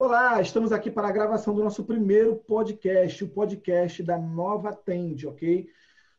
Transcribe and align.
Olá, 0.00 0.40
estamos 0.40 0.70
aqui 0.70 0.92
para 0.92 1.08
a 1.08 1.12
gravação 1.12 1.52
do 1.52 1.64
nosso 1.64 1.84
primeiro 1.84 2.36
podcast, 2.36 3.24
o 3.24 3.28
podcast 3.28 4.00
da 4.00 4.16
Nova 4.16 4.72
Tende, 4.72 5.26
ok? 5.26 5.68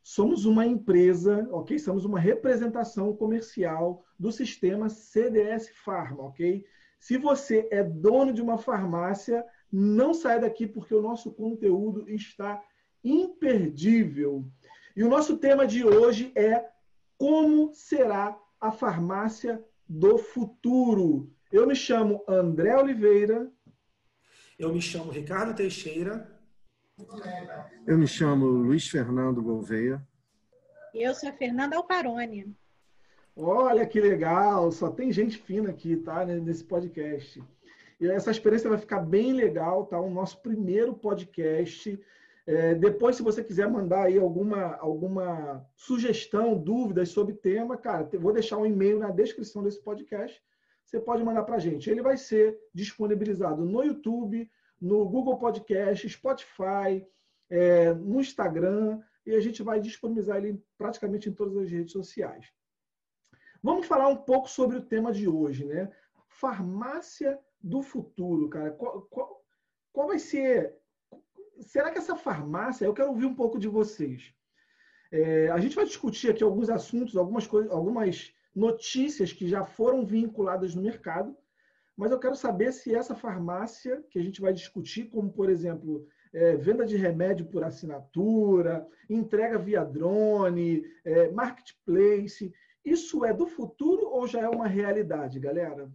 Somos 0.02 0.44
uma 0.44 0.66
empresa, 0.66 1.48
ok? 1.50 1.78
Somos 1.78 2.04
uma 2.04 2.20
representação 2.20 3.16
comercial 3.16 4.04
do 4.18 4.30
sistema 4.30 4.90
CDS 4.90 5.70
Pharma, 5.82 6.24
ok? 6.24 6.62
Se 6.98 7.16
você 7.16 7.68
é 7.70 7.82
dono 7.82 8.34
de 8.34 8.42
uma 8.42 8.58
farmácia, 8.58 9.42
não 9.72 10.12
saia 10.12 10.40
daqui 10.40 10.66
porque 10.66 10.94
o 10.94 11.00
nosso 11.00 11.32
conteúdo 11.32 12.06
está 12.06 12.62
imperdível. 13.02 14.44
E 14.94 15.02
o 15.02 15.08
nosso 15.08 15.38
tema 15.38 15.66
de 15.66 15.86
hoje 15.86 16.32
é 16.34 16.66
como 17.16 17.72
será 17.72 18.38
a 18.60 18.70
farmácia 18.70 19.64
do 19.88 20.18
futuro. 20.18 21.32
Eu 21.50 21.66
me 21.66 21.74
chamo 21.74 22.22
André 22.28 22.76
Oliveira. 22.76 23.50
Eu 24.60 24.70
me 24.70 24.82
chamo 24.82 25.10
Ricardo 25.10 25.56
Teixeira. 25.56 26.30
Eu 27.86 27.96
me 27.96 28.06
chamo 28.06 28.44
Luiz 28.44 28.86
Fernando 28.86 29.42
Gouveia. 29.42 30.06
Eu 30.92 31.14
sou 31.14 31.30
a 31.30 31.32
Fernanda 31.32 31.78
Alparoni. 31.78 32.54
Olha 33.34 33.86
que 33.86 33.98
legal, 33.98 34.70
só 34.70 34.90
tem 34.90 35.10
gente 35.10 35.38
fina 35.38 35.70
aqui, 35.70 35.96
tá? 35.96 36.26
Nesse 36.26 36.62
podcast. 36.62 37.42
E 37.98 38.06
essa 38.06 38.30
experiência 38.30 38.68
vai 38.68 38.78
ficar 38.78 39.00
bem 39.00 39.32
legal, 39.32 39.86
tá? 39.86 39.98
O 39.98 40.10
nosso 40.10 40.42
primeiro 40.42 40.92
podcast. 40.92 41.98
É, 42.46 42.74
depois, 42.74 43.16
se 43.16 43.22
você 43.22 43.42
quiser 43.42 43.66
mandar 43.66 44.08
aí 44.08 44.18
alguma, 44.18 44.76
alguma 44.76 45.66
sugestão, 45.74 46.54
dúvidas 46.54 47.08
sobre 47.08 47.32
tema, 47.32 47.78
cara, 47.78 48.06
vou 48.20 48.34
deixar 48.34 48.58
um 48.58 48.66
e-mail 48.66 48.98
na 48.98 49.10
descrição 49.10 49.62
desse 49.62 49.82
podcast 49.82 50.38
você 50.90 50.98
pode 50.98 51.22
mandar 51.22 51.44
para 51.44 51.54
a 51.54 51.60
gente. 51.60 51.88
Ele 51.88 52.02
vai 52.02 52.16
ser 52.16 52.58
disponibilizado 52.74 53.64
no 53.64 53.84
YouTube, 53.84 54.50
no 54.80 55.06
Google 55.08 55.38
Podcast, 55.38 56.08
Spotify, 56.08 57.06
é, 57.48 57.92
no 57.92 58.20
Instagram, 58.20 59.00
e 59.26 59.34
a 59.34 59.40
gente 59.40 59.62
vai 59.62 59.80
disponibilizar 59.80 60.38
ele 60.38 60.62
praticamente 60.78 61.28
em 61.28 61.32
todas 61.32 61.56
as 61.56 61.70
redes 61.70 61.92
sociais. 61.92 62.46
Vamos 63.62 63.86
falar 63.86 64.08
um 64.08 64.16
pouco 64.16 64.48
sobre 64.48 64.78
o 64.78 64.82
tema 64.82 65.12
de 65.12 65.28
hoje, 65.28 65.66
né? 65.66 65.90
Farmácia 66.28 67.38
do 67.60 67.82
futuro, 67.82 68.48
cara. 68.48 68.70
Qual, 68.70 69.02
qual, 69.02 69.44
qual 69.92 70.08
vai 70.08 70.18
ser. 70.18 70.74
Será 71.60 71.90
que 71.90 71.98
essa 71.98 72.16
farmácia. 72.16 72.86
Eu 72.86 72.94
quero 72.94 73.10
ouvir 73.10 73.26
um 73.26 73.34
pouco 73.34 73.58
de 73.58 73.68
vocês. 73.68 74.32
É, 75.12 75.50
a 75.50 75.58
gente 75.58 75.76
vai 75.76 75.84
discutir 75.84 76.30
aqui 76.30 76.42
alguns 76.42 76.70
assuntos, 76.70 77.16
algumas 77.16 77.46
coisas, 77.46 77.70
algumas 77.70 78.32
notícias 78.54 79.32
que 79.32 79.46
já 79.48 79.64
foram 79.64 80.06
vinculadas 80.06 80.74
no 80.74 80.82
mercado, 80.82 81.36
mas 82.00 82.10
eu 82.10 82.18
quero 82.18 82.34
saber 82.34 82.72
se 82.72 82.94
essa 82.94 83.14
farmácia 83.14 84.02
que 84.10 84.18
a 84.18 84.22
gente 84.22 84.40
vai 84.40 84.54
discutir, 84.54 85.10
como 85.10 85.30
por 85.30 85.50
exemplo, 85.50 86.08
é, 86.32 86.56
venda 86.56 86.86
de 86.86 86.96
remédio 86.96 87.44
por 87.44 87.62
assinatura, 87.62 88.88
entrega 89.10 89.58
via 89.58 89.84
drone, 89.84 90.82
é, 91.04 91.30
marketplace, 91.30 92.54
isso 92.82 93.22
é 93.22 93.34
do 93.34 93.46
futuro 93.46 94.06
ou 94.08 94.26
já 94.26 94.40
é 94.40 94.48
uma 94.48 94.66
realidade, 94.66 95.38
galera? 95.38 95.92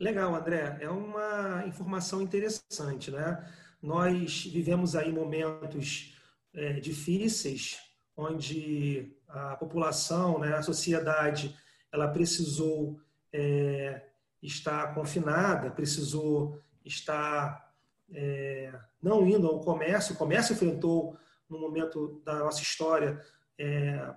Legal, 0.00 0.34
André. 0.34 0.78
É 0.80 0.88
uma 0.88 1.66
informação 1.66 2.22
interessante, 2.22 3.10
né? 3.10 3.46
Nós 3.82 4.46
vivemos 4.46 4.96
aí 4.96 5.12
momentos 5.12 6.18
é, 6.54 6.80
difíceis, 6.80 7.78
onde 8.16 9.14
a 9.28 9.54
população, 9.56 10.38
né, 10.38 10.54
a 10.54 10.62
sociedade, 10.62 11.54
ela 11.92 12.08
precisou 12.08 12.98
é, 13.32 14.02
estar 14.42 14.94
confinada, 14.94 15.70
precisou 15.70 16.58
estar 16.84 17.72
é, 18.12 18.72
não 19.02 19.26
indo 19.28 19.46
ao 19.46 19.60
comércio. 19.60 20.14
O 20.14 20.18
comércio 20.18 20.54
enfrentou, 20.54 21.16
no 21.48 21.58
momento 21.58 22.22
da 22.24 22.38
nossa 22.38 22.62
história, 22.62 23.20
é, 23.58 24.14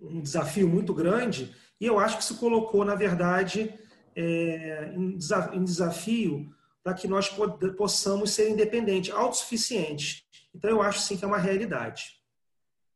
um 0.00 0.20
desafio 0.20 0.68
muito 0.68 0.94
grande, 0.94 1.54
e 1.80 1.86
eu 1.86 1.98
acho 1.98 2.16
que 2.16 2.22
isso 2.22 2.38
colocou, 2.38 2.84
na 2.84 2.94
verdade, 2.94 3.78
é, 4.16 4.92
em, 4.94 5.64
desafio 5.64 6.52
para 6.82 6.94
que 6.94 7.08
nós 7.08 7.30
possamos 7.76 8.30
ser 8.30 8.50
independentes, 8.50 9.12
autossuficientes. 9.12 10.24
Então, 10.54 10.70
eu 10.70 10.82
acho 10.82 11.00
sim 11.00 11.16
que 11.16 11.24
é 11.24 11.28
uma 11.28 11.38
realidade. 11.38 12.20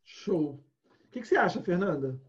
Show. 0.05 0.62
O 1.06 1.11
que 1.11 1.25
você 1.25 1.37
acha, 1.37 1.61
Fernanda? 1.62 2.21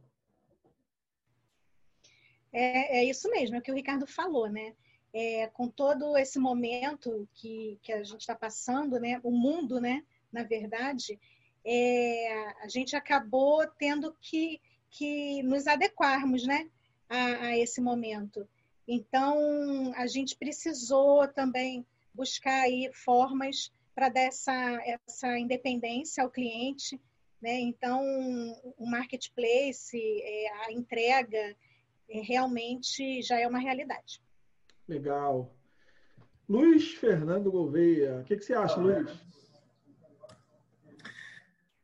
É, 2.52 3.00
é, 3.00 3.04
isso 3.06 3.30
mesmo, 3.30 3.56
é 3.56 3.60
o 3.60 3.62
que 3.62 3.72
o 3.72 3.76
Ricardo 3.76 4.08
falou, 4.08 4.50
né? 4.50 4.74
É, 5.14 5.48
com 5.48 5.68
todo 5.68 6.18
esse 6.18 6.38
momento 6.40 7.28
que, 7.34 7.80
que 7.82 7.92
a 7.92 8.04
gente 8.04 8.22
está 8.22 8.36
passando, 8.36 9.00
né? 9.00 9.20
O 9.24 9.32
mundo, 9.32 9.80
né? 9.80 10.04
Na 10.32 10.44
verdade, 10.44 11.20
é, 11.66 12.54
a 12.62 12.68
gente 12.68 12.96
acabou 12.96 13.66
tendo 13.78 14.16
que, 14.22 14.62
que 14.90 15.42
nos 15.44 15.68
adequarmos, 15.68 16.46
né? 16.46 16.70
A, 17.08 17.48
a 17.48 17.58
esse 17.58 17.82
momento. 17.82 18.48
Então, 18.88 19.92
a 19.96 20.08
gente 20.08 20.36
precisou 20.36 21.28
também 21.28 21.86
buscar 22.14 22.62
aí 22.62 22.90
formas 22.94 23.72
para 23.94 24.10
dar 24.10 24.22
essa, 24.22 24.54
essa 25.08 25.38
independência 25.38 26.24
ao 26.24 26.30
cliente, 26.30 27.00
né? 27.42 27.60
Então, 27.60 28.02
o 28.78 28.86
marketplace, 28.90 29.98
é, 30.24 30.66
a 30.66 30.72
entrega, 30.72 31.56
realmente 32.10 33.22
já 33.22 33.40
é 33.40 33.48
uma 33.48 33.60
realidade. 33.60 34.22
Legal. 34.88 35.56
Luiz 36.48 36.96
Fernando 36.96 37.52
Gouveia, 37.52 38.22
o 38.22 38.24
que, 38.24 38.36
que 38.36 38.44
você 38.44 38.54
acha, 38.54 38.80
Luiz? 38.80 39.08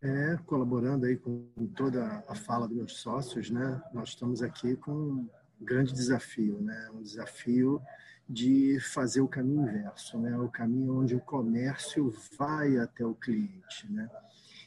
É, 0.01 0.37
colaborando 0.45 1.05
aí 1.05 1.17
com 1.17 1.47
toda 1.75 2.23
a 2.27 2.35
fala 2.35 2.67
dos 2.67 2.77
meus 2.77 2.97
sócios, 2.97 3.49
né? 3.49 3.81
Nós 3.93 4.09
estamos 4.09 4.41
aqui 4.41 4.75
com 4.75 4.91
um 4.91 5.29
grande 5.59 5.93
desafio, 5.93 6.59
né? 6.61 6.89
Um 6.93 7.01
desafio 7.01 7.81
de 8.27 8.79
fazer 8.79 9.21
o 9.21 9.27
caminho 9.27 9.61
inverso, 9.61 10.17
né? 10.17 10.37
O 10.37 10.49
caminho 10.49 10.99
onde 10.99 11.15
o 11.15 11.21
comércio 11.21 12.13
vai 12.37 12.77
até 12.77 13.05
o 13.05 13.13
cliente, 13.13 13.91
né? 13.91 14.09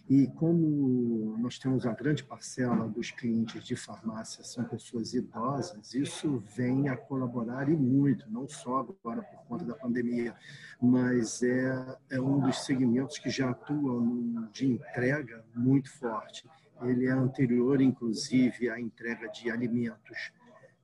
E 0.08 0.26
como 0.26 1.36
nós 1.38 1.58
temos 1.58 1.84
a 1.84 1.92
grande 1.92 2.24
parcela 2.24 2.88
dos 2.88 3.10
clientes 3.10 3.62
de 3.62 3.76
farmácia 3.76 4.42
são 4.42 4.64
pessoas 4.64 5.12
idosas, 5.12 5.92
isso 5.92 6.42
vem 6.56 6.88
a 6.88 6.96
colaborar 6.96 7.69
e 7.69 7.76
muito, 7.76 8.30
não 8.30 8.48
só 8.48 8.78
agora 8.78 9.22
por 9.22 9.44
conta 9.44 9.66
da 9.66 9.74
pandemia, 9.74 10.34
mas 10.80 11.42
é, 11.42 11.98
é 12.10 12.19
um 12.19 12.41
dos 12.41 12.64
segmentos 12.64 13.19
que 13.19 13.28
já 13.28 13.50
atuam 13.50 14.48
de 14.50 14.66
entrega 14.66 15.44
muito 15.54 15.91
forte. 15.91 16.48
Ele 16.80 17.06
é 17.06 17.10
anterior, 17.10 17.78
inclusive, 17.82 18.70
à 18.70 18.80
entrega 18.80 19.28
de 19.28 19.50
alimentos, 19.50 20.32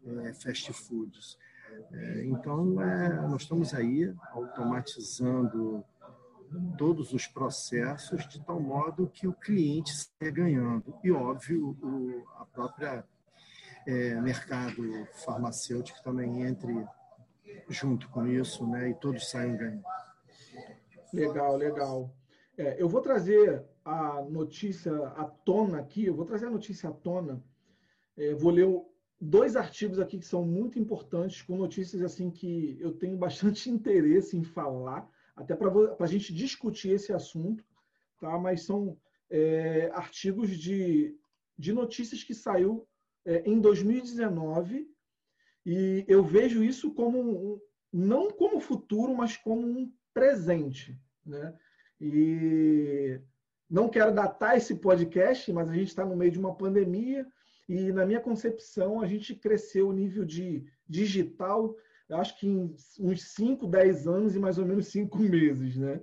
é, 0.07 0.35
fast 0.35 0.71
foods. 0.75 1.39
É, 1.93 2.27
então, 2.27 2.81
é, 2.83 3.27
nós 3.27 3.43
estamos 3.43 3.73
aí 3.73 4.15
automatizando 4.33 5.83
todos 6.77 7.13
os 7.13 7.27
processos 7.27 8.27
de 8.29 8.45
tal 8.45 8.61
modo 8.61 9.09
que 9.09 9.27
o 9.27 9.33
cliente 9.33 9.93
esteja 9.93 10.31
ganhando. 10.31 10.95
E, 11.03 11.11
óbvio, 11.11 11.77
o, 11.83 12.25
a 12.39 12.47
própria 12.47 13.05
é, 13.87 14.21
mercado 14.21 14.83
farmacêutico 15.25 16.03
também 16.03 16.43
entre 16.43 16.87
junto 17.69 18.09
com 18.11 18.27
isso, 18.27 18.67
né? 18.67 18.91
E 18.91 18.95
todos 18.95 19.31
saiam 19.31 19.57
ganhando. 19.57 19.85
Legal, 21.13 21.57
legal. 21.57 22.15
É, 22.57 22.81
eu 22.81 22.89
vou 22.89 23.01
trazer 23.01 23.65
a 23.85 24.23
notícia 24.23 24.93
à 25.09 25.25
tona 25.25 25.79
aqui, 25.79 26.07
eu 26.07 26.15
vou 26.15 26.25
trazer 26.25 26.47
a 26.47 26.51
notícia 26.51 26.89
à 26.89 26.93
tona. 26.93 27.43
É, 28.17 28.35
vou 28.35 28.51
ler 28.51 28.69
dois 29.21 29.57
artigos 29.57 29.99
aqui 29.99 30.19
que 30.19 30.27
são 30.27 30.45
muito 30.45 30.79
importantes, 30.79 31.43
com 31.43 31.57
notícias 31.57 32.03
assim 32.03 32.31
que 32.31 32.77
eu 32.81 32.93
tenho 32.93 33.17
bastante 33.17 33.69
interesse 33.71 34.37
em 34.37 34.45
falar 34.45 35.09
até 35.37 35.55
para 35.57 35.71
a 35.99 36.07
gente 36.07 36.33
discutir 36.33 36.91
esse 36.91 37.13
assunto, 37.13 37.65
tá? 38.21 38.39
mas 38.39 38.63
são 38.63 38.97
é, 39.31 39.91
artigos 39.93 40.51
de, 40.51 41.17
de 41.59 41.73
notícias 41.73 42.23
que 42.23 42.35
saiu 42.35 42.87
é, 43.25 43.43
em 43.45 43.61
2019 43.61 44.89
e 45.67 46.05
eu 46.07 46.23
vejo 46.23 46.63
isso 46.63 46.93
como 46.93 47.19
um, 47.21 47.61
não 47.93 48.31
como 48.31 48.61
futuro, 48.61 49.15
mas 49.15 49.37
como 49.37 49.67
um 49.67 49.93
presente. 50.13 50.99
Né? 51.25 51.55
E 52.01 53.21
não 53.69 53.89
quero 53.89 54.13
datar 54.13 54.57
esse 54.57 54.75
podcast, 54.77 55.51
mas 55.53 55.69
a 55.69 55.73
gente 55.73 55.89
está 55.89 56.05
no 56.05 56.17
meio 56.17 56.31
de 56.31 56.39
uma 56.39 56.55
pandemia 56.55 57.27
e, 57.69 57.91
na 57.93 58.05
minha 58.05 58.21
concepção, 58.21 59.01
a 59.01 59.07
gente 59.07 59.35
cresceu 59.35 59.89
o 59.89 59.93
nível 59.93 60.25
de 60.25 60.67
digital 60.87 61.75
acho 62.11 62.39
que 62.39 62.47
em 62.47 62.75
uns 63.01 63.35
5, 63.35 63.67
10 63.67 64.07
anos 64.07 64.37
e 64.37 64.39
mais 64.39 64.59
ou 64.59 64.67
menos 64.67 64.89
5 64.89 65.19
meses, 65.19 65.77
né? 65.77 66.01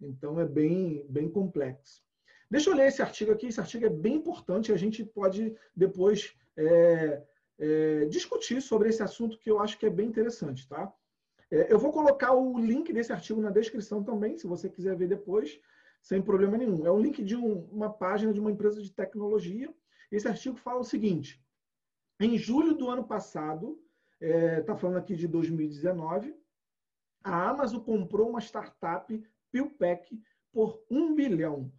Então 0.00 0.38
é 0.40 0.46
bem, 0.46 1.06
bem 1.08 1.28
complexo. 1.28 2.02
Deixa 2.50 2.70
eu 2.70 2.74
ler 2.74 2.88
esse 2.88 3.00
artigo 3.00 3.32
aqui, 3.32 3.46
esse 3.46 3.60
artigo 3.60 3.86
é 3.86 3.90
bem 3.90 4.16
importante, 4.16 4.72
a 4.72 4.76
gente 4.76 5.04
pode 5.04 5.56
depois 5.74 6.34
é, 6.56 7.22
é, 7.58 8.04
discutir 8.06 8.60
sobre 8.60 8.88
esse 8.88 9.02
assunto 9.02 9.38
que 9.38 9.50
eu 9.50 9.58
acho 9.58 9.78
que 9.78 9.86
é 9.86 9.90
bem 9.90 10.08
interessante, 10.08 10.68
tá? 10.68 10.92
É, 11.50 11.72
eu 11.72 11.78
vou 11.78 11.92
colocar 11.92 12.32
o 12.32 12.58
link 12.58 12.92
desse 12.92 13.12
artigo 13.12 13.40
na 13.40 13.50
descrição 13.50 14.02
também, 14.02 14.36
se 14.36 14.46
você 14.46 14.68
quiser 14.68 14.96
ver 14.96 15.08
depois, 15.08 15.60
sem 16.00 16.20
problema 16.20 16.58
nenhum. 16.58 16.84
É 16.86 16.90
um 16.90 17.00
link 17.00 17.22
de 17.22 17.36
um, 17.36 17.64
uma 17.70 17.90
página 17.90 18.32
de 18.32 18.40
uma 18.40 18.50
empresa 18.50 18.82
de 18.82 18.92
tecnologia. 18.92 19.72
Esse 20.10 20.28
artigo 20.28 20.56
fala 20.56 20.80
o 20.80 20.84
seguinte: 20.84 21.42
em 22.20 22.36
julho 22.36 22.74
do 22.74 22.90
ano 22.90 23.04
passado, 23.04 23.80
está 24.22 24.72
é, 24.72 24.76
falando 24.76 24.98
aqui 24.98 25.16
de 25.16 25.26
2019, 25.28 26.34
a 27.24 27.50
Amazon 27.50 27.80
comprou 27.80 28.30
uma 28.30 28.40
startup 28.40 29.22
PillPack 29.50 30.22
por 30.52 30.84
um 30.90 31.14
bilhão. 31.14 31.72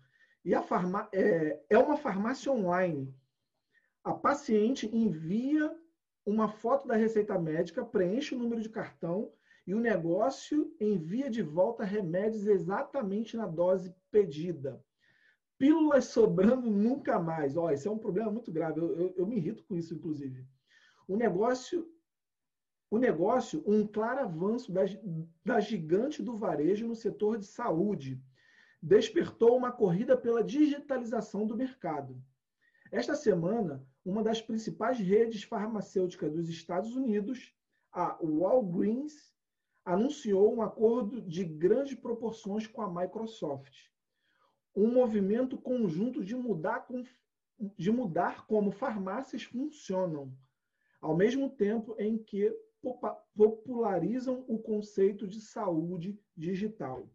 E 0.43 0.53
a 0.53 0.61
farma, 0.61 1.07
é, 1.13 1.61
é 1.69 1.77
uma 1.77 1.97
farmácia 1.97 2.51
online 2.51 3.13
a 4.03 4.13
paciente 4.13 4.93
envia 4.93 5.73
uma 6.25 6.49
foto 6.49 6.87
da 6.87 6.95
receita 6.95 7.39
médica, 7.39 7.85
preenche 7.85 8.35
o 8.35 8.37
número 8.37 8.61
de 8.61 8.69
cartão 8.69 9.31
e 9.65 9.73
o 9.73 9.79
negócio 9.79 10.75
envia 10.79 11.29
de 11.29 11.41
volta 11.41 11.85
remédios 11.85 12.45
exatamente 12.45 13.37
na 13.37 13.47
dose 13.47 13.95
pedida. 14.11 14.83
Pílulas 15.57 16.05
sobrando 16.05 16.69
nunca 16.69 17.17
mais. 17.17 17.55
Ó, 17.55 17.71
esse 17.71 17.87
é 17.87 17.91
um 17.91 17.97
problema 17.97 18.29
muito 18.29 18.51
grave. 18.51 18.81
Eu, 18.81 18.93
eu, 18.93 19.13
eu 19.15 19.25
me 19.25 19.37
irrito 19.37 19.63
com 19.63 19.77
isso, 19.77 19.93
inclusive. 19.93 20.45
O 21.07 21.15
negócio, 21.15 21.87
o 22.93 22.99
negócio, 22.99 23.63
um 23.65 23.87
claro 23.87 24.19
avanço 24.19 24.71
da, 24.71 24.81
da 25.43 25.59
gigante 25.59 26.21
do 26.21 26.37
varejo 26.37 26.87
no 26.87 26.95
setor 26.95 27.39
de 27.39 27.45
saúde, 27.47 28.21
despertou 28.79 29.57
uma 29.57 29.71
corrida 29.71 30.15
pela 30.15 30.43
digitalização 30.43 31.47
do 31.47 31.57
mercado. 31.57 32.21
Esta 32.91 33.15
semana, 33.15 33.83
uma 34.05 34.21
das 34.21 34.43
principais 34.43 34.99
redes 34.99 35.41
farmacêuticas 35.41 36.31
dos 36.31 36.47
Estados 36.49 36.95
Unidos, 36.95 37.51
a 37.91 38.15
Walgreens, 38.21 39.33
anunciou 39.83 40.55
um 40.55 40.61
acordo 40.61 41.19
de 41.19 41.43
grandes 41.43 41.95
proporções 41.95 42.67
com 42.67 42.83
a 42.83 42.93
Microsoft. 42.93 43.73
Um 44.75 44.93
movimento 44.93 45.57
conjunto 45.57 46.23
de 46.23 46.35
mudar, 46.35 46.85
de 47.75 47.91
mudar 47.91 48.45
como 48.45 48.69
farmácias 48.69 49.41
funcionam, 49.41 50.31
ao 51.01 51.17
mesmo 51.17 51.49
tempo 51.49 51.95
em 51.97 52.19
que 52.19 52.55
popularizam 53.35 54.43
o 54.47 54.59
conceito 54.59 55.27
de 55.27 55.39
saúde 55.39 56.19
digital. 56.35 57.09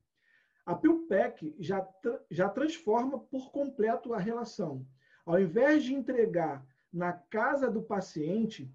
A 0.64 0.74
PillPack 0.74 1.54
já, 1.58 1.86
já 2.30 2.48
transforma 2.48 3.18
por 3.18 3.50
completo 3.50 4.14
a 4.14 4.18
relação 4.18 4.86
ao 5.28 5.38
invés 5.38 5.84
de 5.84 5.92
entregar 5.92 6.66
na 6.90 7.12
casa 7.12 7.70
do 7.70 7.82
paciente 7.82 8.74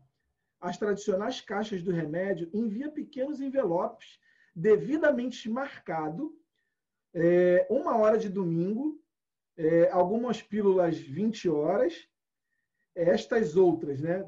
as 0.62 0.78
tradicionais 0.78 1.42
caixas 1.42 1.82
do 1.82 1.92
remédio, 1.92 2.48
envia 2.54 2.92
pequenos 2.92 3.42
envelopes 3.42 4.20
devidamente 4.56 5.50
marcado, 5.50 6.32
é, 7.12 7.66
uma 7.72 7.98
hora 7.98 8.20
de 8.20 8.30
domingo, 8.30 9.02
é, 9.58 9.90
algumas 9.90 10.44
pílulas 10.44 10.96
20 10.96 11.50
horas, 11.50 12.08
estas 12.94 13.58
outras, 13.58 14.00
né? 14.00 14.24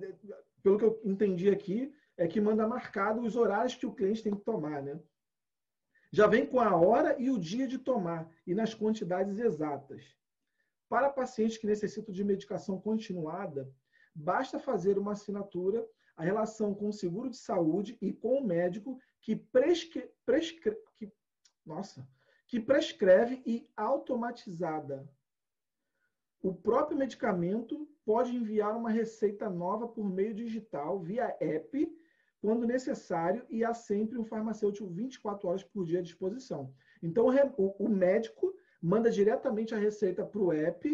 Pelo 0.64 0.80
que 0.80 0.86
eu 0.86 1.00
entendi 1.04 1.52
aqui, 1.52 1.94
é 2.18 2.28
que 2.28 2.40
manda 2.40 2.68
marcado 2.68 3.22
os 3.22 3.36
horários 3.36 3.76
que 3.76 3.86
o 3.86 3.94
cliente 3.94 4.24
tem 4.24 4.34
que 4.36 4.44
tomar, 4.44 4.82
né? 4.82 5.00
Já 6.12 6.28
vem 6.28 6.46
com 6.46 6.60
a 6.60 6.76
hora 6.76 7.16
e 7.20 7.30
o 7.30 7.38
dia 7.38 7.68
de 7.68 7.78
tomar 7.78 8.30
e 8.48 8.56
nas 8.56 8.74
quantidades 8.74 9.38
exatas. 9.38 10.16
Para 10.88 11.10
pacientes 11.10 11.58
que 11.58 11.68
necessitam 11.68 12.14
de 12.14 12.24
medicação 12.24 12.80
continuada, 12.80 13.70
basta 14.14 14.60
fazer 14.60 14.98
uma 14.98 15.12
assinatura, 15.12 15.86
a 16.16 16.24
relação 16.24 16.74
com 16.74 16.88
o 16.88 16.94
seguro 16.94 17.30
de 17.30 17.38
saúde 17.38 17.98
e 18.02 18.14
com 18.14 18.40
o 18.40 18.46
médico 18.46 18.98
que, 19.20 19.36
prescre... 19.36 20.10
Que... 20.98 21.12
Nossa. 21.66 22.08
que 22.48 22.60
prescreve 22.60 23.42
e 23.46 23.68
automatizada. 23.76 25.10
O 26.42 26.54
próprio 26.54 26.98
medicamento 26.98 27.90
pode 28.06 28.34
enviar 28.36 28.78
uma 28.78 28.92
receita 28.92 29.50
nova 29.50 29.88
por 29.88 30.08
meio 30.08 30.34
digital, 30.34 31.00
via 31.00 31.36
app, 31.42 31.92
quando 32.46 32.68
necessário, 32.68 33.44
e 33.50 33.64
há 33.64 33.74
sempre 33.74 34.20
um 34.20 34.24
farmacêutico 34.24 34.88
24 34.88 35.48
horas 35.50 35.64
por 35.64 35.84
dia 35.84 35.98
à 35.98 36.02
disposição. 36.04 36.72
Então, 37.02 37.26
o 37.58 37.90
médico 37.90 38.54
manda 38.80 39.10
diretamente 39.10 39.74
a 39.74 39.80
receita 39.80 40.24
para 40.24 40.40
o 40.40 40.54
app 40.54 40.88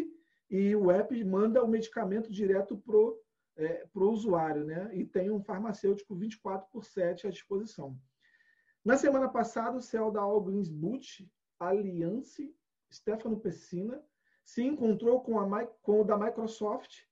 e 0.48 0.74
o 0.74 0.90
app 0.90 1.22
manda 1.22 1.62
o 1.62 1.68
medicamento 1.68 2.32
direto 2.32 2.74
para 2.78 2.96
o 2.96 3.20
é, 3.58 3.86
usuário, 3.96 4.64
né? 4.64 4.90
E 4.94 5.04
tem 5.04 5.30
um 5.30 5.42
farmacêutico 5.42 6.16
24 6.16 6.70
por 6.72 6.86
7 6.86 7.26
à 7.26 7.30
disposição. 7.30 7.98
Na 8.82 8.96
semana 8.96 9.28
passada, 9.28 9.76
o 9.76 9.82
CEO 9.82 10.10
da 10.10 10.24
Walgreens 10.24 10.70
Boots 10.70 11.22
Alliance, 11.60 12.56
Stefano 12.90 13.38
Pessina, 13.38 14.02
se 14.42 14.62
encontrou 14.62 15.20
com, 15.20 15.38
a, 15.38 15.66
com 15.82 16.00
o 16.00 16.04
da 16.04 16.16
Microsoft 16.16 17.02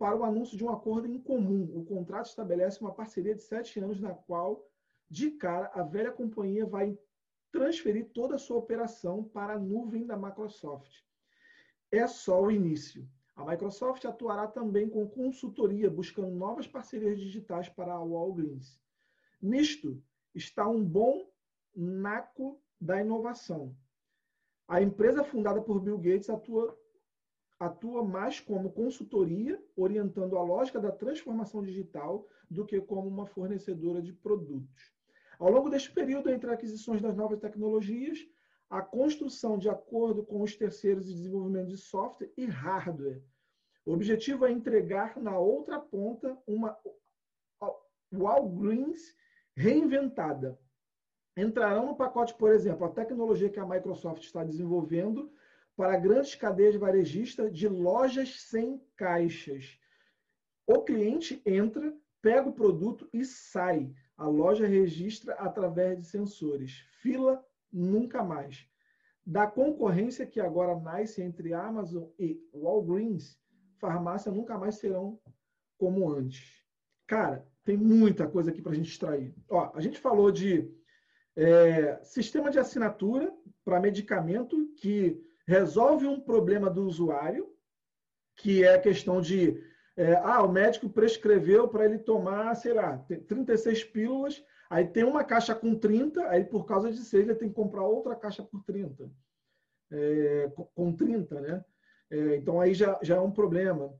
para 0.00 0.16
o 0.16 0.24
anúncio 0.24 0.56
de 0.56 0.64
um 0.64 0.70
acordo 0.70 1.06
em 1.06 1.20
comum. 1.20 1.70
O 1.74 1.84
contrato 1.84 2.24
estabelece 2.24 2.80
uma 2.80 2.90
parceria 2.90 3.34
de 3.34 3.42
sete 3.42 3.78
anos, 3.78 4.00
na 4.00 4.14
qual, 4.14 4.66
de 5.10 5.32
cara, 5.32 5.70
a 5.74 5.82
velha 5.82 6.10
companhia 6.10 6.64
vai 6.64 6.98
transferir 7.52 8.08
toda 8.14 8.36
a 8.36 8.38
sua 8.38 8.56
operação 8.56 9.22
para 9.22 9.52
a 9.52 9.58
nuvem 9.58 10.06
da 10.06 10.16
Microsoft. 10.16 10.90
É 11.92 12.06
só 12.06 12.40
o 12.40 12.50
início. 12.50 13.06
A 13.36 13.44
Microsoft 13.44 14.02
atuará 14.06 14.46
também 14.46 14.88
com 14.88 15.06
consultoria, 15.06 15.90
buscando 15.90 16.30
novas 16.30 16.66
parcerias 16.66 17.20
digitais 17.20 17.68
para 17.68 17.92
a 17.92 18.00
Walgreens. 18.00 18.80
Nisto 19.42 20.02
está 20.34 20.66
um 20.66 20.82
bom 20.82 21.30
naco 21.76 22.58
da 22.80 23.02
inovação. 23.02 23.76
A 24.66 24.80
empresa 24.80 25.22
fundada 25.22 25.60
por 25.60 25.78
Bill 25.78 25.98
Gates 25.98 26.30
atua, 26.30 26.79
atua 27.60 28.02
mais 28.02 28.40
como 28.40 28.72
consultoria, 28.72 29.62
orientando 29.76 30.38
a 30.38 30.42
lógica 30.42 30.80
da 30.80 30.90
transformação 30.90 31.62
digital, 31.62 32.26
do 32.50 32.64
que 32.64 32.80
como 32.80 33.06
uma 33.06 33.26
fornecedora 33.26 34.00
de 34.00 34.14
produtos. 34.14 34.90
Ao 35.38 35.50
longo 35.50 35.68
deste 35.68 35.92
período, 35.92 36.30
entre 36.30 36.50
aquisições 36.50 37.02
das 37.02 37.14
novas 37.14 37.38
tecnologias, 37.38 38.18
a 38.70 38.80
construção 38.80 39.58
de 39.58 39.68
acordo 39.68 40.24
com 40.24 40.42
os 40.42 40.56
terceiros 40.56 41.06
de 41.06 41.12
desenvolvimento 41.12 41.68
de 41.68 41.76
software 41.76 42.32
e 42.36 42.46
hardware. 42.46 43.22
O 43.84 43.92
objetivo 43.92 44.46
é 44.46 44.52
entregar 44.52 45.20
na 45.20 45.38
outra 45.38 45.78
ponta 45.78 46.38
uma 46.46 46.78
Walgreens 48.12 49.14
reinventada. 49.54 50.58
Entrarão 51.36 51.86
no 51.86 51.96
pacote, 51.96 52.34
por 52.34 52.52
exemplo, 52.52 52.86
a 52.86 52.90
tecnologia 52.90 53.50
que 53.50 53.60
a 53.60 53.66
Microsoft 53.66 54.22
está 54.22 54.44
desenvolvendo 54.44 55.32
para 55.76 55.96
grandes 55.96 56.34
cadeias 56.34 56.76
varejistas 56.76 57.52
de 57.52 57.68
lojas 57.68 58.42
sem 58.42 58.82
caixas. 58.96 59.78
O 60.66 60.82
cliente 60.82 61.42
entra, 61.44 61.92
pega 62.20 62.48
o 62.48 62.52
produto 62.52 63.08
e 63.12 63.24
sai. 63.24 63.92
A 64.16 64.26
loja 64.28 64.66
registra 64.66 65.34
através 65.34 65.98
de 65.98 66.06
sensores. 66.06 66.84
Fila 67.00 67.44
nunca 67.72 68.22
mais. 68.22 68.68
Da 69.24 69.46
concorrência 69.46 70.26
que 70.26 70.40
agora 70.40 70.78
nasce 70.78 71.22
entre 71.22 71.54
Amazon 71.54 72.08
e 72.18 72.40
Walgreens, 72.52 73.38
farmácia 73.78 74.30
nunca 74.30 74.58
mais 74.58 74.76
serão 74.76 75.18
como 75.78 76.10
antes. 76.10 76.64
Cara, 77.06 77.46
tem 77.64 77.76
muita 77.76 78.28
coisa 78.28 78.50
aqui 78.50 78.60
para 78.60 78.72
a 78.72 78.74
gente 78.74 78.90
extrair. 78.90 79.34
Ó, 79.48 79.72
a 79.74 79.80
gente 79.80 79.98
falou 79.98 80.30
de 80.30 80.70
é, 81.36 82.02
sistema 82.04 82.50
de 82.50 82.58
assinatura 82.58 83.32
para 83.64 83.80
medicamento 83.80 84.72
que 84.76 85.20
resolve 85.50 86.06
um 86.06 86.20
problema 86.20 86.70
do 86.70 86.84
usuário, 86.84 87.52
que 88.36 88.62
é 88.62 88.74
a 88.74 88.80
questão 88.80 89.20
de 89.20 89.60
é, 89.96 90.14
ah, 90.14 90.42
o 90.44 90.48
médico 90.48 90.88
prescreveu 90.88 91.66
para 91.66 91.84
ele 91.84 91.98
tomar, 91.98 92.54
sei 92.54 92.72
lá, 92.72 93.04
36 93.26 93.82
pílulas, 93.84 94.42
aí 94.70 94.86
tem 94.86 95.02
uma 95.02 95.24
caixa 95.24 95.52
com 95.52 95.74
30, 95.74 96.24
aí 96.28 96.44
por 96.44 96.64
causa 96.64 96.92
de 96.92 96.98
6 96.98 97.24
ele 97.24 97.34
tem 97.34 97.48
que 97.48 97.54
comprar 97.54 97.82
outra 97.82 98.14
caixa 98.14 98.44
por 98.44 98.62
30. 98.62 99.10
É, 99.90 100.52
com 100.72 100.92
30, 100.94 101.40
né? 101.40 101.64
É, 102.08 102.36
então 102.36 102.60
aí 102.60 102.72
já, 102.72 102.96
já 103.02 103.16
é 103.16 103.20
um 103.20 103.32
problema. 103.32 103.92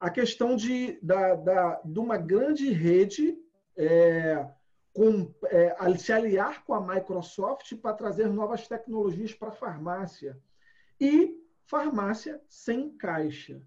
A 0.00 0.10
questão 0.10 0.56
de, 0.56 0.98
da, 1.00 1.36
da, 1.36 1.80
de 1.84 2.00
uma 2.00 2.16
grande 2.16 2.72
rede 2.72 3.38
é, 3.76 4.44
com, 4.92 5.32
é, 5.44 5.96
se 5.96 6.12
aliar 6.12 6.64
com 6.64 6.74
a 6.74 6.80
Microsoft 6.80 7.76
para 7.76 7.94
trazer 7.94 8.28
novas 8.28 8.66
tecnologias 8.66 9.32
para 9.32 9.50
a 9.50 9.52
farmácia. 9.52 10.36
E 11.00 11.36
farmácia 11.64 12.40
sem 12.48 12.90
caixa. 12.96 13.60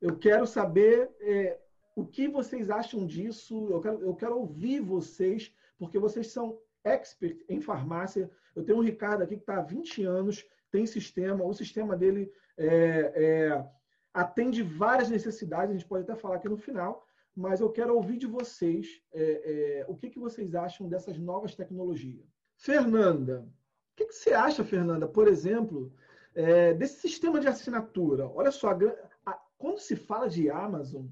Eu 0.00 0.16
quero 0.16 0.46
saber 0.46 1.10
é, 1.20 1.58
o 1.94 2.06
que 2.06 2.28
vocês 2.28 2.70
acham 2.70 3.06
disso. 3.06 3.68
Eu 3.70 3.80
quero, 3.80 4.02
eu 4.02 4.14
quero 4.14 4.38
ouvir 4.38 4.80
vocês, 4.80 5.52
porque 5.78 5.98
vocês 5.98 6.28
são 6.28 6.58
expert 6.84 7.42
em 7.48 7.60
farmácia. 7.60 8.30
Eu 8.54 8.64
tenho 8.64 8.78
um 8.78 8.82
Ricardo 8.82 9.22
aqui 9.22 9.36
que 9.36 9.42
está 9.42 9.58
há 9.58 9.62
20 9.62 10.04
anos, 10.04 10.46
tem 10.70 10.86
sistema, 10.86 11.44
o 11.44 11.54
sistema 11.54 11.96
dele 11.96 12.30
é, 12.56 12.68
é, 12.68 13.66
atende 14.12 14.62
várias 14.62 15.10
necessidades, 15.10 15.70
a 15.70 15.72
gente 15.72 15.88
pode 15.88 16.04
até 16.04 16.14
falar 16.14 16.36
aqui 16.36 16.48
no 16.48 16.56
final, 16.56 17.04
mas 17.34 17.60
eu 17.60 17.70
quero 17.70 17.94
ouvir 17.94 18.16
de 18.16 18.26
vocês 18.26 19.02
é, 19.12 19.22
é, 19.22 19.84
o 19.88 19.94
que, 19.94 20.08
que 20.10 20.18
vocês 20.18 20.54
acham 20.54 20.88
dessas 20.88 21.18
novas 21.18 21.54
tecnologias. 21.54 22.24
Fernanda, 22.56 23.40
o 23.40 23.96
que, 23.96 24.06
que 24.06 24.14
você 24.14 24.32
acha, 24.32 24.64
Fernanda, 24.64 25.06
por 25.06 25.28
exemplo, 25.28 25.92
é, 26.36 26.74
desse 26.74 27.00
sistema 27.00 27.40
de 27.40 27.48
assinatura? 27.48 28.28
Olha 28.28 28.52
só, 28.52 28.70
a, 28.70 28.76
a, 29.24 29.32
quando 29.56 29.78
se 29.78 29.96
fala 29.96 30.28
de 30.28 30.50
Amazon, 30.50 31.06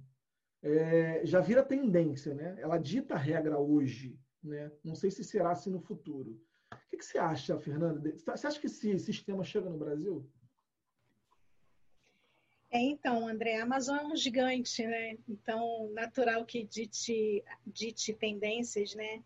é, 0.63 1.25
já 1.25 1.41
vira 1.41 1.63
tendência, 1.63 2.35
né? 2.35 2.57
Ela 2.59 2.79
dita 2.79 3.15
a 3.15 3.19
regra 3.19 3.59
hoje, 3.59 4.19
né? 4.43 4.71
Não 4.85 4.95
sei 4.95 5.11
se 5.11 5.25
será 5.25 5.51
assim 5.51 5.71
no 5.71 5.81
futuro. 5.81 6.39
O 6.71 6.91
que, 6.91 6.99
que 6.99 7.05
você 7.05 7.19
acha, 7.19 7.59
Fernanda? 7.59 8.01
Você 8.17 8.47
acha 8.47 8.61
que 8.61 8.67
esse 8.67 8.99
sistema 8.99 9.43
chega 9.43 9.69
no 9.69 9.79
Brasil? 9.79 10.31
É, 12.71 12.81
então, 12.81 13.27
André, 13.27 13.57
a 13.57 13.63
Amazon 13.63 13.97
é 13.97 14.05
um 14.05 14.17
gigante, 14.17 14.85
né? 14.85 15.17
Então, 15.29 15.91
natural 15.93 16.45
que 16.45 16.65
dite, 16.65 17.43
dite 17.67 18.13
tendências, 18.13 18.95
né? 18.95 19.23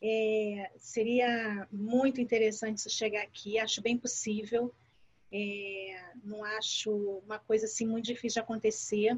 É, 0.00 0.70
seria 0.76 1.66
muito 1.72 2.20
interessante 2.20 2.78
isso 2.78 2.90
chegar 2.90 3.22
aqui, 3.22 3.58
acho 3.58 3.80
bem 3.80 3.96
possível. 3.96 4.74
É, 5.32 6.12
não 6.22 6.44
acho 6.44 6.90
uma 7.24 7.38
coisa 7.38 7.66
assim 7.66 7.86
muito 7.86 8.04
difícil 8.04 8.34
de 8.34 8.40
acontecer 8.40 9.16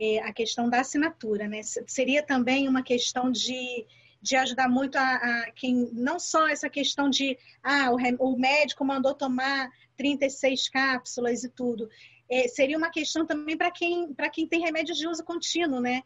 é, 0.00 0.18
a 0.20 0.32
questão 0.32 0.68
da 0.68 0.80
assinatura, 0.80 1.46
né? 1.46 1.60
Seria 1.86 2.22
também 2.22 2.68
uma 2.68 2.82
questão 2.82 3.30
de, 3.30 3.86
de 4.20 4.34
ajudar 4.36 4.68
muito 4.68 4.96
a, 4.96 5.14
a 5.14 5.50
quem, 5.52 5.90
não 5.92 6.18
só 6.18 6.48
essa 6.48 6.68
questão 6.68 7.08
de, 7.08 7.38
ah, 7.62 7.90
o, 7.90 8.32
o 8.32 8.38
médico 8.38 8.84
mandou 8.84 9.14
tomar 9.14 9.70
36 9.96 10.68
cápsulas 10.68 11.44
e 11.44 11.48
tudo. 11.48 11.88
É, 12.28 12.48
seria 12.48 12.78
uma 12.78 12.90
questão 12.90 13.26
também 13.26 13.56
para 13.56 13.70
quem, 13.70 14.14
quem 14.32 14.46
tem 14.48 14.62
remédios 14.62 14.96
de 14.96 15.06
uso 15.06 15.22
contínuo, 15.22 15.80
né? 15.80 16.02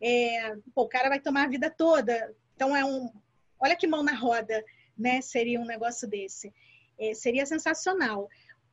É, 0.00 0.56
pô, 0.74 0.82
o 0.82 0.88
cara 0.88 1.08
vai 1.08 1.20
tomar 1.20 1.44
a 1.44 1.48
vida 1.48 1.68
toda. 1.70 2.34
Então, 2.54 2.74
é 2.74 2.84
um. 2.84 3.10
Olha 3.58 3.76
que 3.76 3.86
mão 3.86 4.02
na 4.02 4.14
roda, 4.14 4.64
né? 4.96 5.20
Seria 5.20 5.60
um 5.60 5.64
negócio 5.64 6.08
desse. 6.08 6.52
É, 6.98 7.12
seria 7.12 7.44
sensacional. 7.44 8.28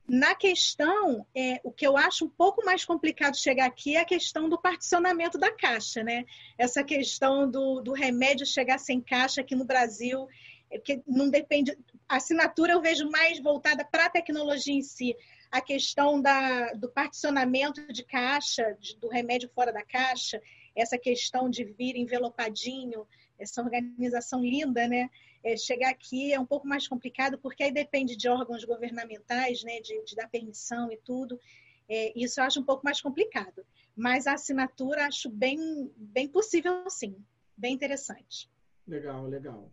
Na 0.09 0.33
questão, 0.33 1.23
é, 1.35 1.61
o 1.63 1.71
que 1.71 1.85
eu 1.85 1.95
acho 1.95 2.25
um 2.25 2.29
pouco 2.29 2.65
mais 2.65 2.83
complicado 2.83 3.37
chegar 3.37 3.67
aqui 3.67 3.95
é 3.95 3.99
a 3.99 4.05
questão 4.05 4.49
do 4.49 4.59
particionamento 4.59 5.37
da 5.37 5.51
caixa, 5.51 6.03
né? 6.03 6.25
Essa 6.57 6.83
questão 6.83 7.49
do, 7.49 7.79
do 7.79 7.93
remédio 7.93 8.43
chegar 8.43 8.79
sem 8.79 8.99
caixa 8.99 9.41
aqui 9.41 9.55
no 9.55 9.65
Brasil, 9.65 10.27
é, 10.71 10.79
que 10.79 10.99
não 11.05 11.29
depende. 11.29 11.77
A 12.07 12.15
assinatura 12.15 12.73
eu 12.73 12.81
vejo 12.81 13.07
mais 13.11 13.39
voltada 13.39 13.85
para 13.85 14.07
a 14.07 14.09
tecnologia 14.09 14.73
em 14.73 14.81
si. 14.81 15.15
A 15.51 15.61
questão 15.61 16.19
da, 16.19 16.73
do 16.73 16.89
particionamento 16.89 17.93
de 17.93 18.03
caixa, 18.03 18.75
de, 18.79 18.95
do 18.97 19.09
remédio 19.09 19.47
fora 19.53 19.71
da 19.71 19.83
caixa, 19.83 20.41
essa 20.75 20.97
questão 20.97 21.51
de 21.51 21.63
vir 21.63 21.95
envelopadinho, 21.95 23.05
essa 23.37 23.61
organização 23.61 24.41
linda, 24.41 24.87
né? 24.87 25.07
É, 25.43 25.55
chegar 25.58 25.89
aqui 25.89 26.34
é 26.34 26.39
um 26.39 26.46
pouco 26.46 26.67
mais 26.67 26.88
complicado, 26.88 27.38
porque 27.39 27.63
aí 27.63 27.72
depende 27.72 28.15
de 28.15 28.27
órgãos 28.27 28.63
governamentais, 28.63 29.63
né, 29.63 29.79
de, 29.79 30.03
de 30.03 30.15
dar 30.15 30.29
permissão 30.29 30.91
e 30.91 30.98
tudo. 30.98 31.39
É, 31.88 32.13
isso 32.15 32.39
eu 32.39 32.43
acho 32.43 32.60
um 32.60 32.65
pouco 32.65 32.84
mais 32.84 33.01
complicado. 33.01 33.65
Mas 33.96 34.27
a 34.27 34.34
assinatura 34.34 35.08
acho 35.08 35.29
bem, 35.29 35.91
bem 35.98 36.27
possível, 36.27 36.89
sim. 36.89 37.15
Bem 37.58 37.74
interessante. 37.74 38.50
Legal, 38.88 39.25
legal. 39.27 39.72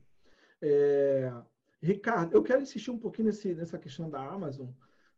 É, 0.60 1.32
Ricardo, 1.82 2.34
eu 2.34 2.42
quero 2.42 2.62
insistir 2.62 2.90
um 2.90 2.98
pouquinho 2.98 3.26
nesse, 3.26 3.54
nessa 3.54 3.78
questão 3.78 4.08
da 4.08 4.20
Amazon, 4.20 4.68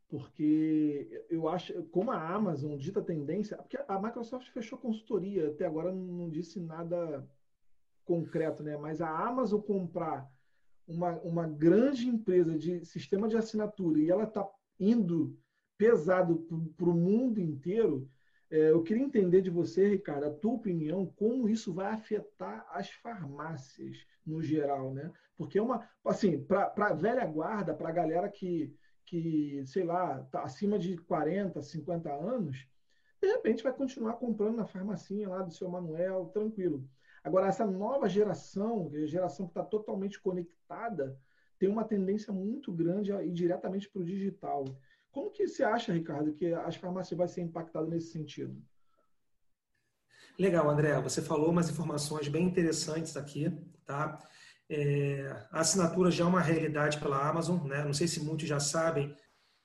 porque 0.08 1.24
eu 1.30 1.48
acho, 1.48 1.82
como 1.84 2.10
a 2.10 2.34
Amazon 2.34 2.76
dita 2.76 3.00
tendência, 3.00 3.56
porque 3.56 3.78
a 3.86 4.00
Microsoft 4.00 4.48
fechou 4.50 4.78
consultoria, 4.78 5.48
até 5.48 5.66
agora 5.66 5.92
não 5.92 6.28
disse 6.28 6.58
nada 6.58 7.26
concreto, 8.04 8.62
né? 8.62 8.76
Mas 8.76 9.00
a 9.00 9.08
Amazon 9.08 9.60
comprar 9.60 10.30
uma, 10.88 11.12
uma 11.20 11.46
grande 11.46 12.08
empresa 12.08 12.58
de 12.58 12.84
sistema 12.84 13.28
de 13.28 13.36
assinatura 13.36 14.00
e 14.00 14.10
ela 14.10 14.24
está 14.24 14.48
indo 14.80 15.38
pesado 15.76 16.46
para 16.76 16.88
o 16.88 16.94
mundo 16.94 17.38
inteiro, 17.38 18.10
é, 18.50 18.70
eu 18.70 18.82
queria 18.82 19.04
entender 19.04 19.42
de 19.42 19.50
você, 19.50 19.88
Ricardo, 19.88 20.24
a 20.24 20.30
tua 20.30 20.54
opinião, 20.54 21.06
como 21.16 21.48
isso 21.48 21.72
vai 21.72 21.92
afetar 21.92 22.66
as 22.70 22.90
farmácias 22.90 23.96
no 24.26 24.42
geral, 24.42 24.92
né? 24.92 25.12
Porque 25.36 25.58
é 25.58 25.62
uma, 25.62 25.88
assim, 26.04 26.42
para 26.42 26.72
a 26.76 26.94
velha 26.94 27.24
guarda, 27.26 27.74
para 27.74 27.90
a 27.90 27.92
galera 27.92 28.28
que, 28.28 28.74
que, 29.04 29.62
sei 29.66 29.84
lá, 29.84 30.22
está 30.22 30.42
acima 30.42 30.78
de 30.78 30.96
40, 30.96 31.62
50 31.62 32.10
anos, 32.10 32.66
de 33.20 33.28
repente 33.28 33.62
vai 33.62 33.72
continuar 33.72 34.14
comprando 34.14 34.56
na 34.56 34.66
farmacinha 34.66 35.28
lá 35.28 35.42
do 35.42 35.52
seu 35.52 35.68
Manuel, 35.68 36.30
tranquilo. 36.32 36.88
Agora, 37.28 37.46
essa 37.46 37.66
nova 37.66 38.08
geração, 38.08 38.90
a 38.90 39.06
geração 39.06 39.44
que 39.44 39.50
está 39.50 39.62
totalmente 39.62 40.18
conectada, 40.18 41.20
tem 41.58 41.68
uma 41.68 41.84
tendência 41.84 42.32
muito 42.32 42.72
grande 42.72 43.12
a 43.12 43.22
ir 43.22 43.32
diretamente 43.32 43.86
para 43.86 44.00
o 44.00 44.04
digital. 44.04 44.64
Como 45.12 45.30
que 45.30 45.46
você 45.46 45.62
acha, 45.62 45.92
Ricardo, 45.92 46.32
que 46.32 46.54
as 46.54 46.76
farmácias 46.76 47.18
vão 47.18 47.28
ser 47.28 47.42
impactadas 47.42 47.90
nesse 47.90 48.12
sentido? 48.12 48.56
Legal, 50.38 50.70
André. 50.70 50.98
Você 51.02 51.20
falou 51.20 51.50
umas 51.50 51.68
informações 51.68 52.28
bem 52.28 52.46
interessantes 52.46 53.14
aqui, 53.14 53.52
tá? 53.84 54.18
É, 54.66 55.28
a 55.50 55.60
assinatura 55.60 56.10
já 56.10 56.24
é 56.24 56.26
uma 56.26 56.40
realidade 56.40 56.98
pela 56.98 57.28
Amazon, 57.28 57.62
né? 57.66 57.84
Não 57.84 57.92
sei 57.92 58.08
se 58.08 58.24
muitos 58.24 58.48
já 58.48 58.58
sabem, 58.58 59.14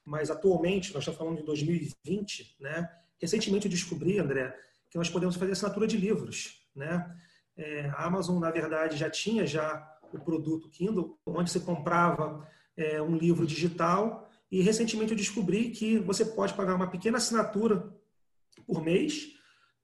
mas 0.03 0.29
atualmente, 0.29 0.93
nós 0.93 1.03
estamos 1.03 1.17
falando 1.17 1.37
de 1.37 1.45
2020, 1.45 2.57
né? 2.59 2.89
Recentemente 3.17 3.67
eu 3.67 3.71
descobri, 3.71 4.19
André, 4.19 4.53
que 4.89 4.97
nós 4.97 5.09
podemos 5.09 5.37
fazer 5.37 5.53
assinatura 5.53 5.87
de 5.87 5.95
livros, 5.95 6.67
né? 6.75 7.09
É, 7.55 7.89
a 7.89 8.05
Amazon, 8.05 8.39
na 8.39 8.51
verdade, 8.51 8.97
já 8.97 9.09
tinha 9.09 9.45
já 9.45 9.89
o 10.11 10.19
produto 10.19 10.69
Kindle, 10.69 11.17
onde 11.25 11.51
você 11.51 11.59
comprava 11.59 12.47
é, 12.77 13.01
um 13.01 13.15
livro 13.15 13.45
digital 13.45 14.29
e 14.51 14.61
recentemente 14.61 15.11
eu 15.11 15.17
descobri 15.17 15.71
que 15.71 15.97
você 15.97 16.23
pode 16.23 16.53
pagar 16.53 16.75
uma 16.75 16.89
pequena 16.89 17.17
assinatura 17.17 17.91
por 18.67 18.83
mês, 18.83 19.29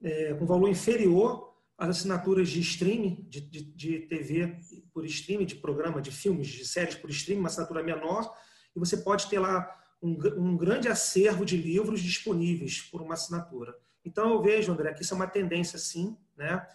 é, 0.01 0.33
com 0.35 0.45
valor 0.45 0.69
inferior 0.69 1.55
às 1.75 1.89
assinaturas 1.89 2.49
de 2.49 2.59
streaming, 2.59 3.25
de, 3.27 3.41
de, 3.41 3.63
de, 3.63 3.99
TV 4.01 4.59
por 4.93 5.05
streaming, 5.05 5.45
de 5.45 5.55
programa, 5.55 6.01
de 6.01 6.11
filmes, 6.11 6.47
de 6.47 6.67
séries 6.67 6.93
por 6.93 7.09
streaming, 7.09 7.39
uma 7.39 7.47
assinatura 7.47 7.81
menor, 7.81 8.31
e 8.75 8.79
você 8.79 8.97
pode 8.97 9.27
ter 9.27 9.39
lá 9.39 9.75
um, 10.01 10.11
um 10.37 10.55
grande 10.55 10.87
acervo 10.87 11.43
de 11.43 11.57
livros 11.57 12.01
disponíveis 12.01 12.79
por 12.81 13.01
uma 13.01 13.15
assinatura. 13.15 13.75
Então 14.05 14.29
eu 14.33 14.41
vejo, 14.41 14.71
André, 14.71 14.93
que 14.93 15.01
isso 15.01 15.13
é 15.13 15.17
uma 15.17 15.27
tendência 15.27 15.79
sim, 15.79 16.15
né? 16.37 16.65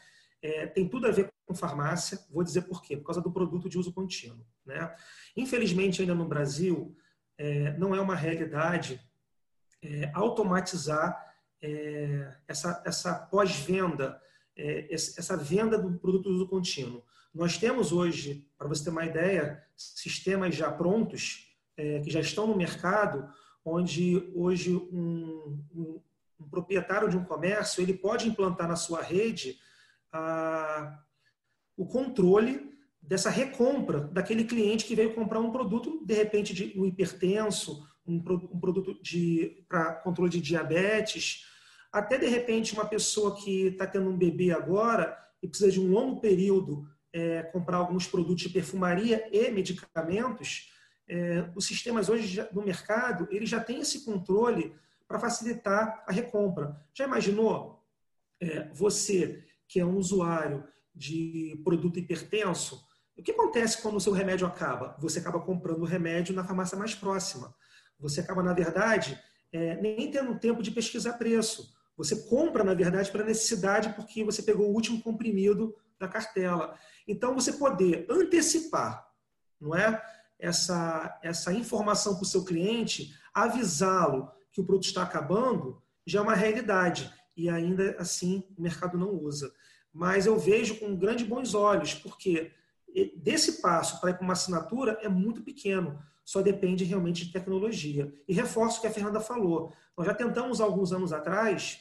É, 0.44 0.66
tem 0.66 0.86
tudo 0.86 1.06
a 1.06 1.10
ver 1.10 1.32
com 1.46 1.54
farmácia. 1.54 2.20
Vou 2.30 2.44
dizer 2.44 2.62
por 2.62 2.82
quê. 2.82 2.98
Por 2.98 3.06
causa 3.06 3.22
do 3.22 3.32
produto 3.32 3.66
de 3.66 3.78
uso 3.78 3.94
contínuo. 3.94 4.46
Né? 4.66 4.94
Infelizmente, 5.34 6.02
ainda 6.02 6.14
no 6.14 6.28
Brasil, 6.28 6.94
é, 7.38 7.74
não 7.78 7.94
é 7.94 8.00
uma 8.00 8.14
realidade 8.14 9.00
é, 9.82 10.10
automatizar 10.12 11.18
é, 11.62 12.30
essa, 12.46 12.82
essa 12.84 13.14
pós-venda, 13.14 14.20
é, 14.54 14.92
essa 14.92 15.34
venda 15.34 15.78
do 15.78 15.98
produto 15.98 16.28
de 16.28 16.34
uso 16.34 16.46
contínuo. 16.46 17.02
Nós 17.32 17.56
temos 17.56 17.90
hoje, 17.90 18.46
para 18.58 18.68
você 18.68 18.84
ter 18.84 18.90
uma 18.90 19.06
ideia, 19.06 19.64
sistemas 19.74 20.54
já 20.54 20.70
prontos, 20.70 21.56
é, 21.74 22.00
que 22.00 22.10
já 22.10 22.20
estão 22.20 22.46
no 22.46 22.54
mercado, 22.54 23.26
onde 23.64 24.30
hoje 24.34 24.76
um, 24.76 25.58
um, 25.74 26.00
um 26.38 26.48
proprietário 26.50 27.08
de 27.08 27.16
um 27.16 27.24
comércio 27.24 27.82
ele 27.82 27.94
pode 27.94 28.28
implantar 28.28 28.68
na 28.68 28.76
sua 28.76 29.00
rede 29.00 29.58
a, 30.14 30.98
o 31.76 31.84
controle 31.84 32.72
dessa 33.02 33.28
recompra 33.28 34.00
daquele 34.00 34.44
cliente 34.44 34.84
que 34.84 34.94
veio 34.94 35.14
comprar 35.14 35.40
um 35.40 35.50
produto, 35.50 36.02
de 36.06 36.14
repente, 36.14 36.54
de 36.54 36.78
um 36.78 36.86
hipertenso, 36.86 37.86
um, 38.06 38.16
um 38.16 38.60
produto 38.60 38.96
para 39.68 39.94
controle 39.96 40.30
de 40.30 40.40
diabetes, 40.40 41.46
até 41.92 42.16
de 42.16 42.26
repente 42.26 42.72
uma 42.72 42.86
pessoa 42.86 43.36
que 43.36 43.66
está 43.66 43.86
tendo 43.86 44.08
um 44.08 44.16
bebê 44.16 44.52
agora 44.52 45.18
e 45.42 45.48
precisa 45.48 45.70
de 45.70 45.80
um 45.80 45.90
longo 45.90 46.20
período 46.20 46.88
é, 47.12 47.42
comprar 47.42 47.76
alguns 47.76 48.06
produtos 48.06 48.42
de 48.44 48.48
perfumaria 48.48 49.28
e 49.32 49.50
medicamentos, 49.50 50.72
é, 51.06 51.48
os 51.54 51.66
sistemas 51.66 52.08
hoje 52.08 52.46
no 52.52 52.62
mercado 52.62 53.28
ele 53.30 53.46
já 53.46 53.60
tem 53.60 53.80
esse 53.80 54.04
controle 54.04 54.74
para 55.06 55.20
facilitar 55.20 56.02
a 56.06 56.12
recompra. 56.12 56.80
Já 56.94 57.04
imaginou 57.04 57.84
é, 58.40 58.68
você 58.72 59.44
que 59.68 59.80
é 59.80 59.84
um 59.84 59.96
usuário 59.96 60.64
de 60.94 61.60
produto 61.64 61.98
hipertenso, 61.98 62.84
o 63.16 63.22
que 63.22 63.32
acontece 63.32 63.80
quando 63.80 63.96
o 63.96 64.00
seu 64.00 64.12
remédio 64.12 64.46
acaba? 64.46 64.96
Você 65.00 65.18
acaba 65.18 65.40
comprando 65.40 65.82
o 65.82 65.86
remédio 65.86 66.34
na 66.34 66.44
farmácia 66.44 66.76
mais 66.76 66.94
próxima. 66.94 67.54
Você 67.98 68.20
acaba, 68.20 68.42
na 68.42 68.52
verdade, 68.52 69.20
é, 69.52 69.76
nem 69.80 70.10
tendo 70.10 70.38
tempo 70.38 70.62
de 70.62 70.70
pesquisar 70.70 71.14
preço. 71.14 71.72
Você 71.96 72.28
compra, 72.28 72.64
na 72.64 72.74
verdade, 72.74 73.10
para 73.10 73.24
necessidade, 73.24 73.94
porque 73.94 74.24
você 74.24 74.42
pegou 74.42 74.68
o 74.68 74.74
último 74.74 75.00
comprimido 75.00 75.74
da 75.98 76.08
cartela. 76.08 76.76
Então, 77.06 77.34
você 77.34 77.52
poder 77.52 78.04
antecipar 78.10 79.08
não 79.60 79.74
é? 79.74 80.02
essa, 80.38 81.18
essa 81.22 81.52
informação 81.52 82.14
para 82.14 82.24
o 82.24 82.26
seu 82.26 82.44
cliente, 82.44 83.14
avisá-lo 83.32 84.30
que 84.52 84.60
o 84.60 84.64
produto 84.64 84.86
está 84.86 85.02
acabando, 85.02 85.82
já 86.06 86.18
é 86.18 86.22
uma 86.22 86.34
realidade 86.34 87.10
e 87.36 87.48
ainda 87.48 87.96
assim 87.98 88.44
o 88.56 88.62
mercado 88.62 88.98
não 88.98 89.10
usa. 89.10 89.52
mas 89.92 90.26
eu 90.26 90.36
vejo 90.36 90.80
com 90.80 90.96
grandes 90.96 91.26
bons 91.26 91.54
olhos, 91.54 91.94
porque 91.94 92.52
desse 93.16 93.60
passo 93.60 94.00
para 94.00 94.10
ir 94.10 94.14
para 94.14 94.24
uma 94.24 94.32
assinatura 94.32 94.98
é 95.02 95.08
muito 95.08 95.42
pequeno, 95.42 95.98
só 96.24 96.40
depende 96.40 96.84
realmente 96.84 97.26
de 97.26 97.32
tecnologia. 97.32 98.12
E 98.26 98.32
reforço 98.32 98.78
o 98.78 98.80
que 98.80 98.86
a 98.86 98.90
Fernanda 98.90 99.20
falou. 99.20 99.72
Nós 99.96 100.06
já 100.06 100.14
tentamos 100.14 100.60
alguns 100.60 100.92
anos 100.92 101.12
atrás, 101.12 101.80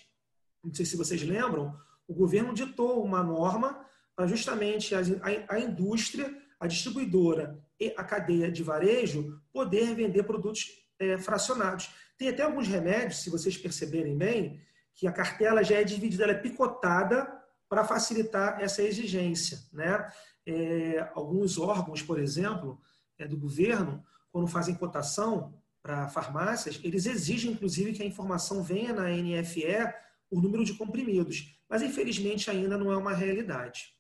não 0.64 0.74
sei 0.74 0.86
se 0.86 0.98
vocês 0.98 1.24
lembram, 1.24 1.76
o 2.08 2.14
governo 2.14 2.54
ditou 2.54 3.04
uma 3.04 3.24
norma 3.24 3.86
para 4.16 4.28
justamente 4.28 4.94
a, 4.94 5.00
a, 5.00 5.56
a 5.56 5.60
indústria, 5.60 6.36
a 6.60 6.68
distribuidora 6.68 7.60
e 7.80 7.94
a 7.98 8.04
cadeia 8.04 8.52
de 8.52 8.62
varejo 8.64 9.40
poder 9.52 9.96
vender 9.96 10.24
produtos 10.24 10.68
é, 11.00 11.18
fracionados. 11.18 11.90
Tem 12.18 12.30
até 12.30 12.44
alguns 12.44 12.68
remédios, 12.68 13.22
se 13.22 13.30
vocês 13.30 13.58
perceberem 13.58 14.18
bem, 14.18 14.62
que 14.94 15.08
a 15.08 15.12
cartela 15.12 15.64
já 15.64 15.76
é 15.76 15.84
dividida, 15.84 16.24
ela 16.24 16.34
é 16.34 16.38
picotada 16.38 17.42
para 17.68 17.84
facilitar 17.84 18.62
essa 18.62 18.84
exigência. 18.84 19.60
Né? 19.72 20.12
É, 20.46 21.10
alguns 21.16 21.58
órgãos, 21.58 22.02
por 22.02 22.20
exemplo, 22.20 22.80
é, 23.18 23.28
do 23.28 23.38
governo, 23.38 24.04
quando 24.32 24.48
fazem 24.48 24.76
cotação 24.76 25.54
para 25.82 26.08
farmácias, 26.08 26.80
eles 26.84 27.06
exigem, 27.06 27.52
inclusive, 27.52 27.94
que 27.94 28.04
a 28.04 28.06
informação 28.06 28.64
venha 28.64 28.94
na 28.94 29.10
NFE 29.10 29.94
o 30.30 30.40
número 30.42 30.64
de 30.64 30.74
comprimidos. 30.76 31.58
Mas, 31.68 31.82
infelizmente, 31.82 32.50
ainda 32.50 32.78
não 32.78 32.92
é 32.92 32.98
uma 32.98 33.14
realidade. 33.14 33.96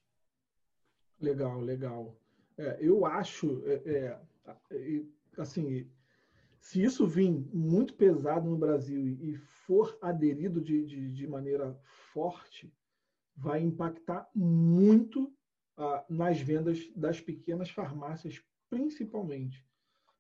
Legal, 1.20 1.60
legal. 1.60 2.16
É, 2.58 2.78
eu 2.80 3.06
acho, 3.06 3.64
é, 3.66 4.18
é, 4.72 5.02
assim, 5.38 5.90
se 6.64 6.82
isso 6.82 7.06
vir 7.06 7.30
muito 7.54 7.94
pesado 7.94 8.50
no 8.50 8.58
Brasil 8.58 9.18
e 9.20 9.36
for 9.68 9.98
aderido 10.02 10.62
de, 10.62 10.86
de, 10.86 11.12
de 11.12 11.28
maneira 11.28 11.78
forte, 12.14 12.74
vai 13.36 13.62
impactar 13.62 14.30
muito 14.34 15.36
ah, 15.76 16.06
nas 16.10 16.40
vendas 16.40 16.90
das 16.96 17.20
pequenas 17.20 17.70
farmácias, 17.70 18.42
principalmente. 18.70 19.68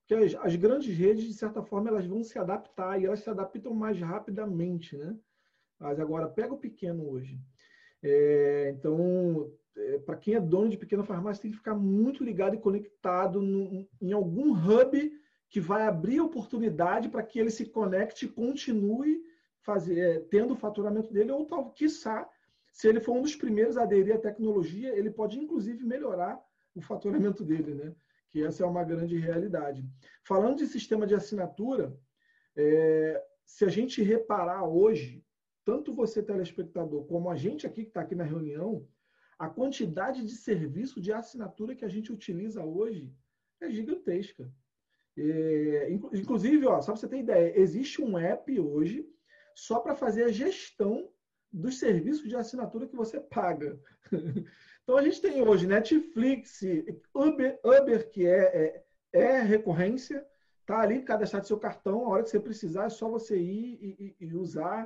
Porque 0.01 0.15
as, 0.15 0.35
as, 0.35 0.53
grandes 0.57 0.93
redes, 0.93 1.23
de 1.23 1.33
certa 1.33 1.63
forma, 1.63 1.87
elas 1.87 2.05
vão 2.05 2.21
se 2.21 2.37
adaptar 2.37 2.99
e 2.99 3.05
elas 3.05 3.21
se 3.21 3.29
adaptam 3.29 3.73
mais 3.73 3.97
rapidamente, 4.01 4.97
né? 4.97 5.17
Mas 5.79 5.97
agora, 5.97 6.27
pega 6.27 6.53
o 6.53 6.59
pequeno 6.59 7.07
hoje. 7.07 7.39
É, 8.01 8.73
então, 8.77 9.49
é, 9.77 9.99
para 9.99 10.17
quem 10.17 10.35
é 10.35 10.41
dono 10.41 10.67
de 10.67 10.77
pequena 10.77 11.05
farmácia, 11.05 11.41
tem 11.41 11.51
que 11.51 11.57
ficar 11.57 11.73
muito 11.73 12.21
ligado 12.21 12.53
e 12.53 12.59
conectado 12.59 13.41
no, 13.41 13.87
em 14.01 14.11
algum 14.11 14.51
hub 14.51 15.22
que 15.53 15.59
vai 15.59 15.85
abrir 15.85 16.19
oportunidade 16.19 17.09
para 17.09 17.21
que 17.21 17.37
ele 17.37 17.51
se 17.51 17.67
conecte 17.67 18.25
e 18.25 18.27
continue 18.27 19.23
fazer, 19.61 19.99
é, 19.99 20.19
tendo 20.21 20.55
o 20.55 20.57
faturamento 20.57 21.13
dele, 21.13 21.31
ou 21.31 21.45
tal, 21.45 21.69
quiçá, 21.69 22.27
se 22.71 22.87
ele 22.87 22.99
for 22.99 23.15
um 23.15 23.21
dos 23.21 23.35
primeiros 23.35 23.77
a 23.77 23.83
aderir 23.83 24.15
à 24.15 24.17
tecnologia, 24.17 24.97
ele 24.97 25.11
pode 25.11 25.37
inclusive 25.37 25.85
melhorar 25.85 26.43
o 26.73 26.81
faturamento 26.81 27.43
dele, 27.45 27.75
né? 27.75 27.95
Que 28.31 28.43
essa 28.43 28.63
é 28.63 28.65
uma 28.65 28.83
grande 28.83 29.15
realidade. 29.15 29.85
Falando 30.23 30.57
de 30.57 30.65
sistema 30.65 31.05
de 31.05 31.13
assinatura, 31.13 31.95
é, 32.55 33.23
se 33.45 33.63
a 33.63 33.69
gente 33.69 34.01
reparar 34.01 34.67
hoje, 34.67 35.23
tanto 35.63 35.93
você 35.93 36.23
telespectador 36.23 37.05
como 37.05 37.29
a 37.29 37.35
gente 37.35 37.67
aqui 37.67 37.83
que 37.83 37.89
está 37.89 38.01
aqui 38.01 38.15
na 38.15 38.23
reunião, 38.23 38.87
a 39.37 39.47
quantidade 39.47 40.25
de 40.25 40.35
serviço 40.35 40.99
de 40.99 41.13
assinatura 41.13 41.75
que 41.75 41.85
a 41.85 41.89
gente 41.89 42.11
utiliza 42.11 42.63
hoje 42.63 43.13
é 43.61 43.69
gigantesca. 43.69 44.51
É, 45.17 45.91
inclusive, 45.91 46.65
ó, 46.65 46.81
só 46.81 46.91
para 46.91 47.01
você 47.01 47.07
ter 47.07 47.19
ideia, 47.19 47.59
existe 47.59 48.01
um 48.01 48.17
app 48.17 48.59
hoje 48.59 49.07
só 49.55 49.79
para 49.79 49.95
fazer 49.95 50.23
a 50.23 50.31
gestão 50.31 51.07
dos 51.51 51.77
serviços 51.77 52.27
de 52.27 52.35
assinatura 52.35 52.87
que 52.87 52.95
você 52.95 53.19
paga. 53.19 53.79
Então 54.83 54.97
a 54.97 55.01
gente 55.01 55.21
tem 55.21 55.41
hoje 55.41 55.65
Netflix, 55.65 56.59
Uber, 57.15 57.57
Uber 57.63 58.09
que 58.11 58.27
é, 58.27 58.83
é, 59.13 59.17
é 59.17 59.41
recorrência, 59.41 60.25
tá 60.65 60.81
ali 60.81 61.01
cadastrado 61.01 61.47
seu 61.47 61.57
cartão, 61.57 62.05
a 62.05 62.09
hora 62.09 62.23
que 62.23 62.29
você 62.29 62.37
precisar 62.37 62.87
é 62.87 62.89
só 62.89 63.07
você 63.07 63.37
ir 63.37 63.79
e, 63.81 64.15
e, 64.19 64.27
e 64.27 64.35
usar. 64.35 64.85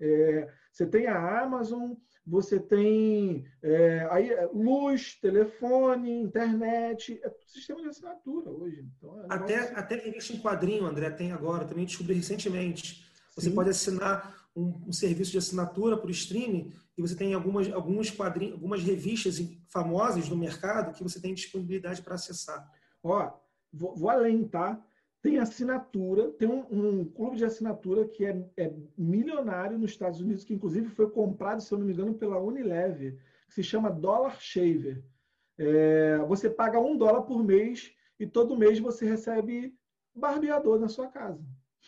É, 0.00 0.50
você 0.72 0.86
tem 0.86 1.06
a 1.08 1.42
Amazon, 1.42 1.92
você 2.26 2.58
tem 2.58 3.44
é, 3.62 4.08
aí, 4.10 4.30
é, 4.30 4.48
luz, 4.52 5.14
telefone, 5.20 6.10
internet, 6.10 7.20
é 7.22 7.28
tudo 7.28 7.50
sistema 7.50 7.82
de 7.82 7.88
assinatura 7.88 8.50
hoje. 8.50 8.84
Então, 8.96 9.20
é 9.20 9.26
até, 9.28 9.58
assim. 9.58 9.74
até 9.76 9.96
revista 9.96 10.32
em 10.32 10.40
quadrinho, 10.40 10.86
André, 10.86 11.10
tem 11.10 11.32
agora, 11.32 11.66
também 11.66 11.84
descobri 11.84 12.14
recentemente. 12.14 13.04
Você 13.36 13.50
Sim. 13.50 13.54
pode 13.54 13.70
assinar 13.70 14.48
um, 14.56 14.84
um, 14.86 14.92
serviço 14.92 15.32
de 15.32 15.38
assinatura 15.38 15.96
por 15.96 16.10
streaming 16.10 16.72
e 16.96 17.02
você 17.02 17.14
tem 17.14 17.34
algumas, 17.34 17.70
alguns 17.72 18.10
quadrinhos, 18.10 18.54
algumas 18.54 18.82
revistas 18.82 19.42
famosas 19.68 20.28
no 20.28 20.36
mercado 20.36 20.94
que 20.94 21.02
você 21.02 21.20
tem 21.20 21.34
disponibilidade 21.34 22.00
para 22.00 22.14
acessar. 22.14 22.70
Ó, 23.02 23.32
vou, 23.72 23.96
vou 23.96 24.08
além, 24.08 24.44
tá? 24.44 24.80
Tem 25.24 25.38
assinatura, 25.38 26.30
tem 26.32 26.46
um, 26.46 26.66
um, 26.70 27.04
clube 27.06 27.38
de 27.38 27.46
assinatura 27.46 28.06
que 28.06 28.26
é, 28.26 28.46
é, 28.58 28.70
milionário 28.94 29.78
nos 29.78 29.92
Estados 29.92 30.20
Unidos, 30.20 30.44
que 30.44 30.52
inclusive 30.52 30.90
foi 30.90 31.08
comprado, 31.08 31.62
se 31.62 31.72
eu 31.72 31.78
não 31.78 31.86
me 31.86 31.94
engano, 31.94 32.12
pela 32.12 32.38
Unilever, 32.38 33.16
que 33.48 33.54
se 33.54 33.62
chama 33.62 33.90
Dollar 33.90 34.38
Shaver. 34.38 35.02
É, 35.56 36.18
você 36.28 36.50
paga 36.50 36.78
um 36.78 36.94
dólar 36.94 37.22
por 37.22 37.42
mês 37.42 37.90
e 38.20 38.26
todo 38.26 38.54
mês 38.54 38.78
você 38.78 39.06
recebe 39.06 39.74
barbeador 40.14 40.78
na 40.78 40.88
sua 40.88 41.08
casa. 41.08 41.42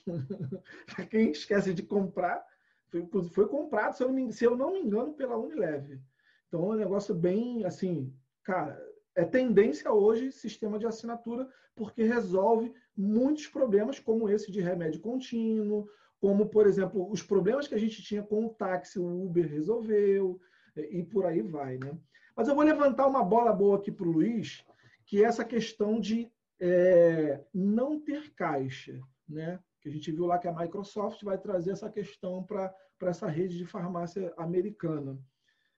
Para 0.86 1.04
quem 1.04 1.30
esquece 1.30 1.74
de 1.74 1.82
comprar, 1.82 2.42
foi, 2.88 3.06
foi 3.34 3.46
comprado, 3.48 3.98
se 3.98 4.02
eu, 4.02 4.10
me, 4.10 4.32
se 4.32 4.46
eu, 4.46 4.56
não 4.56 4.72
me 4.72 4.80
engano, 4.80 5.12
pela 5.12 5.36
Unilever. 5.36 6.00
Então 6.48 6.72
é 6.72 6.74
um 6.74 6.78
negócio 6.78 7.14
bem 7.14 7.66
assim, 7.66 8.10
cara, 8.42 8.82
é 9.14 9.26
tendência 9.26 9.92
hoje 9.92 10.32
sistema 10.32 10.78
de 10.78 10.86
assinatura, 10.86 11.46
porque 11.74 12.02
resolve 12.02 12.72
muitos 12.96 13.46
problemas, 13.46 13.98
como 13.98 14.28
esse 14.28 14.50
de 14.50 14.60
remédio 14.60 15.00
contínuo, 15.00 15.88
como, 16.20 16.48
por 16.48 16.66
exemplo, 16.66 17.10
os 17.10 17.22
problemas 17.22 17.68
que 17.68 17.74
a 17.74 17.78
gente 17.78 18.02
tinha 18.02 18.22
com 18.22 18.46
o 18.46 18.50
táxi, 18.50 18.98
o 18.98 19.24
Uber 19.24 19.46
resolveu, 19.48 20.40
e 20.76 21.02
por 21.02 21.26
aí 21.26 21.42
vai. 21.42 21.78
Né? 21.78 21.98
Mas 22.34 22.48
eu 22.48 22.54
vou 22.54 22.64
levantar 22.64 23.06
uma 23.06 23.24
bola 23.24 23.52
boa 23.52 23.78
aqui 23.78 23.92
para 23.92 24.06
o 24.06 24.12
Luiz, 24.12 24.64
que 25.04 25.22
é 25.22 25.26
essa 25.26 25.44
questão 25.44 26.00
de 26.00 26.30
é, 26.60 27.44
não 27.52 28.00
ter 28.00 28.32
caixa. 28.34 29.00
Né? 29.28 29.58
Que 29.80 29.88
a 29.88 29.92
gente 29.92 30.10
viu 30.10 30.26
lá 30.26 30.38
que 30.38 30.48
a 30.48 30.52
Microsoft 30.52 31.22
vai 31.22 31.38
trazer 31.38 31.72
essa 31.72 31.90
questão 31.90 32.42
para 32.44 32.74
essa 33.02 33.28
rede 33.28 33.56
de 33.56 33.66
farmácia 33.66 34.32
americana. 34.36 35.18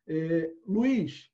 É, 0.07 0.53
Luiz, 0.67 1.31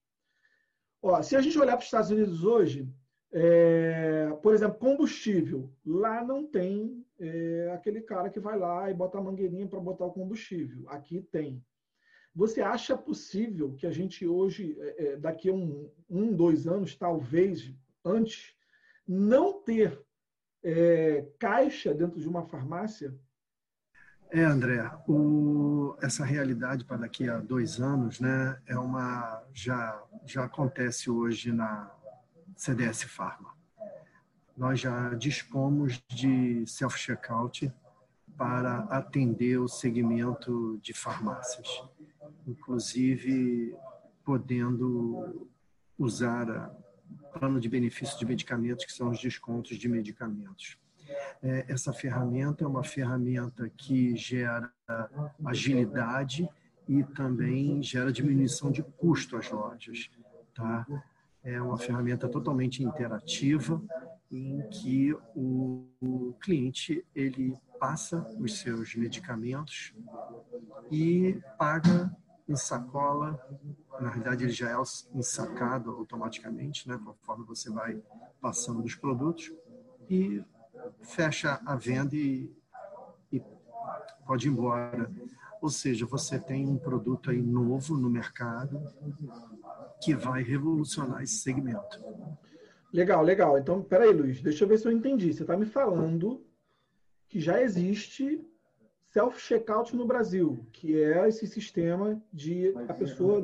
ó, 1.01 1.23
se 1.23 1.37
a 1.37 1.41
gente 1.41 1.59
olhar 1.59 1.73
para 1.73 1.81
os 1.81 1.85
Estados 1.85 2.11
Unidos 2.11 2.43
hoje, 2.43 2.89
é, 3.37 4.29
por 4.41 4.55
exemplo, 4.55 4.79
combustível. 4.79 5.69
Lá 5.85 6.25
não 6.25 6.47
tem 6.47 7.05
é, 7.19 7.73
aquele 7.75 8.01
cara 8.01 8.31
que 8.31 8.39
vai 8.39 8.57
lá 8.57 8.89
e 8.89 8.95
bota 8.95 9.19
a 9.19 9.21
mangueirinha 9.21 9.67
para 9.67 9.81
botar 9.81 10.07
o 10.07 10.13
combustível. 10.13 10.89
Aqui 10.89 11.21
tem. 11.21 11.61
Você 12.33 12.63
acha 12.63 12.97
possível 12.97 13.75
que 13.75 13.89
a 13.89 13.91
gente 13.91 14.25
hoje, 14.25 14.77
é, 14.79 15.05
é 15.05 15.17
daqui 15.17 15.49
a 15.49 15.53
um, 15.53 15.91
um, 16.09 16.33
dois 16.33 16.69
anos, 16.69 16.95
talvez 16.95 17.75
antes, 18.05 18.55
não 19.07 19.61
ter 19.61 20.01
é, 20.63 21.27
caixa 21.39 21.93
dentro 21.93 22.21
de 22.21 22.29
uma 22.29 22.45
farmácia? 22.47 23.13
É, 24.31 24.43
André, 24.43 24.91
o, 25.09 25.97
essa 26.01 26.25
realidade 26.25 26.85
para 26.85 26.99
daqui 26.99 27.29
a 27.29 27.39
dois 27.39 27.81
anos, 27.81 28.21
né, 28.21 28.61
é 28.67 28.77
uma 28.77 29.45
já 29.53 30.03
já 30.25 30.45
acontece 30.45 31.11
hoje 31.11 31.53
na 31.53 31.94
CDS 32.57 33.05
Pharma. 33.05 33.55
Nós 34.57 34.81
já 34.81 35.15
dispomos 35.15 36.01
de 36.09 36.65
self-checkout 36.67 37.73
para 38.37 38.81
atender 38.85 39.59
o 39.59 39.69
segmento 39.69 40.79
de 40.83 40.93
farmácias, 40.93 41.83
inclusive 42.47 43.75
podendo 44.25 45.49
usar 45.99 46.75
plano 47.33 47.61
de 47.61 47.69
benefício 47.69 48.19
de 48.19 48.27
medicamentos, 48.27 48.85
que 48.85 48.93
são 48.93 49.11
os 49.11 49.21
descontos 49.21 49.77
de 49.77 49.89
medicamentos. 49.89 50.79
É, 51.43 51.67
essa 51.69 51.93
ferramenta 51.93 52.65
é 52.65 52.67
uma 52.67 52.83
ferramenta 52.83 53.69
que 53.69 54.17
gera 54.17 54.73
agilidade 55.45 56.49
e 56.89 57.03
também 57.03 57.83
gera 57.83 58.13
diminuição 58.13 58.71
de 58.71 58.83
custo 58.83 59.37
às 59.37 59.51
lojas. 59.51 60.11
Tá? 60.55 60.87
É 61.45 61.61
uma 61.61 61.79
ferramenta 61.79 62.27
totalmente 62.29 62.83
interativa 62.83 63.81
em 64.31 64.63
que 64.69 65.15
o, 65.37 66.35
cliente 66.41 67.07
ele 67.15 67.57
passa 67.79 68.27
os 68.39 68.59
seus 68.59 68.95
medicamentos 68.95 69.95
e 70.91 71.41
paga 71.59 72.15
em 72.49 72.57
sacola. 72.57 73.39
Na 74.01 74.09
realidade, 74.09 74.45
ele 74.45 74.53
já 74.53 74.71
é 74.71 74.83
ensacado 75.15 75.91
automaticamente, 75.91 76.89
né, 76.89 76.99
conforme 77.03 77.45
você 77.45 77.71
vai 77.71 78.03
passando 78.41 78.83
dos 78.83 78.95
produtos 78.95 79.53
e 80.11 80.43
fecha 81.03 81.61
a 81.65 81.77
venda 81.77 82.17
e, 82.17 82.51
e 83.31 83.41
pode 84.27 84.49
ir 84.49 84.51
embora. 84.51 85.11
Ou 85.61 85.71
seja, 85.71 86.05
você 86.05 86.39
tem 86.39 86.69
um 86.69 86.77
produto 86.77 87.31
aí 87.31 87.41
novo 87.41 87.97
no 87.97 88.11
mercado 88.11 88.83
que 90.05 90.15
vai 90.15 90.43
revolucionar 90.43 91.23
esse 91.23 91.39
segmento. 91.39 91.99
Legal, 92.93 93.25
legal. 93.25 93.59
Então, 93.59 93.83
peraí, 93.83 94.13
Luiz, 94.13 94.41
deixa 94.41 94.65
eu 94.65 94.69
ver 94.69 94.79
se 94.79 94.87
eu 94.87 94.93
entendi. 94.93 95.33
Você 95.33 95.43
está 95.43 95.57
me 95.57 95.67
falando 95.67 96.45
que 97.29 97.41
já 97.41 97.61
existe 97.61 98.47
self-checkout 99.13 99.97
no 99.97 100.07
Brasil, 100.07 100.67
que 100.73 101.01
é 101.03 101.29
esse 101.29 101.47
sistema 101.47 102.23
de 102.33 102.75
a 102.89 102.95
pessoa, 102.95 103.43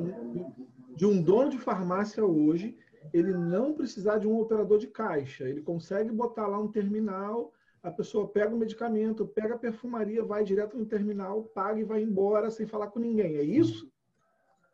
de 0.95 1.05
um 1.05 1.21
dono 1.21 1.49
de 1.49 1.57
farmácia 1.57 2.23
hoje, 2.23 2.77
ele 3.13 3.33
não 3.33 3.73
precisar 3.73 4.17
de 4.19 4.27
um 4.27 4.39
operador 4.39 4.77
de 4.77 4.87
caixa. 4.87 5.45
Ele 5.45 5.61
consegue 5.61 6.11
botar 6.11 6.47
lá 6.47 6.59
um 6.59 6.67
terminal, 6.67 7.51
a 7.81 7.89
pessoa 7.89 8.27
pega 8.27 8.53
o 8.53 8.57
medicamento, 8.57 9.25
pega 9.25 9.55
a 9.55 9.57
perfumaria, 9.57 10.23
vai 10.23 10.43
direto 10.43 10.77
no 10.77 10.85
terminal, 10.85 11.43
paga 11.43 11.79
e 11.79 11.83
vai 11.83 12.03
embora 12.03 12.51
sem 12.51 12.67
falar 12.67 12.87
com 12.87 12.99
ninguém. 12.99 13.37
É 13.37 13.43
isso? 13.43 13.91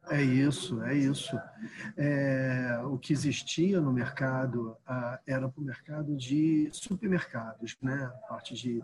É 0.09 0.21
isso, 0.21 0.81
é 0.83 0.95
isso. 0.95 1.37
É, 1.95 2.79
o 2.85 2.97
que 2.97 3.13
existia 3.13 3.81
no 3.81 3.91
mercado 3.91 4.77
ah, 4.85 5.19
era 5.25 5.49
para 5.49 5.61
o 5.61 5.63
mercado 5.63 6.15
de 6.15 6.69
supermercados, 6.71 7.77
né? 7.81 8.05
A 8.05 8.27
parte 8.27 8.53
de 8.53 8.81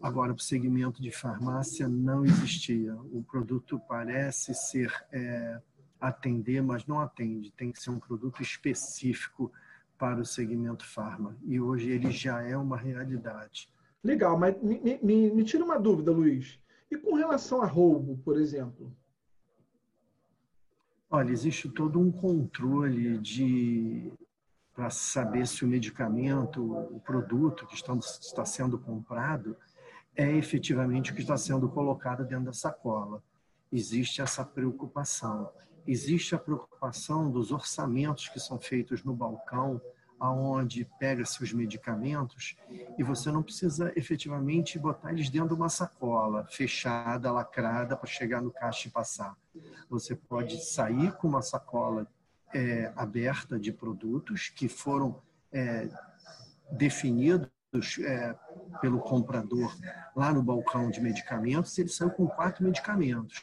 Agora, 0.00 0.34
para 0.34 0.40
o 0.40 0.44
segmento 0.44 1.00
de 1.00 1.10
farmácia, 1.10 1.88
não 1.88 2.24
existia. 2.24 2.94
O 2.96 3.22
produto 3.22 3.80
parece 3.88 4.54
ser 4.54 4.92
é, 5.12 5.60
atender, 6.00 6.62
mas 6.62 6.86
não 6.86 7.00
atende. 7.00 7.52
Tem 7.52 7.70
que 7.70 7.80
ser 7.80 7.90
um 7.90 7.98
produto 7.98 8.42
específico 8.42 9.52
para 9.98 10.20
o 10.20 10.24
segmento 10.24 10.86
farma. 10.86 11.36
E 11.44 11.60
hoje 11.60 11.90
ele 11.90 12.10
já 12.10 12.42
é 12.42 12.56
uma 12.56 12.76
realidade. 12.76 13.68
Legal, 14.02 14.38
mas 14.38 14.60
me, 14.62 14.98
me, 15.02 15.30
me 15.30 15.44
tira 15.44 15.64
uma 15.64 15.78
dúvida, 15.78 16.12
Luiz. 16.12 16.58
E 16.90 16.96
com 16.96 17.14
relação 17.14 17.62
a 17.62 17.66
roubo, 17.66 18.16
por 18.24 18.38
exemplo? 18.38 18.92
Olha, 21.10 21.30
existe 21.30 21.70
todo 21.70 21.98
um 21.98 22.12
controle 22.12 23.18
de 23.18 24.12
para 24.74 24.90
saber 24.90 25.46
se 25.46 25.64
o 25.64 25.68
medicamento, 25.68 26.62
o 26.62 27.00
produto 27.00 27.66
que 27.66 27.74
está, 27.74 27.92
está 27.94 28.44
sendo 28.44 28.78
comprado, 28.78 29.56
é 30.14 30.30
efetivamente 30.36 31.10
o 31.10 31.14
que 31.14 31.22
está 31.22 31.36
sendo 31.36 31.68
colocado 31.68 32.24
dentro 32.24 32.44
da 32.44 32.52
sacola. 32.52 33.22
Existe 33.72 34.20
essa 34.20 34.44
preocupação. 34.44 35.50
Existe 35.86 36.34
a 36.34 36.38
preocupação 36.38 37.30
dos 37.30 37.50
orçamentos 37.50 38.28
que 38.28 38.38
são 38.38 38.60
feitos 38.60 39.02
no 39.02 39.14
balcão, 39.14 39.80
aonde 40.18 40.84
pega-se 40.98 41.42
os 41.42 41.52
medicamentos 41.52 42.56
e 42.98 43.02
você 43.02 43.30
não 43.30 43.42
precisa 43.42 43.92
efetivamente 43.96 44.78
botar 44.78 45.12
eles 45.12 45.30
dentro 45.30 45.50
de 45.50 45.54
uma 45.54 45.68
sacola 45.68 46.46
fechada, 46.50 47.30
lacrada 47.30 47.96
para 47.96 48.08
chegar 48.08 48.42
no 48.42 48.50
caixa 48.50 48.88
e 48.88 48.90
passar. 48.90 49.36
Você 49.88 50.14
pode 50.14 50.64
sair 50.64 51.12
com 51.16 51.28
uma 51.28 51.42
sacola 51.42 52.06
é, 52.54 52.92
aberta 52.96 53.58
de 53.58 53.72
produtos 53.72 54.48
que 54.48 54.68
foram 54.68 55.22
é, 55.52 55.88
definidos 56.70 57.48
é, 58.00 58.34
pelo 58.80 58.98
comprador 58.98 59.76
lá 60.16 60.32
no 60.32 60.42
balcão 60.42 60.90
de 60.90 61.00
medicamentos, 61.00 61.76
ele 61.78 61.88
saiu 61.88 62.10
com 62.10 62.26
quatro 62.26 62.64
medicamentos. 62.64 63.42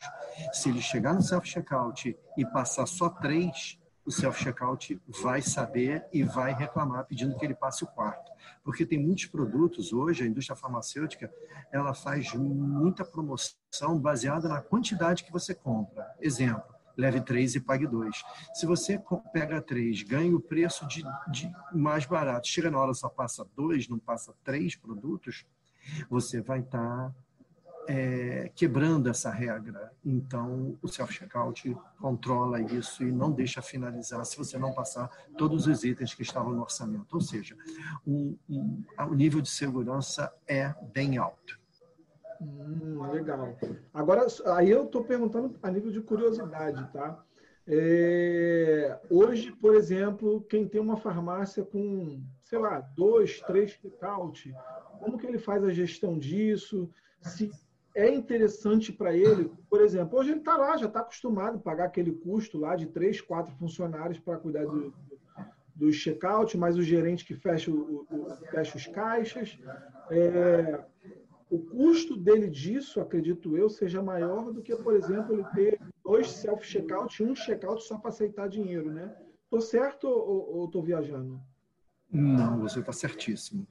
Se 0.52 0.70
ele 0.70 0.82
chegar 0.82 1.14
no 1.14 1.22
self-checkout 1.22 2.18
e 2.38 2.46
passar 2.46 2.86
só 2.88 3.08
três, 3.10 3.80
o 4.06 4.12
self-checkout 4.12 5.02
vai 5.22 5.42
saber 5.42 6.06
e 6.14 6.24
vai 6.24 6.54
reclamar 6.54 7.06
pedindo 7.06 7.36
que 7.38 7.46
ele 7.46 7.56
passe 7.56 7.84
o 7.84 7.88
quarto. 7.88 8.32
Porque 8.64 8.86
tem 8.86 9.00
muitos 9.00 9.26
produtos 9.26 9.92
hoje, 9.92 10.24
a 10.24 10.28
indústria 10.28 10.56
farmacêutica, 10.56 11.32
ela 11.72 11.94
faz 11.94 12.34
muita 12.34 13.04
promoção 13.04 14.00
baseada 14.00 14.48
na 14.48 14.62
quantidade 14.62 15.24
que 15.24 15.32
você 15.32 15.56
compra. 15.56 16.06
Exemplo, 16.22 16.76
leve 16.96 17.22
três 17.22 17.56
e 17.56 17.60
pague 17.60 17.88
dois. 17.88 18.24
Se 18.54 18.66
você 18.66 19.02
pega 19.34 19.62
três, 19.62 20.04
ganha 20.04 20.36
o 20.36 20.40
preço 20.40 20.88
de, 20.88 21.04
de 21.32 21.52
mais 21.74 22.06
barato, 22.06 22.48
chega 22.48 22.70
na 22.70 22.80
hora 22.80 22.94
só 22.94 23.10
passa 23.10 23.46
dois, 23.56 23.88
não 23.88 24.00
passa 24.00 24.34
três 24.44 24.76
produtos, 24.76 25.46
você 26.10 26.42
vai 26.42 26.60
estar 26.60 26.80
tá, 26.80 27.16
é, 27.88 28.52
quebrando 28.56 29.10
essa 29.10 29.30
regra. 29.30 29.92
Então, 30.04 30.78
o 30.82 30.88
self-checkout 30.88 31.76
controla 32.00 32.62
isso 32.62 33.04
e 33.04 33.12
não 33.12 33.32
deixa 33.32 33.62
finalizar 33.62 34.26
se 34.26 34.38
você 34.38 34.58
não 34.58 34.74
passar 34.74 35.10
todos 35.38 35.68
os 35.68 35.84
itens 35.84 36.14
que 36.14 36.24
estavam 36.24 36.54
no 36.54 36.62
orçamento. 36.62 37.14
Ou 37.14 37.22
seja, 37.22 37.56
um, 38.06 38.36
um, 38.50 38.84
o 39.10 39.14
nível 39.14 39.42
de 39.42 39.50
segurança 39.50 40.32
é 40.48 40.74
bem 40.94 41.18
alto. 41.18 41.60
Hum, 42.42 43.10
legal. 43.12 43.58
Agora, 43.94 44.26
aí 44.56 44.70
eu 44.70 44.86
estou 44.86 45.04
perguntando 45.04 45.58
a 45.62 45.72
nível 45.72 45.92
de 45.92 46.02
curiosidade, 46.02 46.88
tá? 46.92 47.24
É, 47.68 49.00
hoje, 49.10 49.52
por 49.52 49.74
exemplo, 49.74 50.42
quem 50.42 50.68
tem 50.68 50.80
uma 50.80 50.98
farmácia 50.98 51.64
com, 51.64 52.22
sei 52.44 52.60
lá, 52.60 52.80
dois, 52.80 53.42
três 53.42 53.72
fit 53.72 53.96
como 55.00 55.18
que 55.18 55.26
ele 55.26 55.38
faz 55.38 55.64
a 55.64 55.72
gestão 55.72 56.18
disso? 56.18 56.90
Se 57.22 57.52
é 57.96 58.14
interessante 58.14 58.92
para 58.92 59.16
ele, 59.16 59.50
por 59.70 59.82
exemplo, 59.82 60.20
hoje 60.20 60.32
ele 60.32 60.40
está 60.40 60.58
lá, 60.58 60.76
já 60.76 60.86
está 60.86 61.00
acostumado 61.00 61.56
a 61.56 61.62
pagar 61.62 61.86
aquele 61.86 62.12
custo 62.12 62.60
lá 62.60 62.76
de 62.76 62.88
três, 62.88 63.22
quatro 63.22 63.56
funcionários 63.56 64.20
para 64.20 64.38
cuidar 64.38 64.66
do, 64.66 64.94
do 65.74 65.90
check-out, 65.92 66.58
mais 66.58 66.78
o 66.78 66.84
gerente 66.84 67.24
que 67.24 67.34
fecha, 67.34 67.72
o, 67.72 68.06
o, 68.12 68.36
fecha 68.52 68.78
os 68.78 68.86
caixas. 68.88 69.58
É, 70.12 70.84
o 71.50 71.58
custo 71.58 72.18
dele 72.18 72.50
disso, 72.50 73.00
acredito 73.00 73.56
eu, 73.56 73.70
seja 73.70 74.04
maior 74.04 74.52
do 74.52 74.62
que, 74.62 74.76
por 74.76 74.94
exemplo, 74.94 75.34
ele 75.34 75.46
ter 75.56 75.80
dois 76.04 76.30
self-checkout 76.30 77.24
e 77.24 77.26
um 77.26 77.34
checkout 77.34 77.82
só 77.84 77.98
para 77.98 78.10
aceitar 78.10 78.50
dinheiro, 78.50 78.92
né? 78.92 79.16
Estou 79.46 79.62
certo 79.62 80.06
ou 80.06 80.66
estou 80.66 80.84
viajando? 80.84 81.40
Não, 82.12 82.60
você 82.60 82.80
está 82.80 82.92
certíssimo. 82.92 83.66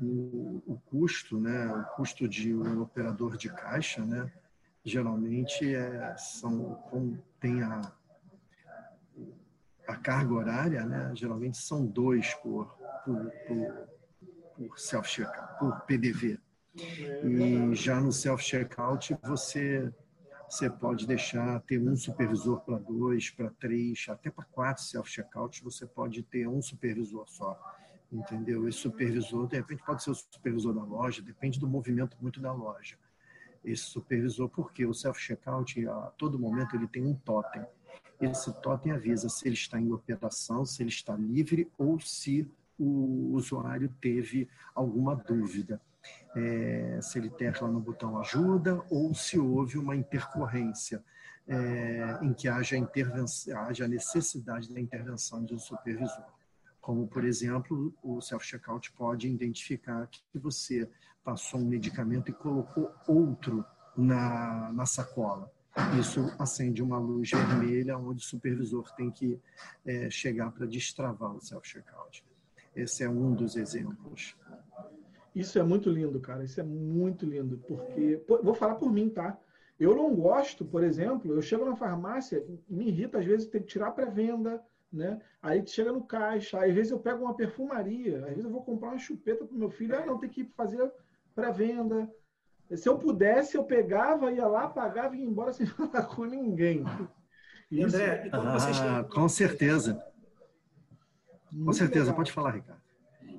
O, 0.00 0.62
o, 0.66 0.80
custo, 0.86 1.40
né, 1.40 1.66
o 1.68 1.84
custo 1.96 2.28
de 2.28 2.54
um 2.54 2.82
operador 2.82 3.36
de 3.36 3.48
caixa, 3.48 4.04
né, 4.04 4.30
geralmente 4.84 5.74
é, 5.74 6.16
são, 6.16 6.82
tem 7.40 7.62
a, 7.62 7.92
a 9.86 9.96
carga 9.96 10.34
horária, 10.34 10.84
né, 10.84 11.12
geralmente 11.14 11.58
são 11.58 11.84
dois 11.84 12.34
por, 12.34 12.66
por, 13.04 13.30
por, 13.46 13.88
por 14.56 14.78
self-checkout, 14.78 15.58
por 15.58 15.80
PDV. 15.82 16.38
E 17.24 17.74
já 17.74 17.98
no 18.00 18.12
self-checkout, 18.12 19.16
você, 19.22 19.92
você 20.48 20.68
pode 20.68 21.06
deixar, 21.06 21.60
ter 21.62 21.80
um 21.80 21.96
supervisor 21.96 22.60
para 22.60 22.78
dois, 22.78 23.30
para 23.30 23.50
três, 23.50 24.06
até 24.08 24.30
para 24.30 24.44
quatro 24.44 24.82
self-checkouts, 24.82 25.60
você 25.62 25.86
pode 25.86 26.22
ter 26.22 26.46
um 26.46 26.60
supervisor 26.60 27.26
só. 27.28 27.58
Entendeu? 28.10 28.68
Esse 28.68 28.78
supervisor, 28.78 29.48
de 29.48 29.56
repente, 29.56 29.82
pode 29.84 30.02
ser 30.02 30.10
o 30.10 30.14
supervisor 30.14 30.72
da 30.72 30.82
loja, 30.82 31.20
depende 31.22 31.58
do 31.58 31.68
movimento 31.68 32.16
muito 32.20 32.40
da 32.40 32.52
loja. 32.52 32.96
Esse 33.64 33.82
supervisor, 33.82 34.48
porque 34.48 34.86
o 34.86 34.94
self-checkout, 34.94 35.88
a 35.88 36.12
todo 36.16 36.38
momento, 36.38 36.76
ele 36.76 36.86
tem 36.86 37.04
um 37.04 37.14
totem. 37.14 37.66
Esse 38.20 38.52
totem 38.62 38.92
avisa 38.92 39.28
se 39.28 39.46
ele 39.46 39.54
está 39.54 39.80
em 39.80 39.92
operação, 39.92 40.64
se 40.64 40.82
ele 40.82 40.90
está 40.90 41.16
livre 41.16 41.70
ou 41.76 41.98
se 41.98 42.48
o 42.78 43.34
usuário 43.34 43.92
teve 44.00 44.48
alguma 44.74 45.16
dúvida 45.16 45.80
é, 46.34 46.98
se 47.00 47.18
ele 47.18 47.30
tecla 47.30 47.68
no 47.68 47.80
botão 47.80 48.18
ajuda 48.18 48.82
ou 48.90 49.14
se 49.14 49.38
houve 49.38 49.78
uma 49.78 49.96
intercorrência 49.96 51.02
é, 51.48 52.18
em 52.22 52.32
que 52.34 52.48
haja, 52.48 52.76
haja 53.56 53.88
necessidade 53.88 54.72
da 54.72 54.80
intervenção 54.80 55.44
de 55.44 55.54
um 55.54 55.58
supervisor. 55.58 56.35
Como, 56.86 57.08
por 57.08 57.24
exemplo, 57.24 57.92
o 58.00 58.20
self-checkout 58.20 58.92
pode 58.92 59.28
identificar 59.28 60.06
que 60.06 60.38
você 60.38 60.88
passou 61.24 61.58
um 61.58 61.64
medicamento 61.64 62.30
e 62.30 62.32
colocou 62.32 62.92
outro 63.08 63.64
na, 63.96 64.70
na 64.72 64.86
sacola. 64.86 65.50
Isso 65.98 66.32
acende 66.38 66.80
uma 66.80 66.96
luz 66.96 67.32
vermelha 67.32 67.98
onde 67.98 68.22
o 68.22 68.24
supervisor 68.24 68.88
tem 68.94 69.10
que 69.10 69.36
é, 69.84 70.08
chegar 70.10 70.52
para 70.52 70.64
destravar 70.64 71.34
o 71.34 71.40
self-checkout. 71.40 72.24
Esse 72.76 73.02
é 73.02 73.10
um 73.10 73.34
dos 73.34 73.56
exemplos. 73.56 74.36
Isso 75.34 75.58
é 75.58 75.64
muito 75.64 75.90
lindo, 75.90 76.20
cara. 76.20 76.44
Isso 76.44 76.60
é 76.60 76.62
muito 76.62 77.26
lindo. 77.26 77.58
Porque, 77.66 78.22
vou 78.28 78.54
falar 78.54 78.76
por 78.76 78.92
mim, 78.92 79.08
tá? 79.08 79.36
Eu 79.76 79.96
não 79.96 80.14
gosto, 80.14 80.64
por 80.64 80.84
exemplo, 80.84 81.34
eu 81.34 81.42
chego 81.42 81.64
na 81.64 81.74
farmácia, 81.74 82.46
me 82.68 82.86
irrita 82.86 83.18
às 83.18 83.24
vezes 83.24 83.48
ter 83.48 83.58
que 83.58 83.66
tirar 83.66 83.90
pré-venda, 83.90 84.62
né? 84.92 85.20
Aí 85.42 85.66
chega 85.66 85.92
no 85.92 86.04
caixa, 86.04 86.64
às 86.64 86.72
vezes 86.72 86.92
eu 86.92 86.98
pego 86.98 87.24
uma 87.24 87.34
perfumaria, 87.34 88.18
às 88.18 88.30
vezes 88.30 88.44
eu 88.44 88.50
vou 88.50 88.64
comprar 88.64 88.88
uma 88.88 88.98
chupeta 88.98 89.44
para 89.44 89.56
meu 89.56 89.70
filho, 89.70 89.96
ah, 89.96 90.06
não, 90.06 90.18
tem 90.18 90.28
que 90.28 90.44
fazer 90.56 90.90
pré-venda. 91.34 92.10
Se 92.74 92.88
eu 92.88 92.98
pudesse, 92.98 93.56
eu 93.56 93.64
pegava, 93.64 94.32
ia 94.32 94.46
lá, 94.46 94.68
pagava 94.68 95.14
e 95.16 95.20
ia 95.20 95.26
embora 95.26 95.52
sem 95.54 95.66
falar 95.66 96.06
com 96.06 96.24
ninguém. 96.24 96.84
Isso... 97.70 97.96
André, 97.96 98.30
ah, 98.32 99.04
com 99.04 99.28
certeza. 99.28 100.02
Com 101.64 101.72
certeza, 101.72 102.06
legal. 102.06 102.16
pode 102.16 102.32
falar, 102.32 102.50
Ricardo 102.52 102.86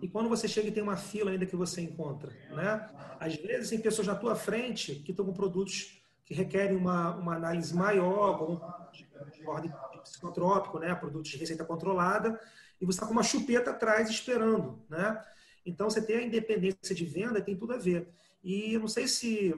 e 0.02 0.08
quando 0.08 0.30
você 0.30 0.48
chega 0.48 0.68
e 0.68 0.72
tem 0.72 0.84
uma 0.84 0.98
fila 0.98 1.32
ainda 1.32 1.46
que 1.46 1.56
você 1.56 1.82
encontra, 1.82 2.32
né? 2.52 2.90
Às 3.20 3.36
vezes 3.36 3.70
tem 3.70 3.80
pessoas 3.80 4.08
na 4.08 4.16
tua 4.16 4.36
frente 4.36 4.96
que 4.96 5.12
estão 5.12 5.26
com 5.26 5.34
produtos 5.34 5.97
que 6.28 6.34
requerem 6.34 6.76
uma, 6.76 7.16
uma 7.16 7.36
análise 7.36 7.74
maior, 7.74 8.38
como 8.38 8.62
de 8.92 9.48
ordem 9.48 9.72
de 9.94 10.02
psicotrópico, 10.02 10.78
né, 10.78 10.94
produtos 10.94 11.32
de 11.32 11.38
receita 11.38 11.64
controlada, 11.64 12.38
e 12.82 12.86
você 12.86 12.98
está 12.98 13.08
com 13.08 13.14
uma 13.14 13.24
chupeta 13.24 13.72
atrás 13.72 14.10
esperando, 14.10 14.84
né? 14.90 15.24
Então, 15.66 15.90
você 15.90 16.06
tem 16.06 16.18
a 16.18 16.24
independência 16.24 16.94
de 16.94 17.06
venda, 17.06 17.42
tem 17.42 17.56
tudo 17.56 17.74
a 17.74 17.78
ver. 17.78 18.10
E 18.44 18.74
eu 18.74 18.80
não 18.82 18.90
sei 18.90 19.08
se 19.08 19.56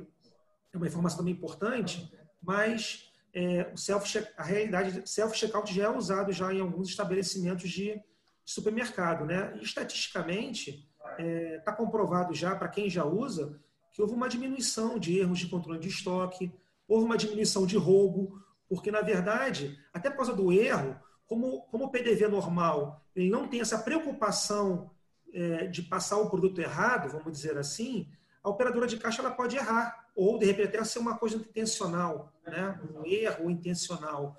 é 0.71 0.77
uma 0.77 0.87
informação 0.87 1.17
também 1.17 1.33
importante, 1.33 2.11
mas 2.41 3.11
é, 3.33 3.71
o 3.73 3.77
self 3.77 4.27
a 4.37 4.43
realidade 4.43 5.07
self-checkout 5.09 5.73
já 5.73 5.85
é 5.85 5.89
usado 5.89 6.31
já 6.31 6.53
em 6.53 6.61
alguns 6.61 6.89
estabelecimentos 6.89 7.69
de 7.69 7.99
supermercado, 8.45 9.25
né? 9.25 9.53
E, 9.59 9.63
estatisticamente, 9.63 10.87
está 10.97 11.15
é, 11.17 11.57
tá 11.59 11.73
comprovado 11.73 12.33
já, 12.33 12.55
para 12.55 12.67
quem 12.67 12.89
já 12.89 13.03
usa, 13.05 13.59
que 13.99 14.03
houve 14.03 14.15
uma 14.15 14.29
diminuição 14.29 14.97
de 14.97 15.19
erros 15.19 15.39
de 15.39 15.49
controle 15.49 15.77
de 15.77 15.89
estoque, 15.89 16.49
houve 16.87 17.03
uma 17.03 17.17
diminuição 17.17 17.65
de 17.65 17.75
roubo, 17.75 18.41
porque, 18.69 18.89
na 18.89 19.01
verdade, 19.01 19.77
até 19.93 20.09
por 20.09 20.15
causa 20.15 20.33
do 20.33 20.53
erro, 20.53 20.95
como, 21.27 21.63
como 21.63 21.83
o 21.83 21.91
PDV 21.91 22.29
normal 22.29 23.05
ele 23.13 23.29
não 23.29 23.45
tem 23.45 23.59
essa 23.59 23.77
preocupação 23.77 24.89
é, 25.33 25.67
de 25.67 25.81
passar 25.81 26.15
o 26.15 26.29
produto 26.29 26.61
errado, 26.61 27.09
vamos 27.09 27.33
dizer 27.33 27.57
assim, 27.57 28.07
a 28.41 28.47
operadora 28.47 28.87
de 28.87 28.95
caixa 28.95 29.21
ela 29.21 29.31
pode 29.31 29.57
errar, 29.57 30.07
ou 30.15 30.39
de 30.39 30.45
repente 30.45 30.69
até 30.69 30.83
ser 30.85 30.99
uma 30.99 31.17
coisa 31.17 31.35
intencional, 31.35 32.31
né? 32.47 32.79
um 32.95 33.05
erro 33.05 33.49
intencional. 33.49 34.37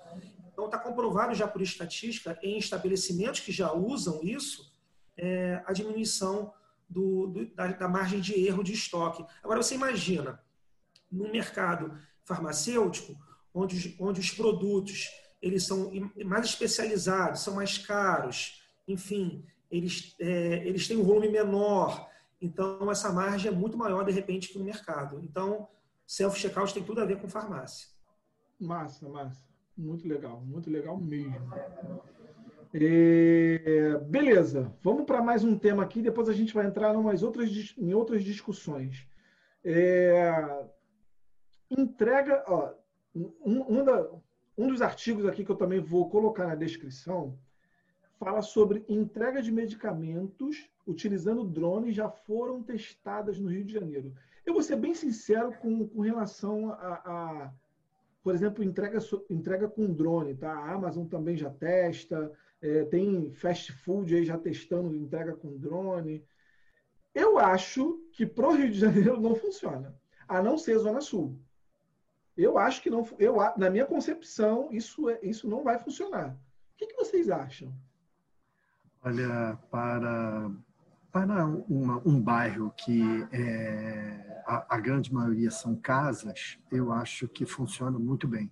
Então, 0.51 0.65
está 0.65 0.79
comprovado 0.79 1.35
já 1.35 1.47
por 1.47 1.61
estatística, 1.61 2.35
em 2.41 2.57
estabelecimentos 2.57 3.41
que 3.41 3.51
já 3.51 3.71
usam 3.71 4.21
isso, 4.23 4.73
é, 5.15 5.61
a 5.67 5.71
diminuição 5.71 6.51
do, 6.91 7.27
do, 7.27 7.45
da, 7.55 7.67
da, 7.67 7.87
margem 7.87 8.19
de 8.19 8.33
erro 8.45 8.63
de 8.63 8.73
estoque. 8.73 9.25
Agora, 9.41 9.63
você 9.63 9.75
imagina, 9.75 10.39
no 11.09 11.31
mercado 11.31 11.97
farmacêutico, 12.25 13.15
onde, 13.53 13.95
onde 13.99 14.19
os 14.19 14.31
produtos 14.31 15.09
eles 15.41 15.65
são 15.65 15.91
mais 16.25 16.45
especializados, 16.45 17.41
são 17.41 17.55
mais 17.55 17.77
caros, 17.77 18.61
enfim, 18.87 19.43
eles, 19.71 20.15
é, 20.19 20.67
eles 20.67 20.87
têm 20.87 20.97
um 20.97 21.03
volume 21.03 21.29
menor, 21.29 22.09
então 22.39 22.91
essa 22.91 23.11
margem 23.11 23.51
é 23.51 23.55
muito 23.55 23.77
maior, 23.77 24.03
de 24.03 24.11
repente, 24.11 24.49
que 24.49 24.59
no 24.59 24.65
mercado. 24.65 25.19
Então, 25.23 25.67
self-checkout 26.05 26.73
tem 26.73 26.83
tudo 26.83 27.01
a 27.01 27.05
ver 27.05 27.19
com 27.19 27.27
farmácia. 27.27 27.87
Massa, 28.59 29.07
massa. 29.09 29.43
Muito 29.75 30.07
legal, 30.07 30.41
muito 30.41 30.69
legal 30.69 30.97
mesmo. 30.97 31.49
É, 32.73 33.97
beleza, 34.07 34.73
vamos 34.81 35.05
para 35.05 35.21
mais 35.21 35.43
um 35.43 35.57
tema 35.57 35.83
aqui, 35.83 36.01
depois 36.01 36.29
a 36.29 36.33
gente 36.33 36.53
vai 36.53 36.65
entrar 36.65 36.95
em 36.95 37.23
outras, 37.23 37.75
em 37.77 37.93
outras 37.93 38.23
discussões. 38.23 39.05
É, 39.63 40.65
entrega, 41.69 42.43
ó, 42.47 42.73
um, 43.13 43.79
um, 43.79 43.83
da, 43.83 44.09
um 44.57 44.67
dos 44.67 44.81
artigos 44.81 45.25
aqui 45.25 45.43
que 45.43 45.51
eu 45.51 45.57
também 45.57 45.81
vou 45.81 46.09
colocar 46.09 46.47
na 46.47 46.55
descrição 46.55 47.37
fala 48.17 48.41
sobre 48.41 48.85
entrega 48.87 49.41
de 49.41 49.51
medicamentos 49.51 50.69
utilizando 50.87 51.43
drones 51.43 51.95
já 51.95 52.07
foram 52.07 52.61
testadas 52.61 53.39
no 53.39 53.49
Rio 53.49 53.65
de 53.65 53.73
Janeiro. 53.73 54.13
Eu 54.45 54.53
vou 54.53 54.63
ser 54.63 54.75
bem 54.75 54.93
sincero 54.93 55.51
com, 55.59 55.87
com 55.87 56.01
relação 56.01 56.71
a, 56.71 56.93
a, 57.03 57.51
por 58.23 58.33
exemplo, 58.33 58.63
entrega, 58.63 58.99
entrega 59.29 59.67
com 59.67 59.91
drone. 59.91 60.35
Tá? 60.35 60.51
A 60.51 60.73
Amazon 60.73 61.05
também 61.05 61.35
já 61.35 61.49
testa, 61.49 62.31
é, 62.61 62.85
tem 62.85 63.33
fast 63.33 63.71
food 63.71 64.15
aí 64.15 64.23
já 64.23 64.37
testando 64.37 64.95
entrega 64.95 65.35
com 65.35 65.57
drone. 65.57 66.23
Eu 67.13 67.39
acho 67.39 67.99
que 68.13 68.25
para 68.25 68.47
o 68.47 68.55
Rio 68.55 68.71
de 68.71 68.79
Janeiro 68.79 69.19
não 69.19 69.35
funciona, 69.35 69.95
a 70.27 70.41
não 70.41 70.57
ser 70.57 70.77
Zona 70.77 71.01
Sul. 71.01 71.39
Eu 72.37 72.57
acho 72.57 72.81
que 72.81 72.89
não, 72.89 73.05
eu, 73.19 73.35
na 73.57 73.69
minha 73.69 73.85
concepção, 73.85 74.69
isso, 74.71 75.09
é, 75.09 75.19
isso 75.21 75.49
não 75.49 75.63
vai 75.63 75.77
funcionar. 75.77 76.33
O 76.73 76.77
que, 76.77 76.87
que 76.87 76.95
vocês 76.95 77.29
acham? 77.29 77.73
Olha, 79.03 79.57
para, 79.69 80.51
para 81.11 81.45
uma, 81.45 82.01
um 82.07 82.21
bairro 82.21 82.71
que 82.77 83.01
é, 83.31 84.43
a, 84.45 84.75
a 84.75 84.79
grande 84.79 85.13
maioria 85.13 85.51
são 85.51 85.75
casas, 85.75 86.57
eu 86.71 86.91
acho 86.91 87.27
que 87.27 87.45
funciona 87.45 87.97
muito 87.99 88.27
bem. 88.27 88.51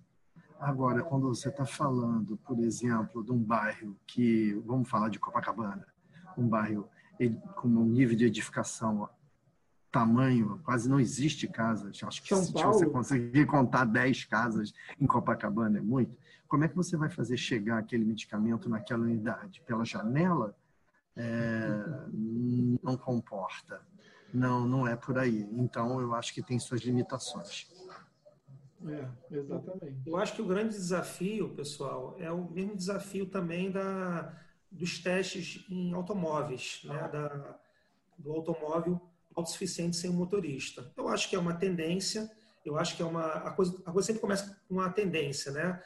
Agora, 0.60 1.02
quando 1.02 1.26
você 1.26 1.48
está 1.48 1.64
falando, 1.64 2.36
por 2.36 2.58
exemplo, 2.58 3.24
de 3.24 3.32
um 3.32 3.42
bairro 3.42 3.96
que, 4.06 4.52
vamos 4.66 4.90
falar 4.90 5.08
de 5.08 5.18
Copacabana, 5.18 5.86
um 6.36 6.46
bairro 6.46 6.86
com 7.56 7.66
um 7.66 7.84
nível 7.84 8.14
de 8.14 8.26
edificação 8.26 9.08
tamanho, 9.90 10.60
quase 10.62 10.88
não 10.88 11.00
existe 11.00 11.48
casas. 11.48 12.02
Acho 12.02 12.22
que 12.22 12.28
São 12.28 12.42
se 12.44 12.52
Paulo. 12.52 12.74
você 12.74 12.86
conseguir 12.86 13.46
contar 13.46 13.86
10 13.86 14.26
casas 14.26 14.72
em 15.00 15.06
Copacabana 15.06 15.78
é 15.78 15.80
muito. 15.80 16.14
Como 16.46 16.62
é 16.62 16.68
que 16.68 16.76
você 16.76 16.94
vai 16.96 17.08
fazer 17.08 17.38
chegar 17.38 17.78
aquele 17.78 18.04
medicamento 18.04 18.68
naquela 18.68 19.02
unidade? 19.02 19.62
Pela 19.66 19.84
janela? 19.84 20.54
É, 21.16 22.06
não 22.82 22.98
comporta. 22.98 23.80
Não, 24.32 24.66
não 24.66 24.86
é 24.86 24.94
por 24.94 25.18
aí. 25.18 25.48
Então, 25.52 26.00
eu 26.00 26.14
acho 26.14 26.34
que 26.34 26.42
tem 26.42 26.58
suas 26.58 26.82
limitações. 26.82 27.66
É, 28.86 29.36
exatamente. 29.36 30.02
Eu 30.06 30.16
acho 30.16 30.34
que 30.34 30.42
o 30.42 30.46
grande 30.46 30.70
desafio, 30.70 31.54
pessoal, 31.54 32.16
é 32.18 32.30
o 32.30 32.50
mesmo 32.50 32.76
desafio 32.76 33.26
também 33.26 33.70
da, 33.70 34.34
dos 34.70 34.98
testes 34.98 35.64
em 35.68 35.92
automóveis, 35.92 36.80
né? 36.84 37.08
da, 37.08 37.58
do 38.16 38.32
automóvel 38.32 39.00
autossuficiente 39.34 39.96
sem 39.96 40.10
um 40.10 40.14
motorista. 40.14 40.92
Eu 40.96 41.08
acho 41.08 41.28
que 41.28 41.36
é 41.36 41.38
uma 41.38 41.54
tendência, 41.54 42.30
eu 42.64 42.78
acho 42.78 42.96
que 42.96 43.02
é 43.02 43.06
uma. 43.06 43.26
A 43.26 43.50
coisa, 43.52 43.82
a 43.86 43.92
coisa 43.92 44.06
sempre 44.06 44.20
começa 44.20 44.60
com 44.68 44.74
uma 44.74 44.90
tendência, 44.90 45.52
né? 45.52 45.82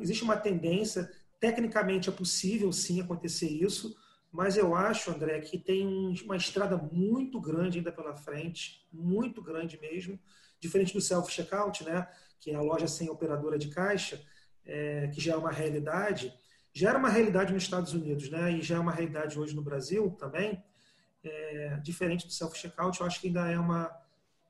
Existe 0.00 0.22
uma 0.22 0.36
tendência, 0.36 1.10
tecnicamente 1.40 2.08
é 2.08 2.12
possível 2.12 2.72
sim 2.72 3.00
acontecer 3.00 3.48
isso, 3.48 3.94
mas 4.30 4.56
eu 4.56 4.74
acho, 4.74 5.10
André, 5.10 5.40
que 5.40 5.58
tem 5.58 6.14
uma 6.24 6.36
estrada 6.36 6.76
muito 6.76 7.40
grande 7.40 7.78
ainda 7.78 7.92
pela 7.92 8.14
frente, 8.14 8.86
muito 8.92 9.42
grande 9.42 9.78
mesmo, 9.78 10.18
diferente 10.58 10.94
do 10.94 11.00
self-checkout, 11.00 11.84
né? 11.84 12.08
Que 12.42 12.50
é 12.50 12.54
a 12.54 12.60
loja 12.60 12.88
sem 12.88 13.08
operadora 13.08 13.56
de 13.56 13.68
caixa, 13.68 14.20
é, 14.66 15.08
que 15.08 15.20
já 15.20 15.34
é 15.34 15.36
uma 15.36 15.50
realidade. 15.50 16.34
Já 16.74 16.90
era 16.90 16.98
uma 16.98 17.08
realidade 17.08 17.52
nos 17.52 17.62
Estados 17.62 17.92
Unidos, 17.94 18.28
né? 18.30 18.52
E 18.52 18.62
já 18.62 18.76
é 18.76 18.78
uma 18.78 18.92
realidade 18.92 19.38
hoje 19.38 19.54
no 19.54 19.62
Brasil 19.62 20.10
também 20.18 20.62
é, 21.24 21.78
diferente 21.82 22.26
do 22.26 22.32
self-checkout, 22.32 23.00
eu 23.00 23.06
acho 23.06 23.20
que 23.20 23.28
ainda 23.28 23.50
é 23.50 23.58
uma 23.58 23.90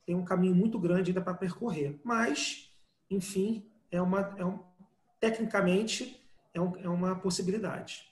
tem 0.04 0.16
um 0.16 0.24
caminho 0.24 0.54
muito 0.54 0.80
grande 0.80 1.10
ainda 1.10 1.20
para 1.20 1.34
percorrer. 1.34 2.00
Mas, 2.02 2.68
enfim, 3.08 3.64
é 3.88 4.02
uma, 4.02 4.34
é 4.36 4.44
um, 4.44 4.58
tecnicamente 5.20 6.20
é, 6.52 6.60
um, 6.60 6.76
é 6.76 6.88
uma 6.88 7.14
possibilidade. 7.14 8.10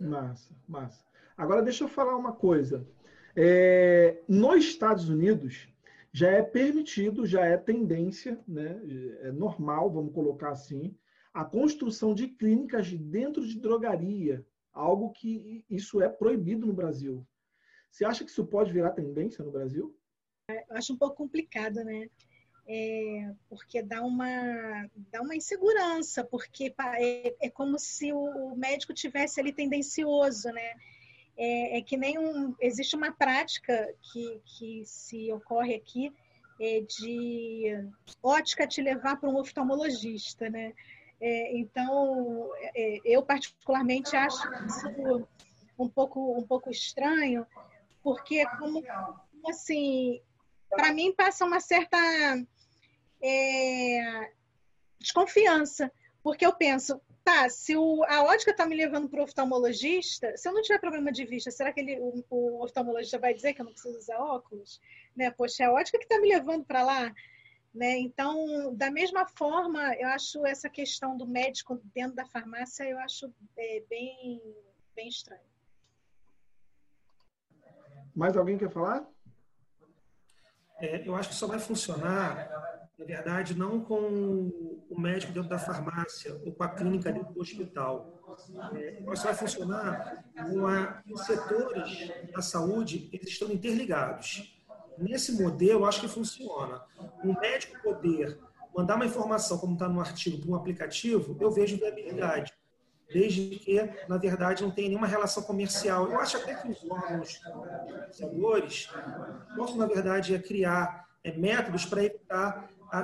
Massa, 0.00 0.54
massa. 0.66 1.04
Agora 1.36 1.62
deixa 1.62 1.84
eu 1.84 1.88
falar 1.88 2.16
uma 2.16 2.32
coisa. 2.32 2.88
É, 3.36 4.22
nos 4.26 4.64
Estados 4.64 5.10
Unidos 5.10 5.68
já 6.12 6.28
é 6.28 6.42
permitido, 6.42 7.26
já 7.26 7.44
é 7.44 7.56
tendência, 7.56 8.38
né? 8.46 8.80
é 9.22 9.32
normal, 9.32 9.90
vamos 9.90 10.12
colocar 10.12 10.50
assim, 10.50 10.96
a 11.32 11.44
construção 11.44 12.14
de 12.14 12.28
clínicas 12.28 12.92
dentro 12.92 13.46
de 13.46 13.58
drogaria, 13.60 14.44
algo 14.72 15.10
que 15.10 15.64
isso 15.70 16.02
é 16.02 16.08
proibido 16.08 16.66
no 16.66 16.72
Brasil. 16.72 17.26
Você 17.90 18.04
acha 18.04 18.24
que 18.24 18.30
isso 18.30 18.44
pode 18.46 18.72
virar 18.72 18.90
tendência 18.90 19.44
no 19.44 19.50
Brasil? 19.50 19.96
Eu 20.48 20.76
acho 20.76 20.92
um 20.92 20.96
pouco 20.96 21.16
complicado, 21.16 21.84
né? 21.84 22.08
É, 22.66 23.32
porque 23.48 23.82
dá 23.82 24.02
uma, 24.02 24.88
dá 25.10 25.22
uma 25.22 25.34
insegurança, 25.34 26.22
porque 26.24 26.72
é, 26.98 27.46
é 27.46 27.50
como 27.50 27.78
se 27.78 28.12
o, 28.12 28.54
médico 28.54 28.94
tivesse 28.94 29.40
ali 29.40 29.52
tendencioso, 29.52 30.48
né? 30.50 30.74
É, 31.42 31.78
é, 31.78 31.82
que 31.82 31.96
nem 31.96 32.18
um. 32.18 32.54
Existe 32.60 32.94
uma 32.94 33.12
prática 33.12 33.94
que, 34.02 34.42
que 34.44 34.84
se 34.84 35.32
ocorre 35.32 35.74
aqui 35.74 36.12
é 36.60 36.80
de 36.82 37.88
ótica 38.22 38.66
te 38.66 38.82
levar 38.82 39.18
para 39.18 39.30
um 39.30 39.38
oftalmologista, 39.38 40.50
né? 40.50 40.74
É, 41.18 41.56
então, 41.56 42.50
é, 42.76 43.00
eu 43.06 43.22
particularmente 43.22 44.14
acho 44.14 44.46
isso 44.66 45.26
um 45.78 45.88
pouco, 45.88 46.38
um 46.38 46.46
pouco 46.46 46.70
estranho, 46.70 47.46
porque 48.02 48.44
como 48.58 48.84
assim, 49.48 50.20
para 50.68 50.92
mim 50.92 51.14
passa 51.14 51.46
uma 51.46 51.58
certa 51.58 51.96
é, 53.22 54.30
desconfiança, 54.98 55.90
porque 56.22 56.44
eu 56.44 56.52
penso, 56.52 57.00
tá, 57.30 57.48
se 57.48 57.76
o, 57.76 58.04
a 58.04 58.24
ótica 58.24 58.50
está 58.50 58.66
me 58.66 58.76
levando 58.76 59.08
para 59.08 59.20
o 59.20 59.24
oftalmologista, 59.24 60.36
se 60.36 60.48
eu 60.48 60.52
não 60.52 60.62
tiver 60.62 60.78
problema 60.78 61.12
de 61.12 61.24
vista, 61.24 61.50
será 61.50 61.72
que 61.72 61.80
ele, 61.80 61.98
o, 62.00 62.24
o, 62.28 62.64
oftalmologista 62.64 63.18
vai 63.18 63.32
dizer 63.32 63.54
que 63.54 63.60
eu 63.60 63.64
não 63.64 63.72
preciso 63.72 63.98
usar 63.98 64.18
óculos? 64.18 64.80
Né? 65.14 65.30
Poxa, 65.30 65.62
é 65.62 65.66
a 65.66 65.72
ótica 65.72 65.98
que 65.98 66.04
está 66.04 66.18
me 66.18 66.28
levando 66.28 66.64
para 66.64 66.82
lá. 66.82 67.14
Né? 67.72 67.98
Então, 67.98 68.74
da 68.74 68.90
mesma 68.90 69.26
forma, 69.26 69.94
eu 69.94 70.08
acho 70.08 70.44
essa 70.44 70.68
questão 70.68 71.16
do 71.16 71.26
médico 71.26 71.80
dentro 71.94 72.16
da 72.16 72.26
farmácia, 72.26 72.84
eu 72.84 72.98
acho 72.98 73.32
é, 73.56 73.82
bem, 73.88 74.42
bem 74.94 75.08
estranho. 75.08 75.48
Mais 78.14 78.36
alguém 78.36 78.58
quer 78.58 78.70
falar? 78.70 79.06
É, 80.80 81.06
eu 81.06 81.14
acho 81.14 81.28
que 81.28 81.34
só 81.34 81.46
vai 81.46 81.60
funcionar 81.60 82.89
na 83.00 83.06
verdade, 83.06 83.56
não 83.56 83.80
com 83.80 84.52
o 84.90 85.00
médico 85.00 85.32
dentro 85.32 85.48
da 85.48 85.58
farmácia 85.58 86.38
ou 86.44 86.52
com 86.52 86.62
a 86.62 86.68
clínica 86.68 87.10
dentro 87.10 87.32
do 87.32 87.40
hospital. 87.40 88.20
É, 88.74 89.02
isso 89.10 89.24
vai 89.24 89.34
funcionar 89.34 90.22
com 90.36 91.14
os 91.14 91.24
setores 91.24 92.12
da 92.30 92.42
saúde, 92.42 93.08
eles 93.10 93.30
estão 93.30 93.50
interligados. 93.50 94.54
Nesse 94.98 95.42
modelo, 95.42 95.86
acho 95.86 96.02
que 96.02 96.08
funciona. 96.08 96.82
O 97.24 97.32
médico 97.40 97.82
poder 97.82 98.38
mandar 98.76 98.96
uma 98.96 99.06
informação, 99.06 99.56
como 99.56 99.72
está 99.72 99.88
no 99.88 99.98
artigo, 99.98 100.42
para 100.42 100.50
um 100.50 100.54
aplicativo, 100.54 101.38
eu 101.40 101.50
vejo 101.50 101.78
viabilidade. 101.78 102.52
Desde 103.10 103.56
que, 103.56 103.80
na 104.08 104.18
verdade, 104.18 104.62
não 104.62 104.70
tenha 104.70 104.88
nenhuma 104.88 105.06
relação 105.06 105.42
comercial. 105.42 106.08
Eu 106.10 106.20
acho 106.20 106.36
até 106.36 106.54
que 106.54 106.68
os 106.68 106.84
órgãos 106.88 107.38
comerciadores 107.38 108.90
possam, 109.56 109.78
na 109.78 109.86
verdade, 109.86 110.38
criar 110.40 111.08
é, 111.24 111.32
métodos 111.32 111.84
para 111.86 112.04
evitar 112.04 112.70
a, 112.90 112.98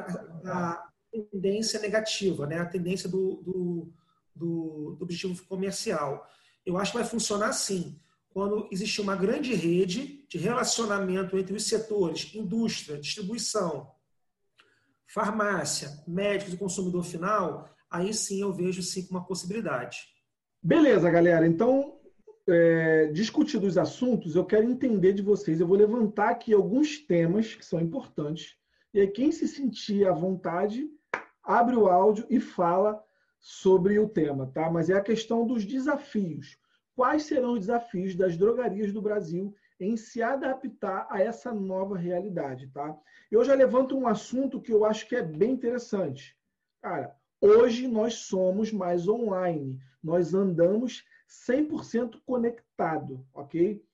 a, 0.47 0.89
tendência 1.11 1.81
negativa, 1.81 2.47
né? 2.47 2.59
a 2.59 2.67
tendência 2.67 3.09
do, 3.09 3.43
do, 3.43 3.93
do, 4.35 4.97
do 4.99 5.03
objetivo 5.03 5.43
comercial. 5.47 6.29
Eu 6.65 6.77
acho 6.77 6.93
que 6.93 6.99
vai 6.99 7.07
funcionar 7.07 7.49
assim 7.49 7.99
quando 8.31 8.69
existe 8.71 9.01
uma 9.01 9.17
grande 9.17 9.55
rede 9.55 10.27
de 10.29 10.37
relacionamento 10.37 11.39
entre 11.39 11.55
os 11.55 11.67
setores, 11.67 12.35
indústria, 12.35 12.99
distribuição, 12.99 13.91
farmácia, 15.07 15.89
médicos 16.07 16.53
e 16.53 16.59
consumidor 16.59 17.03
final, 17.03 17.71
aí 17.91 18.13
sim 18.13 18.43
eu 18.43 18.53
vejo 18.53 18.83
sim 18.83 19.07
uma 19.11 19.25
possibilidade. 19.25 19.99
Beleza, 20.63 21.09
galera. 21.11 21.47
Então, 21.47 21.99
é, 22.47 23.07
discutidos 23.07 23.71
os 23.71 23.79
assuntos, 23.79 24.37
eu 24.37 24.45
quero 24.45 24.69
entender 24.69 25.13
de 25.13 25.23
vocês. 25.23 25.61
Eu 25.61 25.67
vou 25.67 25.77
levantar 25.77 26.31
aqui 26.31 26.53
alguns 26.53 26.99
temas 26.99 27.55
que 27.55 27.65
são 27.65 27.81
importantes. 27.81 28.57
E 28.97 29.01
aí, 29.01 29.09
quem 29.09 29.31
se 29.31 29.47
sentir 29.47 30.09
à 30.09 30.13
vontade, 30.13 30.89
abre 31.43 31.77
o 31.77 31.87
áudio 31.87 32.25
e 32.31 32.41
fala 32.41 33.05
sobre 33.39 33.99
o 33.99 34.09
tema, 34.09 34.51
tá? 34.55 34.71
Mas 34.71 34.89
é 34.89 34.95
a 34.95 35.03
questão 35.03 35.47
dos 35.47 35.67
desafios. 35.67 36.57
Quais 36.95 37.25
serão 37.25 37.53
os 37.53 37.61
desafios 37.61 38.15
das 38.15 38.39
drogarias 38.39 38.95
do 38.95 39.03
Brasil 39.03 39.55
em 39.79 39.99
se 39.99 40.23
adaptar 40.23 41.07
a 41.11 41.21
essa 41.21 41.53
nova 41.53 41.95
realidade, 41.95 42.69
tá? 42.69 42.99
Eu 43.31 43.45
já 43.45 43.53
levanto 43.55 43.95
um 43.95 44.09
assunto 44.09 44.63
que 44.63 44.73
eu 44.73 44.83
acho 44.83 45.07
que 45.07 45.15
é 45.15 45.23
bem 45.23 45.51
interessante. 45.51 46.35
Cara, 46.81 47.15
hoje 47.39 47.87
nós 47.87 48.15
somos 48.15 48.73
mais 48.73 49.07
online, 49.07 49.79
nós 50.03 50.33
andamos 50.33 51.05
100% 51.47 52.19
conectado, 52.25 53.23
ok? 53.35 53.85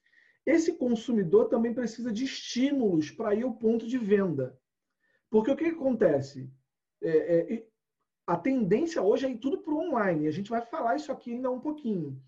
Esse 0.46 0.74
consumidor 0.74 1.48
também 1.48 1.74
precisa 1.74 2.12
de 2.12 2.24
estímulos 2.24 3.10
para 3.10 3.34
ir 3.34 3.42
ao 3.42 3.52
ponto 3.52 3.84
de 3.84 3.98
venda. 3.98 4.56
Porque 5.32 5.50
o 5.50 5.56
que, 5.56 5.64
que 5.64 5.76
acontece? 5.76 6.52
É, 7.02 7.54
é, 7.54 7.66
a 8.26 8.36
tendência 8.36 9.00
hoje 9.00 9.24
é 9.24 9.30
ir 9.30 9.38
tudo 9.38 9.62
para 9.62 9.72
o 9.72 9.78
online. 9.78 10.28
A 10.28 10.30
gente 10.30 10.50
vai 10.50 10.60
falar 10.60 10.96
isso 10.96 11.10
aqui 11.10 11.32
ainda 11.32 11.50
um 11.50 11.58
pouquinho. 11.58 12.22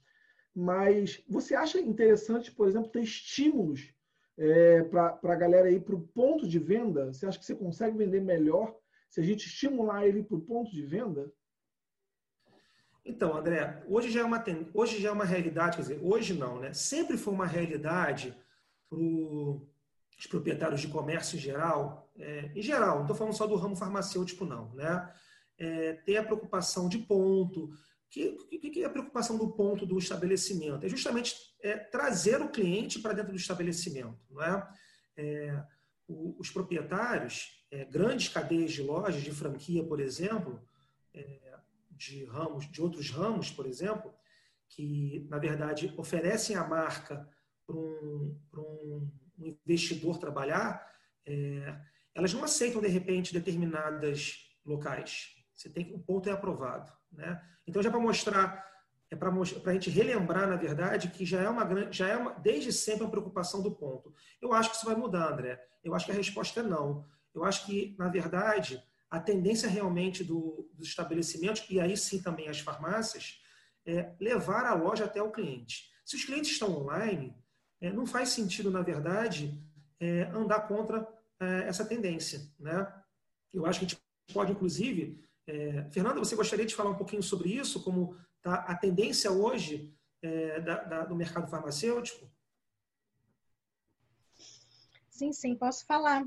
Mas 0.56 1.22
você 1.28 1.54
acha 1.54 1.78
interessante, 1.78 2.50
por 2.50 2.66
exemplo, 2.66 2.88
ter 2.88 3.02
estímulos 3.02 3.92
é, 4.38 4.84
para 4.84 5.18
a 5.22 5.36
galera 5.36 5.70
ir 5.70 5.82
para 5.82 5.94
o 5.94 6.00
ponto 6.00 6.48
de 6.48 6.58
venda? 6.58 7.12
Você 7.12 7.26
acha 7.26 7.38
que 7.38 7.44
você 7.44 7.54
consegue 7.54 7.98
vender 7.98 8.22
melhor 8.22 8.74
se 9.10 9.20
a 9.20 9.22
gente 9.22 9.48
estimular 9.48 10.06
ele 10.06 10.22
para 10.22 10.38
o 10.38 10.40
ponto 10.40 10.70
de 10.70 10.82
venda? 10.86 11.30
Então, 13.04 13.36
André, 13.36 13.84
hoje 13.86 14.10
já 14.10 14.20
é 14.20 14.24
uma, 14.24 14.42
hoje 14.72 14.98
já 14.98 15.10
é 15.10 15.12
uma 15.12 15.26
realidade, 15.26 15.76
quer 15.76 15.82
dizer, 15.82 16.00
hoje 16.02 16.32
não, 16.32 16.58
né? 16.58 16.72
Sempre 16.72 17.18
foi 17.18 17.34
uma 17.34 17.46
realidade 17.46 18.34
para 18.88 18.98
os 20.24 20.26
proprietários 20.26 20.80
de 20.80 20.88
comércio 20.88 21.36
em 21.36 21.40
geral, 21.40 22.10
é, 22.18 22.50
em 22.54 22.62
geral, 22.62 22.96
não 22.96 23.02
estou 23.02 23.16
falando 23.16 23.36
só 23.36 23.46
do 23.46 23.56
ramo 23.56 23.76
farmacêutico, 23.76 24.46
não, 24.46 24.74
né? 24.74 25.12
É, 25.58 26.16
a 26.16 26.24
preocupação 26.24 26.88
de 26.88 26.98
ponto, 26.98 27.66
o 27.66 27.72
que, 28.08 28.32
que, 28.70 28.82
é 28.82 28.86
a 28.86 28.90
preocupação 28.90 29.36
do 29.36 29.52
ponto 29.52 29.84
do 29.84 29.98
estabelecimento? 29.98 30.86
É 30.86 30.88
justamente 30.88 31.36
é, 31.62 31.76
trazer 31.76 32.40
o 32.40 32.48
cliente 32.48 32.98
para 33.00 33.12
dentro 33.12 33.32
do 33.32 33.38
estabelecimento. 33.38 34.18
Não 34.30 34.42
é? 34.42 34.68
é 35.16 35.64
o, 36.08 36.34
os 36.38 36.50
proprietários, 36.50 37.62
é, 37.70 37.84
grandes 37.84 38.28
cadeias 38.28 38.72
de 38.72 38.82
lojas, 38.82 39.22
de 39.22 39.30
franquia, 39.30 39.84
por 39.84 40.00
exemplo, 40.00 40.60
é, 41.12 41.54
de 41.90 42.24
ramos, 42.24 42.70
de 42.70 42.80
outros 42.80 43.10
ramos, 43.10 43.50
por 43.50 43.66
exemplo, 43.66 44.12
que 44.68 45.26
na 45.28 45.38
verdade 45.38 45.92
oferecem 45.96 46.56
a 46.56 46.64
marca 46.64 47.28
para 47.66 47.76
um, 47.76 48.38
investidor 49.66 50.18
trabalhar, 50.18 50.86
é, 51.26 51.76
elas 52.14 52.32
não 52.32 52.44
aceitam 52.44 52.80
de 52.80 52.88
repente 52.88 53.32
determinadas 53.32 54.38
locais. 54.64 55.34
Você 55.54 55.68
tem 55.68 55.94
o 55.94 55.98
ponto 55.98 56.28
é 56.28 56.32
aprovado. 56.32 56.92
Né? 57.12 57.40
Então, 57.66 57.82
já 57.82 57.90
para 57.90 58.00
mostrar, 58.00 58.64
é 59.10 59.16
para 59.16 59.30
a 59.30 59.72
gente 59.72 59.90
relembrar, 59.90 60.48
na 60.48 60.56
verdade, 60.56 61.08
que 61.08 61.24
já 61.24 61.40
é 61.40 61.48
uma 61.48 61.64
grande, 61.64 61.96
já 61.96 62.08
é 62.08 62.16
uma, 62.16 62.32
desde 62.32 62.72
sempre 62.72 63.04
uma 63.04 63.10
preocupação 63.10 63.62
do 63.62 63.70
ponto. 63.70 64.14
Eu 64.40 64.52
acho 64.52 64.70
que 64.70 64.76
isso 64.76 64.86
vai 64.86 64.94
mudar, 64.94 65.32
André. 65.32 65.60
Eu 65.82 65.94
acho 65.94 66.06
que 66.06 66.12
a 66.12 66.14
resposta 66.14 66.60
é 66.60 66.62
não. 66.62 67.04
Eu 67.34 67.44
acho 67.44 67.66
que, 67.66 67.94
na 67.98 68.08
verdade, 68.08 68.82
a 69.10 69.20
tendência 69.20 69.68
realmente 69.68 70.24
do, 70.24 70.68
dos 70.74 70.88
estabelecimentos, 70.88 71.64
e 71.70 71.80
aí 71.80 71.96
sim 71.96 72.20
também 72.22 72.48
as 72.48 72.60
farmácias, 72.60 73.40
é 73.86 74.14
levar 74.20 74.64
a 74.64 74.74
loja 74.74 75.04
até 75.04 75.22
o 75.22 75.30
cliente. 75.30 75.90
Se 76.04 76.16
os 76.16 76.24
clientes 76.24 76.52
estão 76.52 76.70
online, 76.70 77.34
é, 77.84 77.92
não 77.92 78.06
faz 78.06 78.30
sentido, 78.30 78.70
na 78.70 78.80
verdade, 78.80 79.60
é, 80.00 80.22
andar 80.32 80.66
contra 80.66 81.06
é, 81.38 81.68
essa 81.68 81.84
tendência. 81.84 82.40
Né? 82.58 82.90
Eu 83.52 83.66
acho 83.66 83.78
que 83.78 83.84
a 83.84 83.88
gente 83.88 84.02
pode, 84.32 84.52
inclusive, 84.52 85.22
é, 85.46 85.84
Fernanda, 85.90 86.18
você 86.18 86.34
gostaria 86.34 86.64
de 86.64 86.74
falar 86.74 86.90
um 86.90 86.96
pouquinho 86.96 87.22
sobre 87.22 87.50
isso, 87.50 87.82
como 87.82 88.16
está 88.38 88.54
a 88.54 88.74
tendência 88.74 89.30
hoje 89.30 89.92
é, 90.22 90.60
da, 90.60 90.82
da, 90.82 91.04
do 91.04 91.14
mercado 91.14 91.50
farmacêutico? 91.50 92.26
Sim, 95.10 95.32
sim, 95.34 95.54
posso 95.54 95.84
falar. 95.84 96.26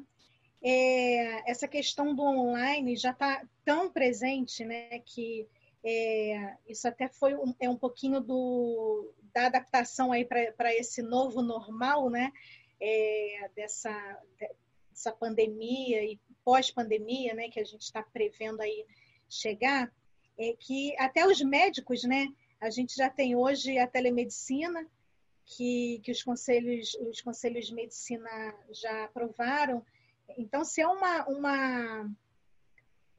É, 0.61 1.49
essa 1.49 1.67
questão 1.67 2.15
do 2.15 2.21
online 2.21 2.95
já 2.95 3.11
está 3.11 3.43
tão 3.65 3.91
presente, 3.91 4.63
né, 4.63 4.99
que 4.99 5.47
é, 5.83 6.55
isso 6.67 6.87
até 6.87 7.07
foi 7.07 7.33
um, 7.35 7.55
é 7.59 7.69
um 7.69 7.77
pouquinho 7.77 8.19
do, 8.21 9.13
da 9.37 9.45
adaptação 9.45 10.11
aí 10.11 10.25
para 10.25 10.73
esse 10.73 11.03
novo 11.03 11.43
normal, 11.43 12.09
né, 12.09 12.33
é, 12.81 13.51
dessa, 13.55 13.93
dessa 14.89 15.11
pandemia 15.11 16.03
e 16.03 16.19
pós-pandemia, 16.43 17.35
né, 17.35 17.47
que 17.47 17.59
a 17.59 17.63
gente 17.63 17.83
está 17.83 18.01
prevendo 18.01 18.61
aí 18.61 18.83
chegar, 19.29 19.93
é 20.39 20.53
que 20.53 20.95
até 20.97 21.27
os 21.27 21.39
médicos, 21.41 22.03
né? 22.03 22.27
A 22.59 22.71
gente 22.71 22.95
já 22.95 23.09
tem 23.09 23.35
hoje 23.35 23.77
a 23.77 23.85
telemedicina, 23.85 24.87
que, 25.45 25.99
que 26.03 26.11
os, 26.11 26.23
conselhos, 26.23 26.95
os 26.95 27.21
conselhos 27.21 27.67
de 27.67 27.75
medicina 27.75 28.29
já 28.71 29.03
aprovaram. 29.03 29.85
Então, 30.37 30.65
se 30.65 30.81
é 30.81 30.87
uma, 30.87 31.25
uma, 31.27 32.11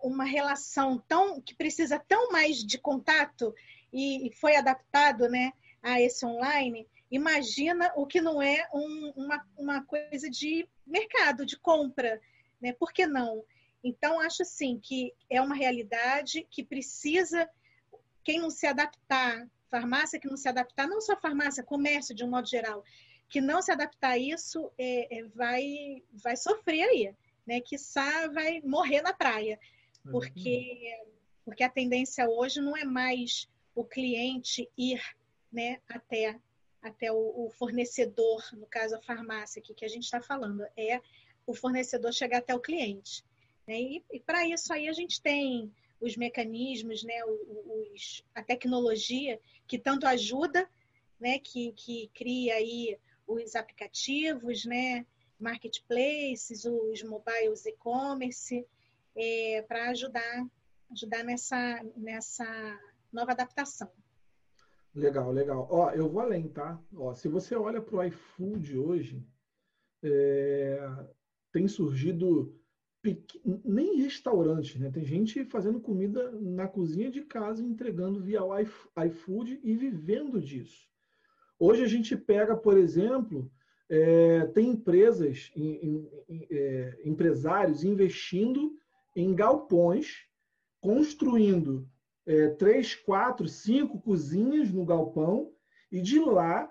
uma 0.01 0.25
relação 0.25 0.99
tão 1.07 1.41
que 1.41 1.55
precisa 1.55 1.99
tão 2.09 2.33
mais 2.33 2.57
de 2.57 2.79
contato 2.79 3.55
e, 3.93 4.29
e 4.29 4.33
foi 4.33 4.57
adaptado 4.57 5.29
né, 5.29 5.53
a 5.83 6.01
esse 6.01 6.25
online, 6.27 6.87
imagina 7.11 7.93
o 7.97 8.07
que 8.07 8.21
não 8.21 8.43
é 8.43 8.69
um, 8.73 9.13
uma, 9.17 9.47
uma 9.57 9.85
coisa 9.85 10.29
de 10.29 10.69
mercado, 10.87 11.47
de 11.47 11.59
compra. 11.59 12.21
Né? 12.61 12.73
Por 12.73 12.93
que 12.93 13.07
não? 13.07 13.45
Então, 13.83 14.21
acho 14.21 14.43
assim 14.43 14.79
que 14.79 15.15
é 15.31 15.41
uma 15.41 15.55
realidade 15.55 16.47
que 16.51 16.65
precisa, 16.65 17.49
quem 18.25 18.41
não 18.41 18.51
se 18.51 18.67
adaptar, 18.67 19.49
farmácia 19.71 20.19
que 20.19 20.29
não 20.29 20.37
se 20.37 20.49
adaptar, 20.49 20.89
não 20.89 21.01
só 21.01 21.17
farmácia, 21.17 21.63
comércio 21.63 22.15
de 22.15 22.25
um 22.25 22.31
modo 22.31 22.49
geral, 22.49 22.85
que 23.29 23.41
não 23.41 23.63
se 23.63 23.71
adaptar 23.71 24.13
a 24.13 24.19
isso 24.19 24.71
é, 24.79 25.19
é, 25.19 25.23
vai, 25.35 26.03
vai 26.13 26.37
sofrer 26.37 26.83
aí, 26.83 27.15
né? 27.47 27.61
Que 27.61 27.77
vai 28.33 28.61
morrer 28.63 29.03
na 29.03 29.13
praia, 29.13 29.59
uhum. 30.05 30.13
porque, 30.13 30.99
porque 31.45 31.63
a 31.63 31.69
tendência 31.69 32.29
hoje 32.29 32.61
não 32.61 32.77
é 32.77 32.85
mais 32.85 33.49
o 33.75 33.85
cliente 33.85 34.69
ir 34.77 35.01
né, 35.53 35.81
até, 35.89 36.39
até 36.83 37.13
o, 37.13 37.47
o 37.47 37.51
fornecedor, 37.51 38.43
no 38.53 38.67
caso 38.67 38.97
a 38.97 39.03
farmácia 39.03 39.61
aqui 39.61 39.75
que 39.75 39.85
a 39.85 39.89
gente 39.89 40.05
está 40.05 40.21
falando, 40.21 40.65
é 40.77 41.01
o 41.47 41.55
fornecedor 41.55 42.13
chegar 42.13 42.39
até 42.39 42.55
o 42.55 42.61
cliente. 42.61 43.25
Né? 43.67 43.81
E, 43.81 44.05
e 44.13 44.21
para 44.21 44.47
isso 44.47 44.73
aí 44.73 44.89
a 44.89 44.93
gente 44.93 45.21
tem 45.21 45.73
os 46.01 46.17
mecanismos, 46.17 47.03
né, 47.03 47.25
os, 47.25 48.25
a 48.35 48.43
tecnologia 48.43 49.41
que 49.67 49.79
tanto 49.79 50.07
ajuda, 50.07 50.69
né, 51.19 51.39
que, 51.39 51.73
que 51.73 52.09
cria 52.15 52.55
aí 52.55 52.97
os 53.27 53.57
aplicativos, 53.57 54.65
né, 54.65 55.05
marketplaces, 55.39 56.65
os 56.65 57.03
mobiles 57.03 57.67
e-commerce, 57.67 58.67
é, 59.17 59.63
para 59.67 59.91
ajudar, 59.91 60.47
ajudar 60.93 61.25
nessa, 61.25 61.83
nessa 61.97 62.81
nova 63.13 63.33
adaptação. 63.33 63.91
Legal, 64.95 65.31
legal. 65.31 65.67
Ó, 65.71 65.91
eu 65.91 66.09
vou 66.09 66.21
além, 66.21 66.49
tá? 66.49 66.81
Ó, 66.95 67.13
se 67.15 67.29
você 67.29 67.55
olha 67.55 67.81
para 67.81 67.97
o 67.97 68.03
iFood 68.05 68.79
hoje, 68.79 69.25
é, 70.03 70.79
tem 71.53 71.69
surgido 71.69 72.55
nem 73.65 73.97
restaurantes, 74.03 74.79
né? 74.81 74.91
Tem 74.91 75.05
gente 75.05 75.45
fazendo 75.45 75.81
comida 75.81 76.33
na 76.33 76.67
cozinha 76.67 77.11
de 77.11 77.23
casa, 77.23 77.63
entregando 77.63 78.21
via 78.21 78.41
iFood 79.07 79.61
e 79.63 79.77
vivendo 79.77 80.41
disso. 80.41 80.89
Hoje 81.59 81.83
a 81.83 81.87
gente 81.87 82.17
pega, 82.17 82.57
por 82.57 82.77
exemplo, 82.77 83.51
é, 83.89 84.47
tem 84.47 84.71
empresas, 84.71 85.51
em, 85.57 86.09
em, 86.29 86.47
é, 86.51 87.01
empresários 87.05 87.85
investindo 87.85 88.77
em 89.15 89.35
galpões, 89.35 90.27
construindo 90.81 91.89
é, 92.29 92.51
três, 92.51 92.95
quatro, 92.95 93.49
cinco 93.49 93.99
cozinhas 93.99 94.71
no 94.71 94.85
galpão 94.85 95.51
e 95.91 96.03
de 96.03 96.21
lá 96.21 96.71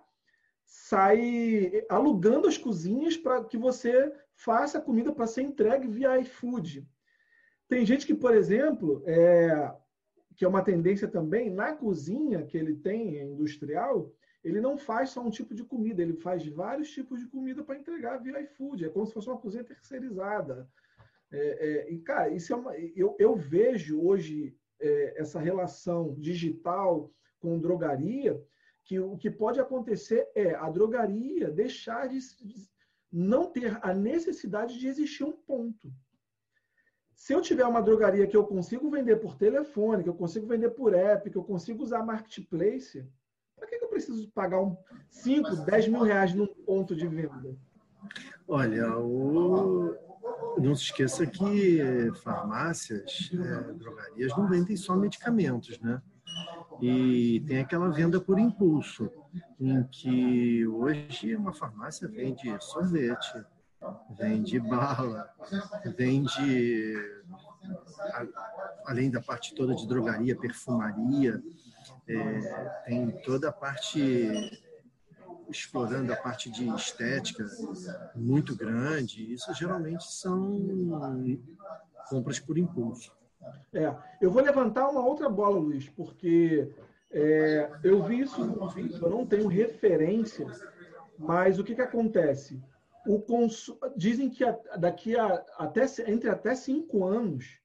sai 0.63 1.83
alugando 1.89 2.47
as 2.47 2.57
cozinhas 2.57 3.17
para 3.17 3.43
que 3.43 3.57
você 3.57 4.13
faça 4.35 4.77
a 4.77 4.81
comida 4.81 5.11
para 5.11 5.25
ser 5.25 5.41
entregue 5.41 5.87
via 5.87 6.19
iFood. 6.19 6.87
Tem 7.67 7.83
gente 7.83 8.05
que, 8.05 8.13
por 8.13 8.35
exemplo, 8.35 9.01
é, 9.07 9.73
que 10.35 10.45
é 10.45 10.47
uma 10.47 10.61
tendência 10.61 11.07
também, 11.07 11.49
na 11.49 11.73
cozinha 11.73 12.45
que 12.45 12.55
ele 12.55 12.75
tem, 12.75 13.19
industrial, 13.19 14.13
ele 14.43 14.61
não 14.61 14.77
faz 14.77 15.09
só 15.09 15.21
um 15.21 15.31
tipo 15.31 15.55
de 15.55 15.63
comida, 15.63 16.03
ele 16.03 16.13
faz 16.13 16.45
vários 16.47 16.91
tipos 16.91 17.19
de 17.19 17.27
comida 17.27 17.63
para 17.63 17.77
entregar 17.77 18.17
via 18.17 18.39
iFood. 18.41 18.85
É 18.85 18.89
como 18.89 19.07
se 19.07 19.13
fosse 19.13 19.27
uma 19.27 19.39
cozinha 19.39 19.63
terceirizada. 19.63 20.69
É, 21.31 21.87
é, 21.87 21.91
e, 21.91 21.99
cara, 21.99 22.29
isso 22.29 22.53
é 22.53 22.55
uma, 22.55 22.77
eu, 22.77 23.15
eu 23.19 23.35
vejo 23.35 23.99
hoje 24.01 24.55
é, 24.79 25.21
essa 25.21 25.39
relação 25.39 26.15
digital 26.19 27.11
com 27.39 27.59
drogaria, 27.59 28.41
que 28.83 28.99
o 28.99 29.17
que 29.17 29.29
pode 29.29 29.59
acontecer 29.59 30.27
é 30.33 30.55
a 30.55 30.69
drogaria 30.69 31.51
deixar 31.51 32.07
de, 32.07 32.19
de 32.43 32.69
não 33.11 33.51
ter 33.51 33.77
a 33.81 33.93
necessidade 33.93 34.79
de 34.79 34.87
existir 34.87 35.23
um 35.23 35.33
ponto. 35.33 35.91
Se 37.13 37.33
eu 37.33 37.41
tiver 37.41 37.65
uma 37.65 37.81
drogaria 37.81 38.27
que 38.27 38.37
eu 38.37 38.45
consigo 38.45 38.89
vender 38.89 39.17
por 39.17 39.35
telefone, 39.35 40.03
que 40.03 40.09
eu 40.09 40.13
consigo 40.13 40.47
vender 40.47 40.69
por 40.69 40.93
app, 40.93 41.29
que 41.29 41.37
eu 41.37 41.43
consigo 41.43 41.83
usar 41.83 42.05
marketplace, 42.05 43.05
para 43.55 43.67
que, 43.67 43.75
eu 43.75 43.89
preciso 43.89 44.29
pagar 44.29 44.61
um 44.61 44.77
5, 45.09 45.65
10 45.65 45.87
mil 45.87 46.03
reais 46.03 46.33
num 46.33 46.45
ponto 46.45 46.95
de 46.95 47.07
venda? 47.07 47.57
Olha, 48.47 48.95
o... 48.99 49.95
não 50.57 50.75
se 50.75 50.83
esqueça 50.83 51.25
que 51.25 51.79
farmácias, 52.23 53.31
é, 53.33 53.73
drogarias 53.73 54.35
não 54.35 54.47
vendem 54.47 54.75
só 54.75 54.95
medicamentos, 54.95 55.79
né? 55.79 56.01
E 56.81 57.43
tem 57.47 57.59
aquela 57.59 57.89
venda 57.89 58.19
por 58.21 58.37
impulso, 58.37 59.09
em 59.59 59.83
que 59.83 60.67
hoje 60.67 61.35
uma 61.35 61.53
farmácia 61.53 62.07
vende 62.07 62.55
sorvete, 62.59 63.43
vende 64.17 64.59
bala, 64.59 65.29
vende, 65.95 66.95
além 68.85 69.09
da 69.09 69.21
parte 69.21 69.55
toda 69.55 69.73
de 69.73 69.87
drogaria, 69.87 70.35
perfumaria, 70.35 71.41
é, 72.07 72.83
tem 72.85 73.11
toda 73.23 73.49
a 73.49 73.51
parte 73.51 74.61
explorando 75.49 76.11
a 76.11 76.15
parte 76.15 76.49
de 76.49 76.67
estética 76.75 77.45
muito 78.15 78.55
grande. 78.55 79.33
Isso 79.33 79.53
geralmente 79.53 80.03
são 80.11 81.39
compras 82.09 82.39
por 82.39 82.57
impulso. 82.57 83.15
É, 83.73 83.95
eu 84.21 84.31
vou 84.31 84.41
levantar 84.41 84.89
uma 84.89 85.05
outra 85.05 85.29
bola, 85.29 85.57
Luiz, 85.57 85.87
porque 85.89 86.71
é, 87.11 87.69
eu 87.83 88.03
vi 88.03 88.21
isso 88.21 88.43
no 88.43 88.69
vídeo, 88.69 88.99
eu 89.01 89.09
não 89.09 89.25
tenho 89.25 89.47
referência, 89.47 90.47
mas 91.17 91.57
o 91.57 91.63
que, 91.63 91.75
que 91.75 91.81
acontece? 91.81 92.61
O 93.05 93.21
consu... 93.21 93.77
Dizem 93.95 94.29
que 94.29 94.43
daqui 94.77 95.17
a 95.17 95.45
até, 95.57 95.85
entre 96.07 96.29
até 96.29 96.53
cinco 96.55 97.05
anos, 97.05 97.59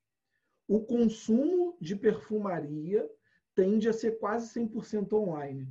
o 0.68 0.80
consumo 0.80 1.76
de 1.80 1.96
perfumaria 1.96 3.08
tende 3.54 3.88
a 3.88 3.92
ser 3.92 4.18
quase 4.18 4.48
100% 4.58 5.12
online. 5.12 5.68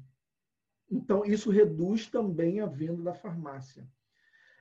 Então, 0.92 1.26
isso 1.26 1.50
reduz 1.50 2.08
também 2.08 2.60
a 2.60 2.66
venda 2.66 3.02
da 3.02 3.14
farmácia. 3.14 3.88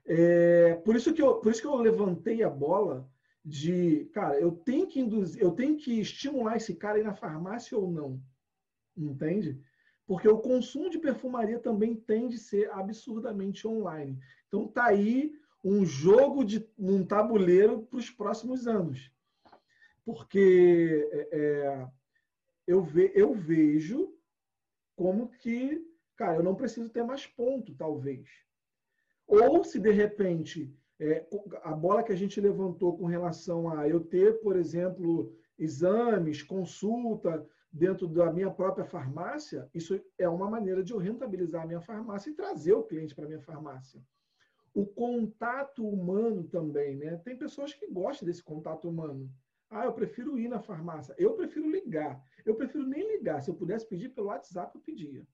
É, 0.06 0.74
por, 0.84 0.94
isso 0.94 1.12
que 1.12 1.20
eu, 1.20 1.36
por 1.40 1.50
isso 1.50 1.60
que 1.60 1.66
eu 1.66 1.76
levantei 1.76 2.42
a 2.42 2.48
bola 2.48 3.10
de, 3.44 4.08
cara, 4.12 4.38
eu 4.38 4.52
tenho 4.52 4.86
que 4.86 5.00
induzir, 5.00 5.42
eu 5.42 5.50
tenho 5.50 5.76
que 5.76 6.00
estimular 6.00 6.56
esse 6.56 6.74
cara 6.76 6.96
a 6.96 7.00
ir 7.00 7.04
na 7.04 7.14
farmácia 7.14 7.76
ou 7.76 7.90
não. 7.90 8.22
Entende? 8.96 9.60
Porque 10.06 10.28
o 10.28 10.38
consumo 10.38 10.90
de 10.90 10.98
perfumaria 10.98 11.58
também 11.58 11.94
tende 11.94 12.36
a 12.36 12.38
ser 12.38 12.70
absurdamente 12.70 13.66
online. 13.66 14.18
Então 14.48 14.68
tá 14.68 14.86
aí 14.86 15.32
um 15.64 15.84
jogo 15.84 16.44
de 16.44 16.66
um 16.78 17.04
tabuleiro 17.04 17.82
para 17.82 17.98
os 17.98 18.10
próximos 18.10 18.66
anos. 18.66 19.12
Porque 20.04 21.08
é, 21.12 21.28
é, 21.32 21.88
eu, 22.66 22.82
ve, 22.82 23.12
eu 23.14 23.34
vejo 23.34 24.12
como 24.96 25.28
que, 25.28 25.80
cara, 26.20 26.36
eu 26.36 26.42
não 26.42 26.54
preciso 26.54 26.90
ter 26.90 27.02
mais 27.02 27.26
ponto, 27.26 27.74
talvez. 27.74 28.28
Ou 29.26 29.64
se 29.64 29.80
de 29.80 29.90
repente 29.90 30.70
é, 31.00 31.26
a 31.62 31.72
bola 31.72 32.02
que 32.02 32.12
a 32.12 32.16
gente 32.16 32.38
levantou 32.38 32.98
com 32.98 33.06
relação 33.06 33.70
a 33.70 33.88
eu 33.88 34.00
ter, 34.00 34.38
por 34.42 34.54
exemplo, 34.54 35.34
exames, 35.58 36.42
consulta 36.42 37.48
dentro 37.72 38.06
da 38.06 38.30
minha 38.30 38.50
própria 38.50 38.84
farmácia, 38.84 39.66
isso 39.72 39.98
é 40.18 40.28
uma 40.28 40.50
maneira 40.50 40.82
de 40.82 40.92
eu 40.92 40.98
rentabilizar 40.98 41.62
a 41.62 41.66
minha 41.66 41.80
farmácia 41.80 42.28
e 42.28 42.34
trazer 42.34 42.74
o 42.74 42.82
cliente 42.82 43.14
para 43.14 43.24
a 43.24 43.28
minha 43.28 43.40
farmácia. 43.40 43.98
O 44.74 44.84
contato 44.84 45.88
humano 45.88 46.44
também, 46.44 46.96
né? 46.96 47.16
Tem 47.24 47.34
pessoas 47.34 47.72
que 47.72 47.86
gostam 47.90 48.26
desse 48.26 48.42
contato 48.42 48.86
humano. 48.86 49.32
Ah, 49.70 49.86
eu 49.86 49.92
prefiro 49.94 50.38
ir 50.38 50.48
na 50.48 50.60
farmácia. 50.60 51.14
Eu 51.16 51.32
prefiro 51.32 51.70
ligar. 51.70 52.22
Eu 52.44 52.56
prefiro 52.56 52.86
nem 52.86 53.16
ligar. 53.16 53.40
Se 53.40 53.48
eu 53.48 53.54
pudesse 53.54 53.88
pedir 53.88 54.10
pelo 54.10 54.26
WhatsApp, 54.26 54.76
eu 54.76 54.82
pedia. 54.82 55.26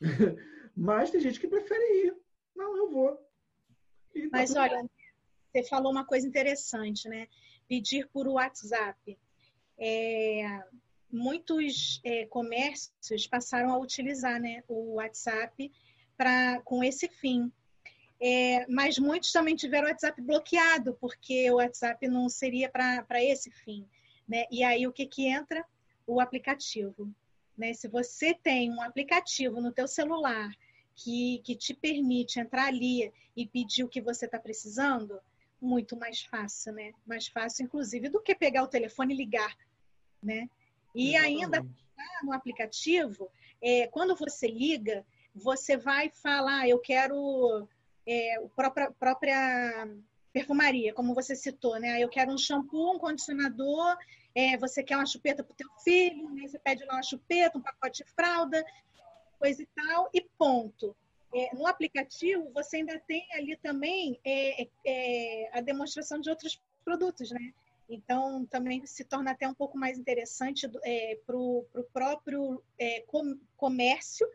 Mas 0.76 1.10
tem 1.10 1.20
gente 1.20 1.38
que 1.38 1.48
prefere 1.48 2.06
ir. 2.06 2.16
Não, 2.56 2.76
eu 2.76 2.90
vou. 2.90 3.14
Tá 3.14 4.28
Mas 4.32 4.54
olha, 4.54 4.88
você 5.52 5.62
falou 5.64 5.92
uma 5.92 6.06
coisa 6.06 6.26
interessante, 6.26 7.08
né? 7.08 7.28
Pedir 7.68 8.08
por 8.08 8.26
WhatsApp. 8.26 9.18
É, 9.78 10.62
muitos 11.10 12.00
é, 12.04 12.26
comércios 12.26 13.26
passaram 13.26 13.70
a 13.70 13.78
utilizar 13.78 14.40
né, 14.40 14.62
o 14.66 14.94
WhatsApp 14.94 15.70
pra, 16.16 16.60
com 16.62 16.82
esse 16.82 17.08
fim. 17.08 17.52
É, 18.20 18.66
mas 18.68 18.98
muitos 18.98 19.32
também 19.32 19.56
tiveram 19.56 19.88
o 19.88 19.90
WhatsApp 19.90 20.22
bloqueado, 20.22 20.96
porque 21.00 21.50
o 21.50 21.56
WhatsApp 21.56 22.06
não 22.08 22.28
seria 22.28 22.70
para 22.70 23.22
esse 23.22 23.50
fim. 23.50 23.86
Né? 24.26 24.46
E 24.50 24.62
aí 24.62 24.86
o 24.86 24.92
que, 24.92 25.06
que 25.06 25.26
entra? 25.26 25.64
O 26.06 26.20
aplicativo. 26.20 27.12
Né? 27.56 27.72
Se 27.74 27.88
você 27.88 28.34
tem 28.34 28.70
um 28.70 28.82
aplicativo 28.82 29.60
no 29.60 29.72
teu 29.72 29.86
celular 29.86 30.50
que, 30.94 31.40
que 31.44 31.54
te 31.54 31.74
permite 31.74 32.40
entrar 32.40 32.66
ali 32.66 33.12
e 33.36 33.46
pedir 33.46 33.84
o 33.84 33.88
que 33.88 34.00
você 34.00 34.26
está 34.26 34.38
precisando, 34.38 35.20
muito 35.60 35.96
mais 35.96 36.22
fácil, 36.22 36.72
né? 36.72 36.92
Mais 37.06 37.28
fácil, 37.28 37.64
inclusive, 37.64 38.08
do 38.08 38.20
que 38.20 38.34
pegar 38.34 38.62
o 38.64 38.68
telefone 38.68 39.14
e 39.14 39.16
ligar, 39.16 39.56
né? 40.22 40.48
E 40.94 41.14
Exatamente. 41.14 41.44
ainda 41.44 41.66
no 42.24 42.32
aplicativo, 42.32 43.30
é, 43.60 43.86
quando 43.86 44.16
você 44.16 44.48
liga, 44.48 45.06
você 45.34 45.76
vai 45.76 46.10
falar, 46.10 46.60
ah, 46.60 46.68
eu 46.68 46.78
quero 46.78 47.68
é, 48.06 48.40
própria, 48.54 48.90
própria 48.90 49.88
perfumaria, 50.32 50.92
como 50.92 51.14
você 51.14 51.36
citou, 51.36 51.78
né? 51.78 52.02
Eu 52.02 52.08
quero 52.08 52.32
um 52.32 52.38
shampoo, 52.38 52.94
um 52.94 52.98
condicionador, 52.98 53.96
é, 54.34 54.56
você 54.56 54.82
quer 54.82 54.96
uma 54.96 55.06
chupeta 55.06 55.42
para 55.42 55.52
o 55.52 55.56
teu 55.56 55.68
filho, 55.84 56.30
né? 56.30 56.46
você 56.46 56.58
pede 56.58 56.84
lá 56.84 56.94
uma 56.94 57.02
chupeta, 57.02 57.58
um 57.58 57.62
pacote 57.62 58.04
de 58.04 58.10
fralda, 58.10 58.64
coisa 59.38 59.62
e 59.62 59.66
tal, 59.66 60.08
e 60.12 60.20
ponto. 60.38 60.96
É, 61.34 61.54
no 61.54 61.66
aplicativo, 61.66 62.50
você 62.52 62.78
ainda 62.78 62.98
tem 63.00 63.26
ali 63.32 63.56
também 63.56 64.20
é, 64.24 64.68
é, 64.86 65.50
a 65.52 65.60
demonstração 65.60 66.20
de 66.20 66.28
outros 66.28 66.60
produtos, 66.84 67.30
né? 67.30 67.52
Então, 67.88 68.46
também 68.46 68.84
se 68.86 69.04
torna 69.04 69.32
até 69.32 69.46
um 69.48 69.54
pouco 69.54 69.76
mais 69.76 69.98
interessante 69.98 70.70
é, 70.84 71.18
para 71.26 71.36
o 71.36 71.66
próprio 71.92 72.62
é, 72.78 73.00
com, 73.06 73.38
comércio, 73.56 74.26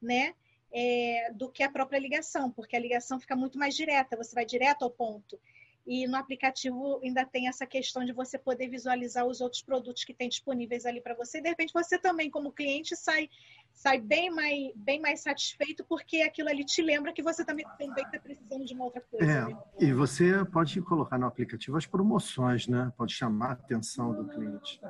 né? 0.00 0.34
É, 0.74 1.30
do 1.34 1.50
que 1.50 1.62
a 1.62 1.70
própria 1.70 1.98
ligação, 1.98 2.50
porque 2.50 2.74
a 2.74 2.80
ligação 2.80 3.20
fica 3.20 3.36
muito 3.36 3.58
mais 3.58 3.74
direta, 3.74 4.16
você 4.16 4.34
vai 4.34 4.46
direto 4.46 4.82
ao 4.82 4.90
ponto. 4.90 5.38
E 5.86 6.06
no 6.06 6.16
aplicativo 6.16 7.00
ainda 7.02 7.24
tem 7.24 7.48
essa 7.48 7.66
questão 7.66 8.04
de 8.04 8.12
você 8.12 8.38
poder 8.38 8.68
visualizar 8.68 9.26
os 9.26 9.40
outros 9.40 9.62
produtos 9.62 10.04
que 10.04 10.14
tem 10.14 10.28
disponíveis 10.28 10.86
ali 10.86 11.00
para 11.00 11.14
você. 11.14 11.40
De 11.40 11.48
repente, 11.48 11.72
você 11.72 11.98
também, 11.98 12.30
como 12.30 12.52
cliente, 12.52 12.94
sai, 12.94 13.28
sai 13.72 14.00
bem, 14.00 14.30
mais, 14.30 14.72
bem 14.76 15.00
mais 15.00 15.20
satisfeito, 15.20 15.84
porque 15.88 16.22
aquilo 16.22 16.48
ali 16.48 16.64
te 16.64 16.82
lembra 16.82 17.12
que 17.12 17.22
você 17.22 17.44
também 17.44 17.66
está 17.66 18.18
precisando 18.20 18.64
de 18.64 18.74
uma 18.74 18.84
outra 18.84 19.00
coisa. 19.00 19.24
É, 19.24 19.44
né? 19.46 19.58
E 19.80 19.92
você 19.92 20.44
pode 20.44 20.80
colocar 20.82 21.18
no 21.18 21.26
aplicativo 21.26 21.76
as 21.76 21.86
promoções, 21.86 22.68
né? 22.68 22.92
Pode 22.96 23.12
chamar 23.12 23.48
a 23.48 23.52
atenção 23.52 24.14
do 24.14 24.28
cliente. 24.28 24.80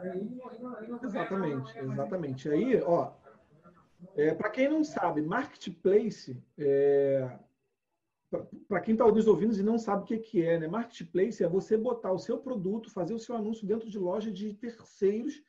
Exatamente, 1.03 1.78
exatamente. 1.78 2.49
Aí, 2.51 2.82
ó, 2.82 3.12
é, 4.16 4.34
para 4.34 4.51
quem 4.51 4.68
não 4.68 4.84
sabe, 4.84 5.22
marketplace 5.22 6.36
é, 6.59 7.30
para 8.68 8.80
quem 8.80 8.95
está 8.95 9.07
nos 9.07 9.26
ouvindo 9.26 9.55
e 9.55 9.62
não 9.62 9.78
sabe 9.78 10.03
o 10.03 10.07
que, 10.07 10.18
que 10.18 10.43
é, 10.43 10.59
né? 10.59 10.66
Marketplace 10.66 11.45
é 11.45 11.49
você 11.49 11.76
botar 11.76 12.12
o 12.12 12.18
seu 12.18 12.39
produto, 12.39 12.91
fazer 12.91 13.14
o 13.14 13.18
seu 13.18 13.37
anúncio 13.37 13.66
dentro 13.66 13.89
de 13.91 13.99
loja 13.99 14.30
de 14.30 14.55
terceiros 14.55 15.43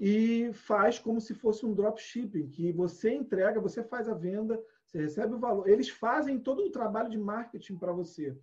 e 0.00 0.50
faz 0.54 0.98
como 0.98 1.20
se 1.20 1.34
fosse 1.34 1.66
um 1.66 1.74
dropshipping, 1.74 2.48
que 2.48 2.72
você 2.72 3.12
entrega, 3.12 3.60
você 3.60 3.82
faz 3.82 4.08
a 4.08 4.14
venda, 4.14 4.60
você 4.86 4.98
recebe 4.98 5.34
o 5.34 5.38
valor. 5.38 5.68
Eles 5.68 5.90
fazem 5.90 6.38
todo 6.38 6.64
o 6.64 6.70
trabalho 6.70 7.10
de 7.10 7.18
marketing 7.18 7.76
para 7.76 7.92
você. 7.92 8.36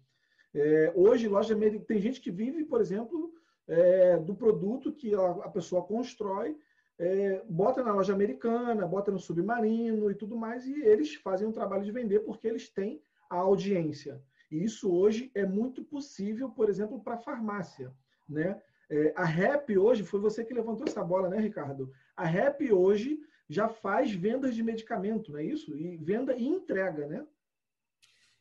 É, 0.54 0.92
hoje, 0.96 1.28
loja 1.28 1.56
tem 1.88 2.00
gente 2.00 2.22
que 2.22 2.32
vive, 2.32 2.64
por 2.66 2.82
exemplo, 2.82 3.34
é, 3.68 4.18
do 4.18 4.36
produto 4.36 4.92
que 4.92 5.14
a, 5.16 5.50
pessoa 5.50 5.84
constrói, 5.84 6.58
é, 6.98 7.44
bota 7.48 7.84
na 7.84 7.94
loja 7.94 8.14
americana, 8.14 8.88
bota 8.88 9.12
no 9.12 9.20
submarino 9.20 10.12
e 10.12 10.16
tudo 10.16 10.36
mais, 10.36 10.66
e 10.68 10.82
eles 10.84 11.16
fazem 11.16 11.48
o 11.48 11.54
trabalho 11.54 11.84
de 11.84 11.92
vender 11.92 12.20
porque 12.20 12.48
eles 12.48 12.70
têm 12.70 13.02
a 13.30 13.38
audiência. 13.38 14.22
E 14.52 14.64
isso 14.64 14.92
hoje 14.92 15.32
é 15.36 15.46
muito 15.46 15.84
possível, 15.84 16.50
por 16.50 16.70
exemplo, 16.70 17.02
para 17.02 17.18
farmácia. 17.18 17.94
Né? 18.28 18.60
É, 18.90 19.14
a 19.16 19.24
REP 19.24 19.78
hoje, 19.78 20.04
foi 20.04 20.20
você 20.20 20.44
que 20.44 20.54
levantou 20.54 20.88
essa 20.88 21.04
bola, 21.04 21.30
né, 21.30 21.40
Ricardo? 21.40 21.92
A 22.16 22.26
REP 22.26 22.72
hoje 22.72 23.20
já 23.48 23.68
faz 23.68 24.12
vendas 24.12 24.56
de 24.56 24.64
medicamento, 24.64 25.32
não 25.32 25.40
é 25.40 25.44
isso? 25.44 25.76
E 25.78 25.98
venda 25.98 26.36
e 26.36 26.48
entrega, 26.48 27.08
né? 27.08 27.26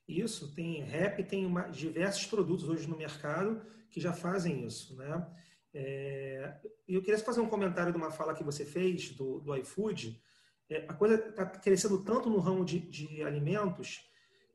Isso, 0.07 0.55
tem 0.55 0.82
REP, 0.82 1.26
tem 1.28 1.45
uma, 1.45 1.68
diversos 1.68 2.26
produtos 2.26 2.66
hoje 2.68 2.89
no 2.89 2.97
mercado 2.97 3.62
que 3.91 4.01
já 4.01 4.12
fazem 4.12 4.64
isso, 4.64 4.97
né? 4.97 5.26
É, 5.74 6.59
eu 6.89 7.03
queria 7.03 7.18
fazer 7.18 7.41
um 7.41 7.49
comentário 7.49 7.93
de 7.93 7.99
uma 7.99 8.11
fala 8.11 8.34
que 8.34 8.43
você 8.43 8.64
fez 8.64 9.11
do, 9.11 9.41
do 9.41 9.55
iFood. 9.57 10.22
É, 10.70 10.86
a 10.89 10.95
coisa 10.95 11.14
está 11.16 11.45
crescendo 11.45 12.03
tanto 12.03 12.30
no 12.30 12.39
ramo 12.39 12.64
de, 12.64 12.78
de 12.78 13.22
alimentos 13.22 14.08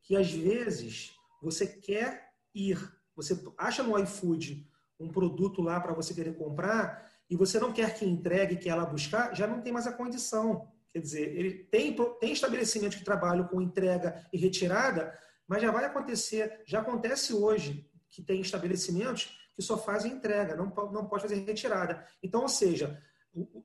que 0.04 0.16
às 0.16 0.32
vezes 0.32 1.14
você 1.42 1.66
quer 1.66 2.30
ir, 2.54 2.78
você 3.16 3.42
acha 3.58 3.82
no 3.82 3.98
iFood 4.00 4.70
um 5.00 5.10
produto 5.10 5.62
lá 5.62 5.80
para 5.80 5.94
você 5.94 6.14
querer 6.14 6.38
comprar 6.38 7.10
e 7.30 7.36
você 7.36 7.60
não 7.60 7.74
quer 7.74 7.96
que 7.96 8.06
entregue, 8.06 8.58
que 8.58 8.70
ela 8.70 8.86
buscar, 8.86 9.34
já 9.34 9.48
não 9.48 9.62
tem 9.62 9.74
mais 9.74 9.88
a 9.88 9.94
condição. 9.94 10.68
Quer 10.92 11.00
dizer, 11.00 11.36
ele 11.36 11.64
tem, 11.66 11.96
tem 12.20 12.32
estabelecimento 12.32 12.98
que 12.98 13.04
trabalham 13.04 13.48
com 13.48 13.62
entrega 13.62 14.28
e 14.32 14.38
retirada, 14.38 15.18
mas 15.48 15.62
já 15.62 15.72
vai 15.72 15.86
acontecer, 15.86 16.62
já 16.66 16.82
acontece 16.82 17.34
hoje 17.34 17.90
que 18.10 18.22
tem 18.22 18.42
estabelecimentos 18.42 19.40
que 19.56 19.62
só 19.62 19.78
fazem 19.78 20.14
entrega, 20.14 20.56
não, 20.56 20.66
não 20.92 21.06
pode 21.06 21.24
fazer 21.24 21.36
retirada. 21.44 22.06
Então, 22.22 22.42
ou 22.42 22.50
seja, 22.50 23.02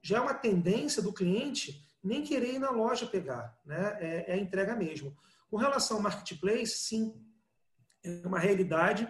já 0.03 0.19
é 0.19 0.21
uma 0.21 0.35
tendência 0.35 1.03
do 1.03 1.13
cliente 1.13 1.83
nem 2.03 2.23
querer 2.23 2.55
ir 2.55 2.59
na 2.59 2.71
loja 2.71 3.07
pegar, 3.07 3.59
né? 3.65 3.97
é, 4.01 4.33
é 4.33 4.35
a 4.35 4.39
entrega 4.39 4.75
mesmo. 4.75 5.15
Com 5.51 5.57
relação 5.57 5.97
ao 5.97 6.03
marketplace, 6.03 6.79
sim, 6.79 7.15
é 8.05 8.27
uma 8.27 8.39
realidade. 8.39 9.09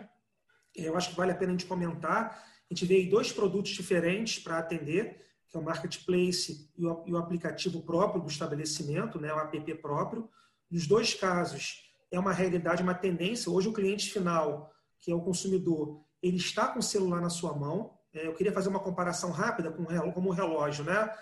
Eu 0.75 0.97
acho 0.97 1.11
que 1.11 1.17
vale 1.17 1.33
a 1.33 1.35
pena 1.35 1.51
a 1.51 1.55
gente 1.55 1.67
comentar. 1.67 2.45
A 2.71 2.75
gente 2.75 2.87
veio 2.87 3.11
dois 3.11 3.33
produtos 3.33 3.73
diferentes 3.73 4.43
para 4.43 4.59
atender, 4.59 5.25
que 5.49 5.57
é 5.57 5.61
o 5.61 5.65
marketplace 5.65 6.71
e 6.77 6.87
o, 6.87 7.05
e 7.07 7.13
o, 7.13 7.17
aplicativo 7.17 7.83
próprio 7.83 8.23
do 8.23 8.29
estabelecimento, 8.29 9.21
né, 9.21 9.33
o 9.33 9.39
app 9.39 9.75
próprio. 9.77 10.29
Nos 10.71 10.87
dois 10.87 11.13
casos, 11.15 11.93
é 12.11 12.19
uma 12.21 12.33
realidade, 12.33 12.83
uma 12.83 12.95
tendência. 12.95 13.51
Hoje, 13.51 13.69
o 13.69 13.73
cliente 13.73 14.13
final, 14.13 14.73
que 15.01 15.11
é 15.11 15.15
o 15.15 15.23
consumidor, 15.23 16.05
ele 16.23 16.37
está 16.37 16.69
com 16.69 16.79
o 16.79 16.83
celular 16.83 17.21
na 17.21 17.31
sua 17.31 17.53
mão. 17.53 17.99
É, 18.13 18.27
eu 18.27 18.35
queria 18.35 18.53
fazer 18.53 18.69
uma 18.69 18.81
comparação 18.81 19.31
rápida 19.31 19.73
com 19.73 19.85
como 20.13 20.31
o 20.31 20.33
relógio, 20.33 20.85
né? 20.85 21.13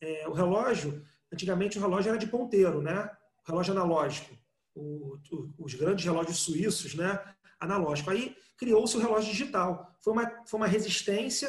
É, 0.00 0.28
o 0.28 0.32
relógio, 0.32 1.02
antigamente 1.32 1.78
o 1.78 1.80
relógio 1.80 2.10
era 2.10 2.18
de 2.18 2.26
ponteiro, 2.26 2.82
né? 2.82 3.10
O 3.44 3.50
relógio 3.50 3.72
analógico 3.72 4.37
o, 4.78 5.18
os 5.58 5.74
grandes 5.74 6.04
relógios 6.04 6.38
suíços, 6.38 6.94
né, 6.94 7.20
analógico. 7.58 8.10
Aí 8.10 8.36
criou-se 8.56 8.96
o 8.96 9.00
relógio 9.00 9.30
digital. 9.30 9.94
Foi 10.00 10.12
uma, 10.12 10.44
foi 10.46 10.60
uma 10.60 10.66
resistência, 10.66 11.48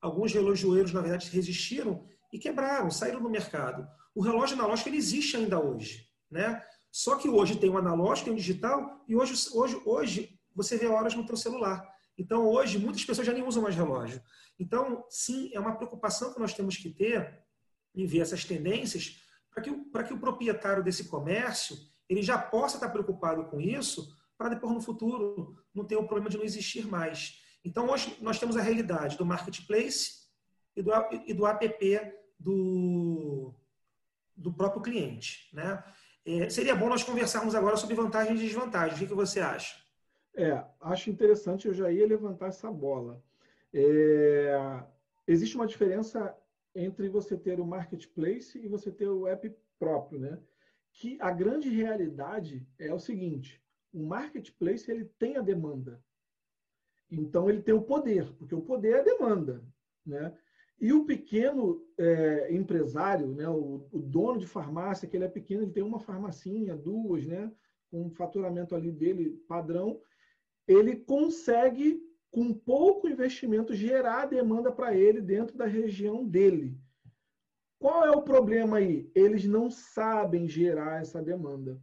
alguns 0.00 0.32
relojoeiros, 0.32 0.92
na 0.92 1.00
verdade, 1.00 1.30
resistiram 1.30 2.06
e 2.32 2.38
quebraram, 2.38 2.90
saíram 2.90 3.22
do 3.22 3.30
mercado. 3.30 3.86
O 4.14 4.22
relógio 4.22 4.56
analógico 4.56 4.88
ele 4.88 4.96
existe 4.96 5.36
ainda 5.36 5.60
hoje. 5.60 6.08
Né? 6.30 6.62
Só 6.90 7.16
que 7.16 7.28
hoje 7.28 7.56
tem 7.56 7.70
o 7.70 7.78
analógico, 7.78 8.26
tem 8.26 8.34
o 8.34 8.36
digital, 8.36 9.04
e 9.06 9.14
hoje, 9.14 9.34
hoje, 9.52 9.82
hoje 9.84 10.40
você 10.54 10.76
vê 10.76 10.86
horas 10.86 11.14
no 11.14 11.26
teu 11.26 11.36
celular. 11.36 11.88
Então, 12.18 12.46
hoje, 12.46 12.78
muitas 12.78 13.04
pessoas 13.04 13.26
já 13.26 13.32
nem 13.32 13.42
usam 13.42 13.62
mais 13.62 13.74
relógio. 13.74 14.20
Então, 14.58 15.04
sim, 15.08 15.50
é 15.54 15.60
uma 15.60 15.76
preocupação 15.76 16.34
que 16.34 16.40
nós 16.40 16.52
temos 16.52 16.76
que 16.76 16.90
ter 16.90 17.42
em 17.94 18.06
ver 18.06 18.20
essas 18.20 18.44
tendências 18.44 19.22
para 19.50 19.62
que, 19.62 19.70
que 20.06 20.14
o 20.14 20.20
proprietário 20.20 20.84
desse 20.84 21.04
comércio 21.04 21.76
ele 22.10 22.22
já 22.22 22.36
possa 22.36 22.76
estar 22.76 22.88
preocupado 22.88 23.44
com 23.44 23.60
isso 23.60 24.12
para 24.36 24.48
depois 24.48 24.74
no 24.74 24.80
futuro 24.80 25.56
não 25.72 25.84
ter 25.84 25.96
o 25.96 26.04
problema 26.04 26.28
de 26.28 26.36
não 26.36 26.44
existir 26.44 26.84
mais. 26.86 27.40
Então 27.64 27.88
hoje 27.88 28.16
nós 28.20 28.38
temos 28.38 28.56
a 28.56 28.62
realidade 28.62 29.16
do 29.16 29.24
marketplace 29.24 30.26
e 30.74 30.82
do, 30.82 30.90
e 31.24 31.32
do 31.32 31.46
app 31.46 32.12
do, 32.36 33.54
do 34.36 34.52
próprio 34.52 34.82
cliente. 34.82 35.48
Né? 35.54 35.82
É, 36.26 36.50
seria 36.50 36.74
bom 36.74 36.88
nós 36.88 37.04
conversarmos 37.04 37.54
agora 37.54 37.76
sobre 37.76 37.94
vantagens 37.94 38.40
e 38.40 38.44
desvantagens. 38.44 38.96
O 38.96 38.98
que, 38.98 39.06
que 39.06 39.14
você 39.14 39.38
acha? 39.38 39.76
É, 40.34 40.64
acho 40.80 41.10
interessante, 41.10 41.68
eu 41.68 41.74
já 41.74 41.92
ia 41.92 42.06
levantar 42.06 42.48
essa 42.48 42.70
bola. 42.72 43.22
É, 43.72 44.82
existe 45.28 45.54
uma 45.54 45.66
diferença 45.66 46.36
entre 46.74 47.08
você 47.08 47.36
ter 47.36 47.60
o 47.60 47.66
marketplace 47.66 48.58
e 48.58 48.66
você 48.66 48.90
ter 48.90 49.08
o 49.08 49.28
app 49.28 49.54
próprio, 49.78 50.18
né? 50.18 50.38
Que 50.92 51.16
a 51.20 51.30
grande 51.30 51.68
realidade 51.68 52.66
é 52.78 52.92
o 52.92 52.98
seguinte: 52.98 53.62
o 53.92 54.04
marketplace 54.06 54.90
ele 54.90 55.04
tem 55.18 55.36
a 55.36 55.42
demanda. 55.42 56.02
Então 57.10 57.48
ele 57.48 57.62
tem 57.62 57.74
o 57.74 57.82
poder, 57.82 58.32
porque 58.34 58.54
o 58.54 58.62
poder 58.62 58.96
é 58.96 59.00
a 59.00 59.04
demanda, 59.04 59.64
né? 60.06 60.36
E 60.80 60.94
o 60.94 61.04
pequeno 61.04 61.84
é, 61.98 62.54
empresário, 62.54 63.26
né, 63.34 63.46
o, 63.46 63.86
o, 63.92 63.98
dono 63.98 64.38
de 64.38 64.46
farmácia, 64.46 65.06
que 65.06 65.14
ele 65.14 65.24
é 65.24 65.28
pequeno, 65.28 65.62
ele 65.62 65.72
tem 65.72 65.82
uma 65.82 66.00
farmacinha, 66.00 66.74
duas, 66.74 67.26
né, 67.26 67.52
com 67.90 68.06
um 68.06 68.10
faturamento 68.10 68.74
ali 68.74 68.90
dele 68.90 69.36
padrão, 69.46 70.00
ele 70.66 70.96
consegue, 70.96 72.00
com 72.30 72.54
pouco 72.54 73.06
investimento, 73.06 73.74
gerar 73.74 74.24
demanda 74.24 74.72
para 74.72 74.94
ele 74.94 75.20
dentro 75.20 75.58
da 75.58 75.66
região 75.66 76.24
dele. 76.24 76.79
Qual 77.80 78.04
é 78.04 78.10
o 78.10 78.22
problema 78.22 78.76
aí? 78.76 79.10
Eles 79.14 79.46
não 79.46 79.70
sabem 79.70 80.46
gerar 80.46 81.00
essa 81.00 81.22
demanda. 81.22 81.80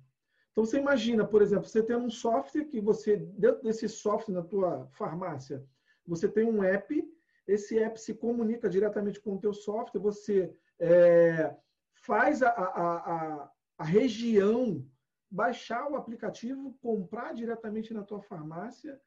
Então 0.51 0.63
você 0.63 0.77
imagina, 0.77 1.25
por 1.25 1.41
exemplo, 1.41 1.65
você 1.65 1.81
tem 1.81 1.95
um 1.95 2.09
software 2.09 2.65
que 2.65 2.79
você 2.79 3.17
dentro 3.17 3.63
desse 3.63 3.89
software 3.89 4.35
na 4.35 4.43
tua 4.43 4.87
farmácia, 4.91 5.65
você 6.05 6.29
tem 6.29 6.45
um 6.45 6.63
app, 6.63 7.03
esse 7.47 7.79
app 7.79 7.99
se 7.99 8.13
comunica 8.13 8.69
diretamente 8.69 9.19
com 9.19 9.35
o 9.35 9.39
teu 9.39 9.53
software, 9.53 9.99
você 9.99 10.55
é, 10.79 11.55
faz 11.95 12.43
a, 12.43 12.49
a, 12.49 12.95
a, 12.95 13.51
a 13.79 13.83
região 13.83 14.85
baixar 15.31 15.91
o 15.91 15.95
aplicativo, 15.95 16.77
comprar 16.79 17.33
diretamente 17.33 17.91
na 17.91 18.03
tua 18.03 18.21
farmácia 18.21 19.01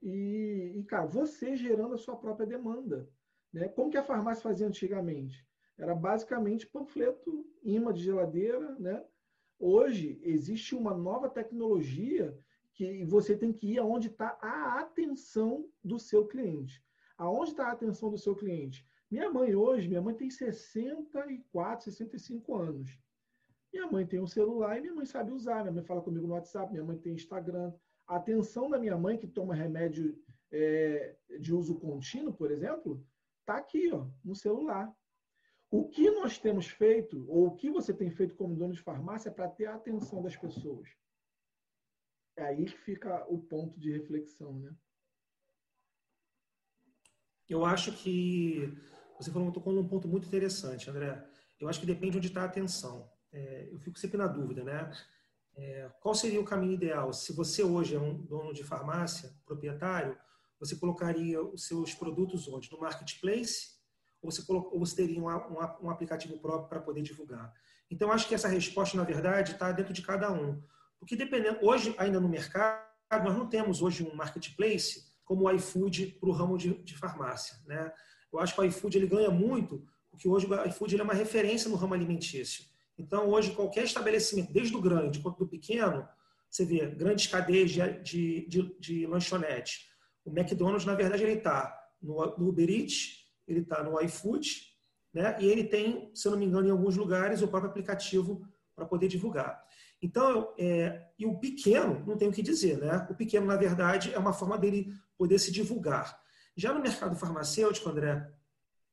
e, 0.00 0.74
e, 0.76 0.84
cara, 0.84 1.06
você 1.06 1.56
gerando 1.56 1.94
a 1.94 1.98
sua 1.98 2.16
própria 2.16 2.46
demanda. 2.46 3.08
Né? 3.52 3.68
Como 3.68 3.90
que 3.90 3.98
a 3.98 4.04
farmácia 4.04 4.42
fazia 4.42 4.68
antigamente? 4.68 5.47
Era 5.78 5.94
basicamente 5.94 6.66
panfleto, 6.66 7.46
imã 7.62 7.92
de 7.92 8.02
geladeira, 8.02 8.74
né? 8.78 9.04
Hoje 9.58 10.20
existe 10.22 10.74
uma 10.74 10.94
nova 10.94 11.28
tecnologia 11.28 12.36
que 12.74 13.04
você 13.04 13.36
tem 13.36 13.52
que 13.52 13.72
ir 13.72 13.78
aonde 13.78 14.08
está 14.08 14.38
a 14.40 14.80
atenção 14.80 15.68
do 15.82 15.98
seu 15.98 16.26
cliente. 16.26 16.82
Aonde 17.16 17.50
está 17.50 17.68
a 17.68 17.72
atenção 17.72 18.10
do 18.10 18.18
seu 18.18 18.34
cliente? 18.36 18.86
Minha 19.10 19.30
mãe 19.30 19.54
hoje, 19.54 19.88
minha 19.88 20.02
mãe 20.02 20.14
tem 20.14 20.30
64, 20.30 21.84
65 21.84 22.54
anos. 22.56 22.98
Minha 23.72 23.86
mãe 23.90 24.06
tem 24.06 24.20
um 24.20 24.26
celular 24.26 24.78
e 24.78 24.80
minha 24.80 24.94
mãe 24.94 25.06
sabe 25.06 25.32
usar. 25.32 25.62
Minha 25.62 25.72
mãe 25.72 25.82
fala 25.84 26.02
comigo 26.02 26.26
no 26.26 26.34
WhatsApp, 26.34 26.70
minha 26.72 26.84
mãe 26.84 26.98
tem 26.98 27.14
Instagram. 27.14 27.72
A 28.06 28.16
atenção 28.16 28.70
da 28.70 28.78
minha 28.78 28.96
mãe, 28.96 29.18
que 29.18 29.26
toma 29.26 29.54
remédio 29.54 30.16
é, 30.50 31.16
de 31.40 31.54
uso 31.54 31.78
contínuo, 31.78 32.32
por 32.32 32.50
exemplo, 32.50 33.04
está 33.40 33.56
aqui, 33.56 33.90
ó, 33.92 34.06
no 34.24 34.34
celular. 34.34 34.94
O 35.70 35.88
que 35.88 36.10
nós 36.10 36.38
temos 36.38 36.66
feito, 36.66 37.26
ou 37.28 37.48
o 37.48 37.56
que 37.56 37.70
você 37.70 37.92
tem 37.92 38.10
feito 38.10 38.34
como 38.36 38.56
dono 38.56 38.72
de 38.72 38.80
farmácia, 38.80 39.30
para 39.30 39.48
ter 39.48 39.66
a 39.66 39.74
atenção 39.74 40.22
das 40.22 40.34
pessoas? 40.34 40.88
É 42.36 42.44
aí 42.44 42.64
que 42.64 42.78
fica 42.78 43.26
o 43.28 43.38
ponto 43.38 43.78
de 43.78 43.92
reflexão, 43.92 44.58
né? 44.58 44.74
Eu 47.48 47.64
acho 47.64 47.92
que 47.92 48.72
você 49.18 49.30
falou, 49.30 49.52
tocou 49.52 49.72
num 49.72 49.88
ponto 49.88 50.06
muito 50.06 50.26
interessante, 50.26 50.88
André. 50.88 51.26
Eu 51.58 51.68
acho 51.68 51.80
que 51.80 51.86
depende 51.86 52.16
onde 52.16 52.28
está 52.28 52.42
a 52.42 52.46
atenção. 52.46 53.10
É, 53.32 53.68
eu 53.70 53.78
fico 53.78 53.98
sempre 53.98 54.16
na 54.16 54.26
dúvida, 54.26 54.62
né? 54.62 54.90
É, 55.56 55.90
qual 56.00 56.14
seria 56.14 56.40
o 56.40 56.44
caminho 56.44 56.74
ideal? 56.74 57.12
Se 57.12 57.32
você 57.32 57.62
hoje 57.62 57.96
é 57.96 57.98
um 57.98 58.16
dono 58.16 58.54
de 58.54 58.62
farmácia, 58.62 59.34
proprietário, 59.44 60.16
você 60.58 60.76
colocaria 60.76 61.42
os 61.42 61.66
seus 61.66 61.94
produtos 61.94 62.46
onde? 62.48 62.70
No 62.70 62.78
marketplace 62.78 63.77
ou 64.22 64.30
você, 64.30 64.42
ou 64.48 64.78
você 64.78 64.96
teria 64.96 65.20
um, 65.20 65.28
um, 65.28 65.86
um 65.86 65.90
aplicativo 65.90 66.38
próprio 66.38 66.68
para 66.68 66.80
poder 66.80 67.02
divulgar? 67.02 67.52
Então, 67.90 68.12
acho 68.12 68.28
que 68.28 68.34
essa 68.34 68.48
resposta, 68.48 68.96
na 68.96 69.04
verdade, 69.04 69.52
está 69.52 69.72
dentro 69.72 69.92
de 69.92 70.02
cada 70.02 70.30
um. 70.30 70.60
Porque 70.98 71.16
dependendo, 71.16 71.58
hoje, 71.62 71.94
ainda 71.98 72.20
no 72.20 72.28
mercado, 72.28 72.86
nós 73.10 73.36
não 73.36 73.48
temos 73.48 73.80
hoje 73.80 74.02
um 74.02 74.14
marketplace 74.14 75.06
como 75.24 75.44
o 75.44 75.50
iFood 75.52 76.18
para 76.20 76.28
o 76.28 76.32
ramo 76.32 76.58
de, 76.58 76.74
de, 76.82 76.96
farmácia. 76.96 77.56
Né? 77.66 77.92
Eu 78.32 78.38
acho 78.38 78.54
que 78.54 78.60
o 78.60 78.64
iFood 78.64 78.98
ele 78.98 79.06
ganha 79.06 79.30
muito, 79.30 79.86
porque 80.10 80.28
hoje 80.28 80.46
o 80.46 80.64
iFood 80.66 80.94
ele 80.94 81.02
é 81.02 81.04
uma 81.04 81.14
referência 81.14 81.70
no 81.70 81.76
ramo 81.76 81.94
alimentício. 81.94 82.64
Então, 82.98 83.28
hoje, 83.28 83.52
qualquer 83.52 83.84
estabelecimento, 83.84 84.52
desde 84.52 84.74
o 84.74 84.80
grande 84.80 85.20
quanto 85.20 85.38
do 85.38 85.48
pequeno, 85.48 86.06
você 86.50 86.64
vê 86.64 86.86
grandes 86.86 87.26
cadeias 87.26 87.70
de, 87.70 88.46
de, 88.48 88.76
de 88.78 89.06
lanchonete. 89.06 89.86
O 90.24 90.30
McDonald's, 90.30 90.84
na 90.84 90.94
verdade, 90.94 91.22
ele 91.22 91.34
está 91.34 91.78
no, 92.02 92.36
no 92.36 92.48
Uber 92.48 92.68
Eats, 92.68 93.27
ele 93.48 93.60
está 93.60 93.82
no 93.82 94.00
iFood, 94.02 94.62
né? 95.12 95.36
e 95.40 95.46
ele 95.46 95.64
tem, 95.64 96.10
se 96.14 96.28
eu 96.28 96.32
não 96.32 96.38
me 96.38 96.44
engano, 96.46 96.68
em 96.68 96.70
alguns 96.70 96.96
lugares, 96.96 97.42
o 97.42 97.48
próprio 97.48 97.70
aplicativo 97.70 98.46
para 98.76 98.86
poder 98.86 99.08
divulgar. 99.08 99.64
Então, 100.00 100.54
é, 100.56 101.08
e 101.18 101.26
o 101.26 101.38
pequeno, 101.38 102.04
não 102.06 102.16
tem 102.16 102.28
o 102.28 102.32
que 102.32 102.42
dizer, 102.42 102.78
né? 102.78 103.06
O 103.10 103.14
pequeno, 103.14 103.46
na 103.46 103.56
verdade, 103.56 104.14
é 104.14 104.18
uma 104.18 104.32
forma 104.32 104.56
dele 104.56 104.94
poder 105.16 105.40
se 105.40 105.50
divulgar. 105.50 106.20
Já 106.56 106.72
no 106.72 106.80
mercado 106.80 107.16
farmacêutico, 107.16 107.88
André, 107.88 108.32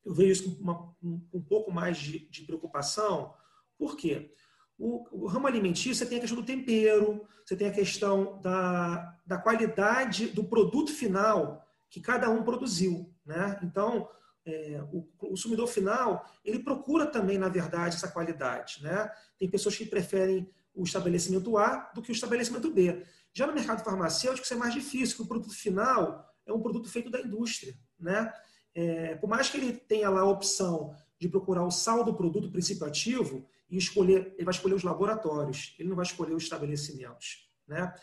eu 0.03 0.13
vejo 0.13 0.31
isso 0.31 0.55
com 0.55 0.63
uma, 0.63 0.95
um, 1.03 1.27
um, 1.33 1.41
pouco 1.41 1.71
mais 1.71 1.97
de, 1.97 2.27
de 2.29 2.43
preocupação. 2.43 3.33
Por 3.77 3.95
quê? 3.95 4.33
O, 4.77 5.23
o, 5.23 5.27
ramo 5.27 5.47
alimentício, 5.47 5.95
você 5.95 6.05
tem 6.05 6.17
a 6.17 6.21
questão 6.21 6.39
do 6.39 6.45
tempero, 6.45 7.25
você 7.45 7.55
tem 7.55 7.67
a 7.67 7.73
questão 7.73 8.39
da, 8.41 9.17
da 9.25 9.37
qualidade 9.37 10.27
do 10.27 10.43
produto 10.43 10.91
final 10.91 11.65
que 11.89 12.01
cada 12.01 12.29
um 12.29 12.43
produziu. 12.43 13.13
Né? 13.25 13.59
Então, 13.63 14.09
é, 14.45 14.81
o, 14.91 15.01
consumidor 15.17 15.67
final, 15.67 16.25
ele 16.43 16.59
procura 16.59 17.05
também, 17.05 17.37
na 17.37 17.49
verdade, 17.49 17.95
essa 17.95 18.07
qualidade. 18.07 18.81
Né? 18.81 19.09
Tem 19.37 19.49
pessoas 19.49 19.75
que 19.75 19.85
preferem 19.85 20.49
o 20.73 20.83
estabelecimento 20.83 21.57
A 21.57 21.91
do 21.95 22.01
que 22.01 22.11
o 22.11 22.13
estabelecimento 22.13 22.71
B. 22.71 23.03
Já 23.33 23.47
no 23.47 23.53
mercado 23.53 23.83
farmacêutico, 23.83 24.45
isso 24.45 24.53
é 24.53 24.57
mais 24.57 24.73
difícil, 24.73 25.17
porque 25.17 25.23
o 25.23 25.27
produto 25.27 25.55
final 25.55 26.31
é 26.45 26.53
um 26.53 26.61
produto 26.61 26.89
feito 26.89 27.09
da 27.09 27.19
indústria. 27.19 27.75
Né? 27.99 28.31
É, 28.73 29.15
por 29.15 29.27
mais 29.27 29.49
que 29.49 29.57
ele 29.57 29.73
tenha 29.73 30.09
lá 30.09 30.21
a 30.21 30.29
opção 30.29 30.95
de 31.19 31.27
procurar 31.27 31.63
o 31.65 31.71
sal 31.71 32.03
do 32.03 32.13
produto, 32.13 32.51
princípio 32.51 32.85
ativo, 32.85 33.47
e 33.69 33.77
escolher, 33.77 34.33
ele 34.35 34.45
vai 34.45 34.53
escolher 34.53 34.75
os 34.75 34.83
laboratórios, 34.83 35.75
ele 35.79 35.89
não 35.89 35.95
vai 35.95 36.05
escolher 36.05 36.35
os 36.35 36.43
estabelecimentos. 36.43 37.49
Né? 37.67 37.93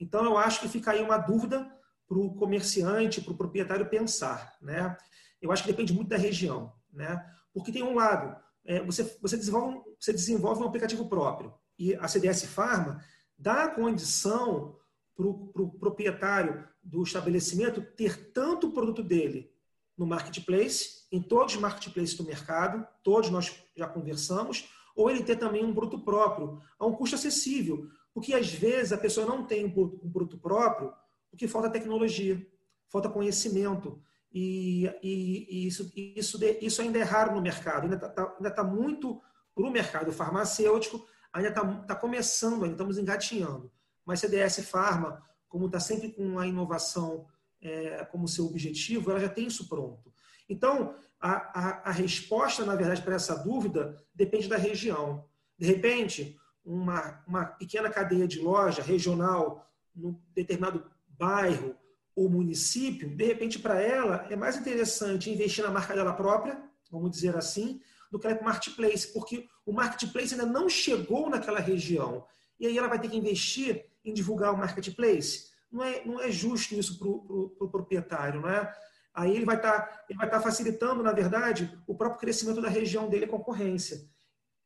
Então, 0.00 0.24
eu 0.24 0.36
acho 0.36 0.60
que 0.60 0.68
fica 0.68 0.90
aí 0.90 1.00
uma 1.00 1.16
dúvida 1.16 1.70
para 2.08 2.18
o 2.18 2.34
comerciante, 2.34 3.20
para 3.20 3.32
o 3.32 3.36
proprietário 3.36 3.88
pensar. 3.88 4.56
Né? 4.60 4.96
Eu 5.42 5.52
acho 5.52 5.62
que 5.62 5.70
depende 5.70 5.92
muito 5.92 6.08
da 6.08 6.16
região. 6.16 6.72
Né? 6.92 7.22
Porque 7.52 7.72
tem 7.72 7.82
um 7.82 7.94
lado, 7.94 8.34
é, 8.64 8.80
você, 8.80 9.02
você, 9.20 9.36
desenvolve, 9.36 9.82
você 9.98 10.12
desenvolve 10.12 10.62
um 10.62 10.66
aplicativo 10.66 11.08
próprio 11.08 11.52
e 11.78 11.94
a 11.96 12.06
CDS 12.06 12.44
Pharma 12.44 13.04
dá 13.36 13.64
a 13.64 13.70
condição 13.70 14.76
para 15.14 15.26
o 15.26 15.48
pro 15.48 15.70
proprietário 15.70 16.66
do 16.82 17.02
estabelecimento 17.02 17.82
ter 17.82 18.32
tanto 18.32 18.68
o 18.68 18.72
produto 18.72 19.02
dele 19.02 19.52
no 19.96 20.06
marketplace, 20.06 21.06
em 21.12 21.20
todos 21.20 21.54
os 21.54 21.60
marketplaces 21.60 22.16
do 22.16 22.24
mercado, 22.24 22.86
todos 23.02 23.30
nós 23.30 23.54
já 23.76 23.86
conversamos, 23.86 24.68
ou 24.96 25.10
ele 25.10 25.22
ter 25.22 25.36
também 25.36 25.64
um 25.64 25.74
produto 25.74 26.02
próprio, 26.02 26.60
a 26.78 26.86
um 26.86 26.94
custo 26.94 27.16
acessível. 27.16 27.88
Porque 28.14 28.34
às 28.34 28.52
vezes 28.52 28.92
a 28.92 28.98
pessoa 28.98 29.26
não 29.26 29.44
tem 29.44 29.66
um 29.66 30.10
produto 30.10 30.38
próprio 30.38 30.92
porque 31.30 31.48
falta 31.48 31.70
tecnologia, 31.70 32.46
falta 32.90 33.08
conhecimento. 33.08 34.02
E, 34.32 34.90
e, 35.02 35.66
isso, 35.66 35.92
isso, 35.94 36.38
isso 36.60 36.80
ainda 36.80 36.98
é 36.98 37.02
raro 37.02 37.34
no 37.34 37.40
mercado, 37.42 37.84
ainda 37.84 37.96
está 37.96 38.08
tá, 38.08 38.50
tá 38.50 38.64
muito 38.64 39.20
para 39.54 39.64
o 39.64 39.70
mercado 39.70 40.10
farmacêutico, 40.10 41.06
ainda 41.32 41.50
está 41.50 41.64
tá 41.64 41.94
começando, 41.94 42.62
ainda 42.62 42.74
estamos 42.74 42.96
engatinhando. 42.96 43.70
Mas 44.04 44.20
CDS 44.20 44.60
Pharma, 44.66 45.22
como 45.48 45.66
está 45.66 45.78
sempre 45.78 46.10
com 46.10 46.38
a 46.38 46.46
inovação 46.46 47.26
é, 47.60 48.04
como 48.06 48.26
seu 48.26 48.46
objetivo, 48.46 49.10
ela 49.10 49.20
já 49.20 49.28
tem 49.28 49.46
isso 49.46 49.68
pronto. 49.68 50.12
Então, 50.48 50.94
a, 51.20 51.32
a, 51.32 51.88
a 51.90 51.92
resposta, 51.92 52.64
na 52.64 52.74
verdade, 52.74 53.02
para 53.02 53.14
essa 53.14 53.36
dúvida 53.36 54.02
depende 54.14 54.48
da 54.48 54.56
região. 54.56 55.24
De 55.58 55.66
repente, 55.66 56.38
uma, 56.64 57.22
uma 57.26 57.44
pequena 57.44 57.90
cadeia 57.90 58.26
de 58.26 58.40
loja 58.40 58.82
regional, 58.82 59.70
num 59.94 60.18
determinado 60.34 60.90
bairro 61.06 61.76
ou 62.14 62.28
município, 62.28 63.08
de 63.08 63.24
repente, 63.24 63.58
para 63.58 63.80
ela, 63.80 64.26
é 64.30 64.36
mais 64.36 64.56
interessante 64.56 65.30
investir 65.30 65.64
na 65.64 65.70
marca 65.70 65.94
dela 65.94 66.12
própria, 66.12 66.62
vamos 66.90 67.10
dizer 67.10 67.36
assim, 67.36 67.80
do 68.10 68.18
que 68.18 68.28
no 68.28 68.42
marketplace, 68.42 69.12
porque 69.12 69.48
o 69.64 69.72
marketplace 69.72 70.34
ainda 70.34 70.44
não 70.44 70.68
chegou 70.68 71.30
naquela 71.30 71.60
região. 71.60 72.26
E 72.60 72.66
aí 72.66 72.76
ela 72.76 72.88
vai 72.88 73.00
ter 73.00 73.08
que 73.08 73.16
investir 73.16 73.86
em 74.04 74.12
divulgar 74.12 74.52
o 74.52 74.58
marketplace. 74.58 75.50
Não 75.70 75.82
é, 75.82 76.04
não 76.04 76.20
é 76.20 76.30
justo 76.30 76.74
isso 76.74 76.98
para 76.98 77.08
o 77.08 77.20
pro, 77.20 77.48
pro 77.50 77.70
proprietário, 77.70 78.42
não 78.42 78.50
é? 78.50 78.70
Aí 79.14 79.34
ele 79.34 79.46
vai 79.46 79.56
estar 79.56 80.04
tá, 80.18 80.26
tá 80.26 80.40
facilitando, 80.40 81.02
na 81.02 81.12
verdade, 81.12 81.78
o 81.86 81.94
próprio 81.94 82.20
crescimento 82.20 82.60
da 82.60 82.68
região 82.68 83.08
dele, 83.08 83.24
a 83.24 83.28
concorrência. 83.28 84.06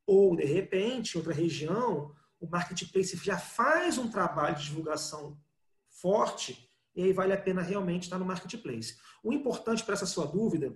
Ou, 0.05 0.37
de 0.37 0.45
repente, 0.45 1.17
outra 1.17 1.33
região, 1.33 2.13
o 2.41 2.49
marketplace 2.49 3.17
já 3.17 3.39
faz 3.39 3.99
um 3.99 4.11
trabalho 4.11 4.57
de 4.57 4.65
divulgação 4.65 5.39
forte 5.89 6.66
e 6.97 7.03
aí 7.03 7.13
vale 7.13 7.33
a 7.33 7.41
pena 7.41 7.61
realmente 7.61 8.05
estar 8.05 8.19
no 8.19 8.25
marketplace. 8.25 8.97
O 9.23 9.33
importante 9.33 9.85
para 9.85 9.95
essa 9.95 10.07
sua 10.07 10.27
dúvida 10.27 10.75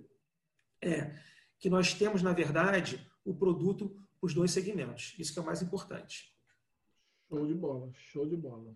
é 0.81 1.15
que 1.59 1.69
nós 1.69 1.93
temos, 1.93 2.21
na 2.21 2.31
verdade, 2.31 3.05
o 3.25 3.33
produto 3.33 3.99
os 4.21 4.33
dois 4.33 4.51
segmentos. 4.51 5.15
Isso 5.17 5.33
que 5.33 5.39
é 5.39 5.41
o 5.41 5.45
mais 5.45 5.61
importante. 5.61 6.31
Show 7.27 7.47
de 7.47 7.55
bola, 7.55 7.89
show 7.93 8.25
de 8.25 8.37
bola. 8.37 8.75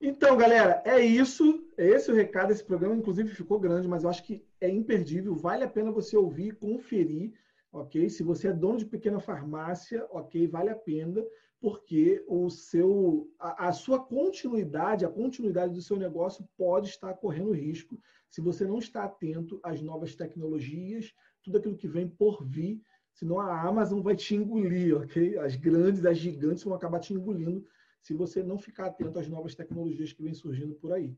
Então, 0.00 0.36
galera, 0.36 0.82
é 0.84 1.00
isso. 1.00 1.68
É 1.76 1.86
esse 1.88 2.10
o 2.10 2.14
recado. 2.14 2.52
Esse 2.52 2.64
programa, 2.64 2.94
inclusive, 2.94 3.34
ficou 3.34 3.58
grande, 3.58 3.88
mas 3.88 4.04
eu 4.04 4.10
acho 4.10 4.22
que 4.22 4.46
é 4.60 4.68
imperdível. 4.68 5.34
Vale 5.34 5.64
a 5.64 5.68
pena 5.68 5.90
você 5.90 6.16
ouvir, 6.16 6.56
conferir, 6.56 7.32
ok? 7.72 8.08
Se 8.08 8.22
você 8.22 8.48
é 8.48 8.52
dono 8.52 8.78
de 8.78 8.86
pequena 8.86 9.20
farmácia, 9.20 10.06
ok, 10.10 10.46
vale 10.46 10.70
a 10.70 10.76
pena, 10.76 11.22
porque 11.60 12.24
o 12.26 12.48
seu, 12.48 13.30
a, 13.38 13.68
a 13.68 13.72
sua 13.72 14.02
continuidade, 14.02 15.04
a 15.04 15.10
continuidade 15.10 15.74
do 15.74 15.82
seu 15.82 15.96
negócio 15.96 16.48
pode 16.56 16.88
estar 16.88 17.12
correndo 17.14 17.52
risco 17.52 18.00
se 18.30 18.40
você 18.40 18.66
não 18.66 18.78
está 18.78 19.04
atento 19.04 19.60
às 19.62 19.82
novas 19.82 20.14
tecnologias, 20.14 21.12
tudo 21.42 21.58
aquilo 21.58 21.76
que 21.76 21.88
vem 21.88 22.08
por 22.08 22.42
vir, 22.44 22.80
senão 23.12 23.38
a 23.38 23.60
Amazon 23.60 24.00
vai 24.00 24.16
te 24.16 24.34
engolir, 24.34 24.96
ok? 24.96 25.36
As 25.38 25.56
grandes, 25.56 26.06
as 26.06 26.16
gigantes 26.16 26.64
vão 26.64 26.74
acabar 26.74 27.00
te 27.00 27.12
engolindo 27.12 27.66
se 28.00 28.14
você 28.14 28.42
não 28.42 28.58
ficar 28.58 28.86
atento 28.86 29.18
às 29.18 29.28
novas 29.28 29.54
tecnologias 29.54 30.12
que 30.12 30.22
vêm 30.22 30.32
surgindo 30.32 30.74
por 30.76 30.92
aí. 30.92 31.14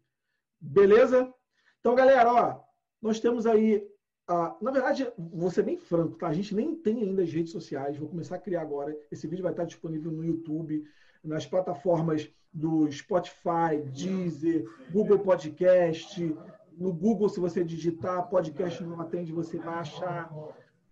Beleza? 0.60 1.32
Então, 1.78 1.94
galera, 1.94 2.32
ó, 2.32 2.62
nós 3.00 3.20
temos 3.20 3.46
aí. 3.46 3.86
Ah, 4.34 4.56
na 4.62 4.70
verdade, 4.70 5.06
vou 5.18 5.50
ser 5.50 5.62
bem 5.62 5.76
franco, 5.76 6.16
tá? 6.16 6.28
A 6.28 6.32
gente 6.32 6.54
nem 6.54 6.74
tem 6.74 7.02
ainda 7.02 7.22
as 7.22 7.30
redes 7.30 7.52
sociais, 7.52 7.98
vou 7.98 8.08
começar 8.08 8.36
a 8.36 8.38
criar 8.38 8.62
agora. 8.62 8.96
Esse 9.10 9.26
vídeo 9.26 9.42
vai 9.42 9.52
estar 9.52 9.64
disponível 9.64 10.10
no 10.10 10.24
YouTube, 10.24 10.86
nas 11.22 11.44
plataformas 11.44 12.32
do 12.50 12.90
Spotify, 12.90 13.76
Deezer, 13.92 14.66
Google 14.90 15.18
Podcast, 15.18 16.34
no 16.78 16.94
Google, 16.94 17.28
se 17.28 17.40
você 17.40 17.62
digitar 17.62 18.26
podcast 18.30 18.82
não 18.82 19.02
atende, 19.02 19.32
você 19.32 19.58
vai 19.58 19.74
achar. 19.74 20.34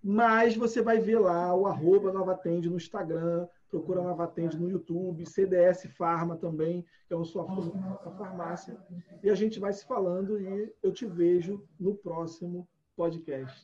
Mas 0.04 0.54
você 0.54 0.82
vai 0.82 1.00
ver 1.00 1.18
lá 1.18 1.54
o 1.54 1.66
arroba 1.66 2.12
Nova 2.12 2.32
Atende 2.32 2.68
no 2.68 2.76
Instagram, 2.76 3.48
procura 3.70 4.02
Nova 4.02 4.24
Atende 4.24 4.58
no 4.58 4.68
YouTube, 4.68 5.24
CDS 5.24 5.86
Farma 5.96 6.36
também, 6.36 6.84
que 7.08 7.14
é 7.14 7.16
o 7.16 7.24
sua 7.24 7.46
farmácia. 8.18 8.76
E 9.22 9.30
a 9.30 9.34
gente 9.34 9.58
vai 9.58 9.72
se 9.72 9.86
falando 9.86 10.38
e 10.38 10.70
eu 10.82 10.92
te 10.92 11.06
vejo 11.06 11.66
no 11.78 11.94
próximo 11.94 12.68
podcast. 13.00 13.56